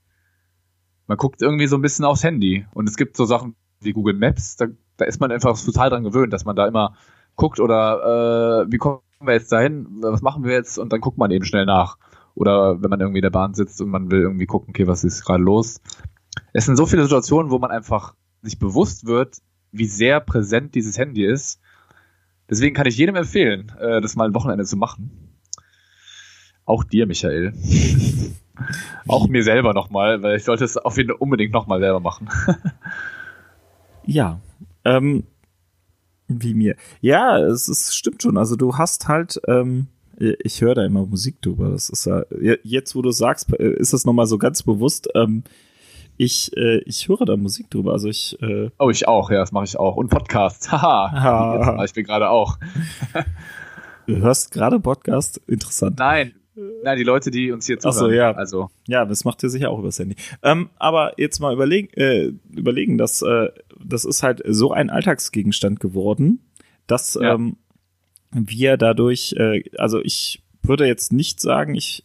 man 1.07 1.17
guckt 1.17 1.41
irgendwie 1.41 1.67
so 1.67 1.75
ein 1.75 1.81
bisschen 1.81 2.05
aufs 2.05 2.23
Handy. 2.23 2.65
Und 2.73 2.87
es 2.87 2.97
gibt 2.97 3.17
so 3.17 3.25
Sachen 3.25 3.55
wie 3.81 3.93
Google 3.93 4.15
Maps, 4.15 4.55
da, 4.55 4.67
da 4.97 5.05
ist 5.05 5.19
man 5.19 5.31
einfach 5.31 5.59
total 5.59 5.89
dran 5.89 6.03
gewöhnt, 6.03 6.33
dass 6.33 6.45
man 6.45 6.55
da 6.55 6.67
immer 6.67 6.95
guckt 7.35 7.59
oder 7.59 8.63
äh, 8.65 8.71
wie 8.71 8.77
kommen 8.77 9.01
wir 9.21 9.33
jetzt 9.33 9.51
dahin, 9.51 9.87
was 10.01 10.21
machen 10.21 10.43
wir 10.43 10.53
jetzt 10.53 10.77
und 10.77 10.91
dann 10.91 11.01
guckt 11.01 11.17
man 11.17 11.31
eben 11.31 11.45
schnell 11.45 11.65
nach. 11.65 11.97
Oder 12.33 12.81
wenn 12.81 12.89
man 12.89 12.99
irgendwie 12.99 13.19
in 13.19 13.23
der 13.23 13.31
Bahn 13.31 13.53
sitzt 13.53 13.81
und 13.81 13.89
man 13.89 14.11
will 14.11 14.21
irgendwie 14.21 14.45
gucken, 14.45 14.69
okay, 14.69 14.87
was 14.87 15.03
ist 15.03 15.25
gerade 15.25 15.43
los. 15.43 15.81
Es 16.53 16.65
sind 16.65 16.75
so 16.75 16.85
viele 16.85 17.03
Situationen, 17.03 17.51
wo 17.51 17.57
man 17.57 17.71
einfach 17.71 18.15
sich 18.41 18.59
bewusst 18.59 19.05
wird, 19.05 19.37
wie 19.71 19.85
sehr 19.85 20.19
präsent 20.19 20.75
dieses 20.75 20.97
Handy 20.97 21.25
ist. 21.25 21.59
Deswegen 22.49 22.75
kann 22.75 22.87
ich 22.87 22.97
jedem 22.97 23.15
empfehlen, 23.15 23.71
äh, 23.79 24.01
das 24.01 24.15
mal 24.15 24.27
ein 24.27 24.35
Wochenende 24.35 24.65
zu 24.65 24.77
machen. 24.77 25.36
Auch 26.67 26.83
dir, 26.83 27.07
Michael. 27.07 27.53
Auch 29.07 29.27
mir 29.27 29.41
selber 29.43 29.73
nochmal, 29.73 30.21
weil 30.21 30.35
ich 30.35 30.43
sollte 30.43 30.65
es 30.65 30.77
auf 30.77 30.97
jeden 30.97 31.09
Fall 31.09 31.17
unbedingt 31.17 31.53
nochmal 31.53 31.79
selber 31.79 31.99
machen. 31.99 32.29
Ja, 34.09 34.39
ähm, 34.85 35.25
wie 36.29 36.53
mir. 36.53 36.77
Ja, 37.01 37.39
es 37.39 37.67
ist, 37.67 37.93
stimmt 37.93 38.23
schon. 38.23 38.37
Also 38.37 38.55
du 38.55 38.77
hast 38.77 39.09
halt, 39.09 39.41
ähm, 39.49 39.87
ich 40.17 40.61
höre 40.61 40.75
da 40.75 40.85
immer 40.85 41.05
Musik 41.05 41.41
drüber. 41.41 41.71
Das 41.71 41.89
ist 41.89 42.05
ja, 42.05 42.23
jetzt 42.63 42.95
wo 42.95 43.01
du 43.01 43.11
sagst, 43.11 43.51
äh, 43.59 43.73
ist 43.73 43.91
das 43.91 44.05
nochmal 44.05 44.25
so 44.25 44.37
ganz 44.37 44.63
bewusst. 44.63 45.09
Ähm, 45.13 45.43
ich, 46.15 46.55
äh, 46.55 46.77
ich 46.85 47.09
höre 47.09 47.25
da 47.25 47.35
Musik 47.35 47.69
drüber. 47.69 47.91
Also 47.91 48.07
ich, 48.07 48.41
äh, 48.41 48.69
Oh, 48.79 48.89
ich 48.89 49.09
auch, 49.09 49.29
ja, 49.29 49.39
das 49.39 49.51
mache 49.51 49.65
ich 49.65 49.77
auch. 49.77 49.97
Und 49.97 50.07
Podcast. 50.07 50.71
Haha. 50.71 51.11
Ah. 51.13 51.57
Jetzt 51.57 51.75
mache 51.75 51.85
ich 51.85 51.95
mir 51.97 52.03
gerade 52.03 52.29
auch. 52.29 52.57
du 54.07 54.15
hörst 54.15 54.51
gerade 54.51 54.79
Podcast. 54.79 55.41
Interessant. 55.47 55.99
Nein. 55.99 56.33
Nein, 56.83 56.97
die 56.97 57.03
Leute, 57.03 57.29
die 57.31 57.51
uns 57.51 57.67
hier 57.67 57.77
Ach 57.77 57.81
zuhören. 57.91 58.09
so, 58.09 58.11
ja. 58.11 58.31
Also, 58.31 58.69
Ja, 58.87 59.05
das 59.05 59.25
macht 59.25 59.43
ihr 59.43 59.49
sicher 59.49 59.69
auch 59.69 59.79
übers 59.79 59.99
Handy. 59.99 60.15
Ähm, 60.41 60.69
aber 60.77 61.13
jetzt 61.17 61.39
mal 61.39 61.53
überlegen, 61.53 61.89
äh, 61.93 62.31
überlegen, 62.51 62.97
dass 62.97 63.21
äh, 63.21 63.49
das 63.83 64.05
ist 64.05 64.23
halt 64.23 64.41
so 64.45 64.71
ein 64.71 64.89
Alltagsgegenstand 64.89 65.79
geworden, 65.79 66.39
dass 66.87 67.13
Ja. 67.21 67.35
ähm, 67.35 67.57
wir 68.31 68.77
dadurch, 68.77 69.33
äh, 69.37 69.63
also 69.77 70.01
ich 70.01 70.41
würde 70.63 70.85
jetzt 70.87 71.13
nicht 71.13 71.39
sagen, 71.39 71.75
ich 71.75 72.03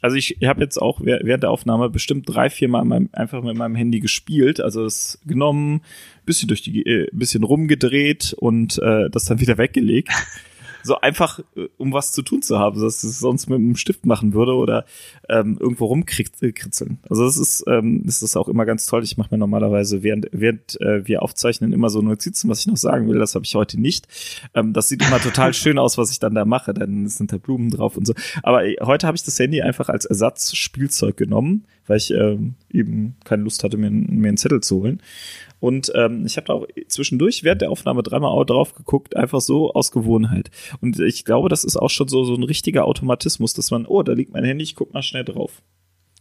also 0.00 0.16
ich 0.16 0.38
habe 0.42 0.62
jetzt 0.62 0.78
auch 0.80 1.00
wäh- 1.02 1.20
während 1.22 1.42
der 1.42 1.50
Aufnahme 1.50 1.90
bestimmt 1.90 2.24
drei, 2.26 2.48
vier 2.48 2.68
Mal 2.68 2.84
meinem, 2.86 3.10
einfach 3.12 3.42
mit 3.42 3.56
meinem 3.58 3.74
Handy 3.74 4.00
gespielt, 4.00 4.58
also 4.58 4.86
es 4.86 5.18
genommen, 5.26 5.82
bisschen 6.24 6.48
durch 6.48 6.62
die, 6.62 6.82
äh, 6.86 7.08
bisschen 7.12 7.44
rumgedreht 7.44 8.32
und 8.38 8.78
äh, 8.78 9.10
das 9.10 9.26
dann 9.26 9.38
wieder 9.40 9.58
weggelegt. 9.58 10.08
So 10.86 11.00
einfach, 11.00 11.40
äh, 11.56 11.68
um 11.76 11.92
was 11.92 12.12
zu 12.12 12.22
tun 12.22 12.42
zu 12.42 12.58
haben, 12.58 12.80
dass 12.80 13.02
ich 13.02 13.10
es 13.10 13.18
sonst 13.18 13.48
mit 13.48 13.58
einem 13.58 13.76
Stift 13.76 14.06
machen 14.06 14.32
würde 14.34 14.54
oder 14.54 14.84
ähm, 15.28 15.58
irgendwo 15.60 15.86
rumkritzeln. 15.86 16.98
Also 17.08 17.24
das 17.24 17.36
ist, 17.36 17.64
ähm, 17.66 18.02
das 18.04 18.22
ist 18.22 18.36
auch 18.36 18.48
immer 18.48 18.64
ganz 18.64 18.86
toll. 18.86 19.02
Ich 19.02 19.16
mache 19.16 19.28
mir 19.32 19.38
normalerweise, 19.38 20.02
während, 20.02 20.28
während 20.32 20.80
äh, 20.80 21.06
wir 21.06 21.22
aufzeichnen, 21.22 21.72
immer 21.72 21.90
so 21.90 22.00
Notizen, 22.02 22.48
was 22.48 22.60
ich 22.60 22.66
noch 22.68 22.76
sagen 22.76 23.08
will. 23.08 23.18
Das 23.18 23.34
habe 23.34 23.44
ich 23.44 23.54
heute 23.54 23.80
nicht. 23.80 24.06
Ähm, 24.54 24.72
das 24.72 24.88
sieht 24.88 25.06
immer 25.06 25.20
total 25.20 25.52
schön 25.54 25.78
aus, 25.78 25.98
was 25.98 26.10
ich 26.10 26.18
dann 26.18 26.34
da 26.34 26.44
mache. 26.44 26.72
Dann 26.72 27.08
sind 27.08 27.32
da 27.32 27.38
Blumen 27.38 27.70
drauf 27.70 27.96
und 27.96 28.06
so. 28.06 28.14
Aber 28.42 28.64
äh, 28.64 28.76
heute 28.82 29.06
habe 29.06 29.16
ich 29.16 29.24
das 29.24 29.38
Handy 29.38 29.62
einfach 29.62 29.88
als 29.88 30.04
Ersatzspielzeug 30.04 31.16
genommen, 31.16 31.64
weil 31.86 31.96
ich 31.96 32.12
ähm, 32.12 32.54
eben 32.76 33.16
keine 33.24 33.42
Lust 33.42 33.64
hatte, 33.64 33.76
mir, 33.76 33.90
mir 33.90 34.28
einen 34.28 34.36
Zettel 34.36 34.62
zu 34.62 34.76
holen. 34.82 35.02
Und 35.58 35.90
ähm, 35.94 36.26
ich 36.26 36.36
habe 36.36 36.46
da 36.46 36.52
auch 36.52 36.66
zwischendurch 36.88 37.42
während 37.42 37.62
der 37.62 37.70
Aufnahme 37.70 38.02
dreimal 38.02 38.44
drauf 38.44 38.74
geguckt, 38.74 39.16
einfach 39.16 39.40
so 39.40 39.72
aus 39.72 39.90
Gewohnheit. 39.90 40.50
Und 40.80 41.00
ich 41.00 41.24
glaube, 41.24 41.48
das 41.48 41.64
ist 41.64 41.76
auch 41.76 41.90
schon 41.90 42.08
so, 42.08 42.24
so 42.24 42.34
ein 42.34 42.42
richtiger 42.42 42.84
Automatismus, 42.84 43.54
dass 43.54 43.70
man, 43.70 43.86
oh, 43.86 44.02
da 44.02 44.12
liegt 44.12 44.32
mein 44.32 44.44
Handy, 44.44 44.64
ich 44.64 44.76
guck 44.76 44.92
mal 44.92 45.02
schnell 45.02 45.24
drauf. 45.24 45.62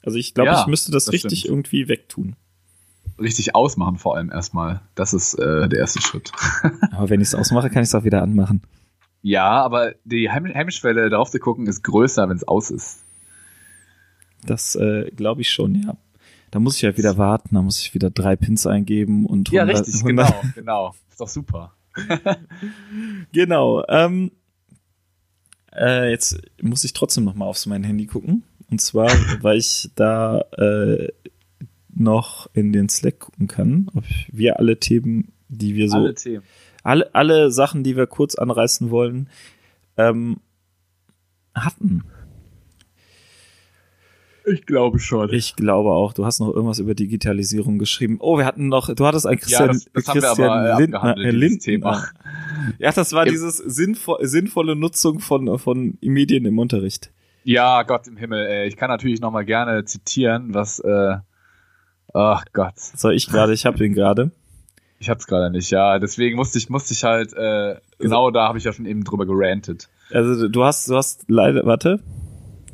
Also 0.04 0.18
ich 0.18 0.34
glaube, 0.34 0.52
Ja, 0.52 0.62
ich 0.62 0.68
müsste 0.68 0.92
das, 0.92 1.06
das 1.06 1.14
richtig 1.14 1.40
stimmt. 1.40 1.52
irgendwie 1.52 1.88
wegtun. 1.90 2.36
richtig 3.20 3.56
ausmachen 3.56 3.98
vor 3.98 4.16
allem 4.16 4.32
erstmal. 4.32 4.82
Das 4.96 5.14
ist 5.14 5.34
äh, 5.36 5.68
der 5.68 5.80
erste 5.80 6.02
Schritt. 6.02 6.32
Aber 6.92 7.10
wenn 7.10 7.22
ich 7.22 7.28
es 7.30 7.36
ausmache, 7.36 7.70
kann 7.70 7.84
ich 7.84 7.90
es 7.90 7.96
auch 7.96 8.04
wieder 8.04 8.22
anmachen. 8.22 8.62
Ja, 9.22 9.64
aber 9.64 9.96
die 10.04 10.30
Heim 10.30 10.46
Hemmschwelle 10.46 11.10
darauf 11.10 11.32
zu 11.32 11.40
gucken 11.40 11.66
ist 11.66 11.82
größer, 11.84 12.30
wenn 12.30 12.38
es 12.38 12.48
aus 12.48 12.70
ist. 12.70 13.00
Das 14.46 14.76
äh, 14.76 15.10
glaube 15.16 15.42
ich 15.42 15.50
schon, 15.50 15.74
ja. 15.74 15.98
Da 16.56 16.62
muss 16.62 16.78
ich 16.78 16.84
ja 16.84 16.96
wieder 16.96 17.18
warten, 17.18 17.56
da 17.56 17.62
muss 17.62 17.82
ich 17.82 17.94
wieder 17.94 18.10
drei 18.10 18.38
Pins 18.38 18.66
eingeben 18.66 19.26
und 19.26 19.52
Ja, 19.52 19.64
100 19.64 19.88
richtig, 19.88 20.02
100 20.06 20.30
genau, 20.30 20.42
genau. 20.56 20.96
Ist 21.10 21.20
doch 21.20 21.28
super. 21.28 21.74
Genau. 23.34 23.84
Ähm, 23.90 24.32
äh, 25.76 26.10
jetzt 26.10 26.42
muss 26.62 26.86
ich 26.86 26.94
trotzdem 26.94 27.26
noch 27.26 27.36
mal 27.36 27.44
aufs 27.44 27.66
mein 27.66 27.84
Handy 27.84 28.06
gucken. 28.06 28.44
Und 28.72 28.80
zwar, 28.80 29.10
weil 29.42 29.58
ich 29.58 29.92
da 29.96 30.46
äh, 30.58 31.10
noch 31.94 32.50
in 32.54 32.72
den 32.72 32.88
Slack 32.88 33.20
gucken 33.20 33.48
kann, 33.50 33.92
ob 33.94 34.06
wir 34.32 34.58
alle 34.58 34.80
Themen, 34.80 35.34
die 35.50 35.76
wir 35.76 35.90
so 35.90 35.98
Alle 35.98 36.16
Themen. 36.16 36.44
alle, 36.84 37.14
alle 37.14 37.52
Sachen, 37.52 37.84
die 37.84 37.98
wir 37.98 38.08
kurz 38.08 38.36
anreißen 38.36 38.92
wollen, 38.92 39.28
ähm, 39.98 40.38
hatten. 41.54 42.06
Ich 44.48 44.66
glaube 44.66 45.00
schon. 45.00 45.32
Ich 45.34 45.56
glaube 45.56 45.90
auch, 45.92 46.14
du 46.14 46.26
hast 46.26 46.40
noch 46.40 46.54
irgendwas 46.54 46.80
über 46.80 46.94
Digitalisierung 46.94 47.80
geschrieben. 47.80 48.18
Oh, 48.20 48.38
wir 48.38 48.46
hatten 48.46 48.68
noch, 48.68 48.94
du 48.94 49.06
hattest 49.06 49.26
ein 49.26 49.40
Christian, 49.40 49.68
das- 49.70 49.86
das 49.94 50.08
haben 50.08 50.16
wir 50.22 50.28
Christian 50.28 50.50
aber, 50.50 50.80
Lindner, 50.80 51.18
äh, 51.18 51.32
Lindner. 51.32 51.60
Thema. 51.60 52.04
Ja, 52.80 52.92
das 52.92 53.14
war 53.14 53.26
Im- 53.26 53.32
dieses 53.34 53.58
sinnvo 53.58 54.18
sinnvolle 54.22 54.76
Nutzung 54.76 55.20
von, 55.20 55.58
von 55.58 55.98
Medien 56.02 56.46
im 56.46 56.60
Unterricht. 56.60 57.12
Ja, 57.44 57.84
Gott 57.84 58.08
im 58.08 58.18
Himmel, 58.18 58.46
ey. 58.46 58.68
Ich 58.68 58.76
kann 58.76 58.90
natürlich 58.90 59.20
noch 59.22 59.32
mal 59.32 59.46
gerne 59.46 59.86
zitieren, 59.86 60.54
was, 60.54 60.80
äh, 60.80 61.18
Ach 62.14 62.46
Gott. 62.54 62.78
Soll 62.78 63.14
ich 63.14 63.28
gerade? 63.28 63.54
Ich 63.54 63.66
habe 63.66 63.78
den 63.78 63.94
gerade. 63.94 64.32
Ich 65.00 65.10
hab's 65.10 65.28
gerade 65.28 65.52
nicht, 65.52 65.70
ja. 65.72 66.00
Deswegen 66.00 66.38
musste 66.38 66.58
ich, 66.58 66.70
musste 66.70 66.94
ich 66.94 67.04
halt, 67.04 67.34
äh, 67.34 67.76
genau 68.00 68.32
da 68.32 68.48
habe 68.48 68.58
ich 68.58 68.64
ja 68.64 68.72
schon 68.72 68.86
eben 68.86 69.04
drüber 69.04 69.26
gerantet. 69.26 69.90
Also 70.12 70.48
du 70.48 70.64
hast, 70.64 70.88
du 70.90 70.96
hast 70.96 71.26
leider, 71.28 71.66
warte. 71.66 72.00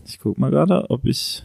Ich 0.05 0.19
guck 0.19 0.37
mal 0.37 0.51
gerade, 0.51 0.89
ob 0.89 1.05
ich. 1.05 1.43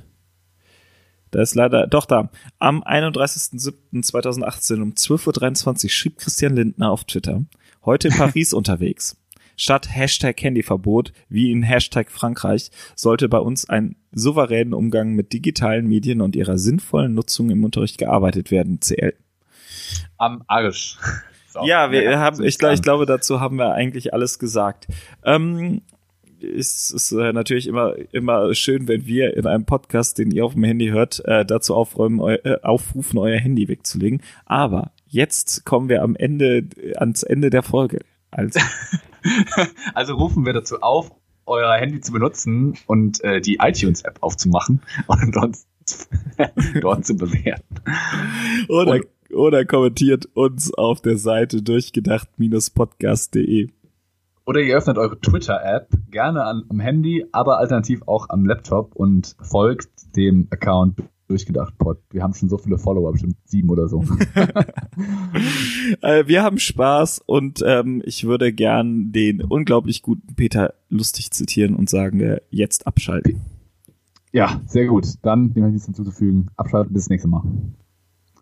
Da 1.30 1.42
ist 1.42 1.54
leider, 1.54 1.86
doch 1.86 2.06
da. 2.06 2.30
Am 2.58 2.82
31.07.2018 2.82 4.82
um 4.82 4.92
12.23 4.92 5.84
Uhr 5.84 5.90
schrieb 5.90 6.18
Christian 6.18 6.54
Lindner 6.54 6.90
auf 6.90 7.04
Twitter, 7.04 7.44
heute 7.84 8.08
in 8.08 8.14
Paris 8.16 8.52
unterwegs. 8.52 9.16
Statt 9.58 9.88
Hashtag 9.90 10.42
Handyverbot, 10.42 11.12
wie 11.30 11.50
in 11.50 11.62
Hashtag 11.62 12.10
Frankreich, 12.10 12.70
sollte 12.94 13.28
bei 13.28 13.38
uns 13.38 13.68
ein 13.68 13.96
souveränen 14.12 14.74
Umgang 14.74 15.14
mit 15.14 15.32
digitalen 15.32 15.86
Medien 15.86 16.20
und 16.20 16.36
ihrer 16.36 16.58
sinnvollen 16.58 17.14
Nutzung 17.14 17.48
im 17.50 17.64
Unterricht 17.64 17.96
gearbeitet 17.96 18.50
werden. 18.50 18.80
CL. 18.80 19.14
Am 20.18 20.42
Arsch. 20.46 20.98
So, 21.48 21.66
ja, 21.66 21.90
wir 21.90 22.18
haben, 22.18 22.44
ich, 22.44 22.58
glaube, 22.58 22.74
ich 22.74 22.82
glaube, 22.82 23.06
dazu 23.06 23.40
haben 23.40 23.56
wir 23.56 23.72
eigentlich 23.72 24.12
alles 24.12 24.38
gesagt. 24.38 24.88
Ähm, 25.24 25.80
es 26.40 26.90
ist 26.90 27.12
äh, 27.12 27.32
natürlich 27.32 27.66
immer 27.66 27.94
immer 28.12 28.54
schön, 28.54 28.88
wenn 28.88 29.06
wir 29.06 29.36
in 29.36 29.46
einem 29.46 29.64
Podcast, 29.64 30.18
den 30.18 30.30
ihr 30.30 30.44
auf 30.44 30.54
dem 30.54 30.64
Handy 30.64 30.88
hört, 30.88 31.24
äh, 31.24 31.44
dazu 31.44 31.74
aufräumen, 31.74 32.20
eu, 32.20 32.34
äh, 32.34 32.58
aufrufen, 32.62 33.18
euer 33.18 33.38
Handy 33.38 33.68
wegzulegen. 33.68 34.22
Aber 34.44 34.92
jetzt 35.06 35.64
kommen 35.64 35.88
wir 35.88 36.02
am 36.02 36.16
Ende 36.16 36.68
ans 36.96 37.22
Ende 37.22 37.50
der 37.50 37.62
Folge. 37.62 38.00
Also, 38.30 38.60
also 39.94 40.14
rufen 40.14 40.44
wir 40.44 40.52
dazu 40.52 40.80
auf, 40.80 41.10
euer 41.46 41.72
Handy 41.74 42.00
zu 42.00 42.12
benutzen 42.12 42.74
und 42.86 43.22
äh, 43.24 43.40
die 43.40 43.58
iTunes-App 43.60 44.18
aufzumachen 44.20 44.82
und 45.06 45.36
uns 45.36 45.66
dort 46.80 47.06
zu 47.06 47.16
bewerten. 47.16 47.76
Oder, 48.68 48.94
und, 48.94 49.06
oder 49.32 49.64
kommentiert 49.64 50.28
uns 50.34 50.74
auf 50.74 51.00
der 51.00 51.16
Seite 51.16 51.62
durchgedacht-podcast.de. 51.62 53.68
Oder 54.46 54.60
ihr 54.60 54.76
öffnet 54.76 54.96
eure 54.96 55.20
Twitter-App 55.20 55.88
gerne 56.08 56.44
an, 56.44 56.62
am 56.68 56.78
Handy, 56.78 57.26
aber 57.32 57.58
alternativ 57.58 58.02
auch 58.06 58.30
am 58.30 58.46
Laptop 58.46 58.94
und 58.94 59.34
folgt 59.42 60.16
dem 60.16 60.46
Account 60.50 61.02
durchgedacht 61.26 61.76
Pod. 61.78 61.98
Wir 62.10 62.22
haben 62.22 62.32
schon 62.32 62.48
so 62.48 62.56
viele 62.56 62.78
Follower, 62.78 63.10
bestimmt 63.10 63.36
sieben 63.44 63.68
oder 63.70 63.88
so. 63.88 64.04
äh, 66.00 66.28
wir 66.28 66.44
haben 66.44 66.58
Spaß 66.58 67.22
und 67.26 67.60
ähm, 67.66 68.00
ich 68.04 68.24
würde 68.24 68.52
gern 68.52 69.10
den 69.10 69.42
unglaublich 69.42 70.02
guten 70.02 70.36
Peter 70.36 70.74
lustig 70.88 71.32
zitieren 71.32 71.74
und 71.74 71.90
sagen, 71.90 72.20
äh, 72.20 72.40
jetzt 72.50 72.86
abschalten. 72.86 73.40
Ja, 74.32 74.60
sehr 74.66 74.86
gut. 74.86 75.06
Dann, 75.22 75.54
dem 75.54 75.66
ich 75.66 75.72
nichts 75.72 75.86
hinzuzufügen, 75.86 76.50
abschalten 76.56 76.92
bis 76.92 77.08
nächstes 77.08 77.28
Mal. 77.30 77.42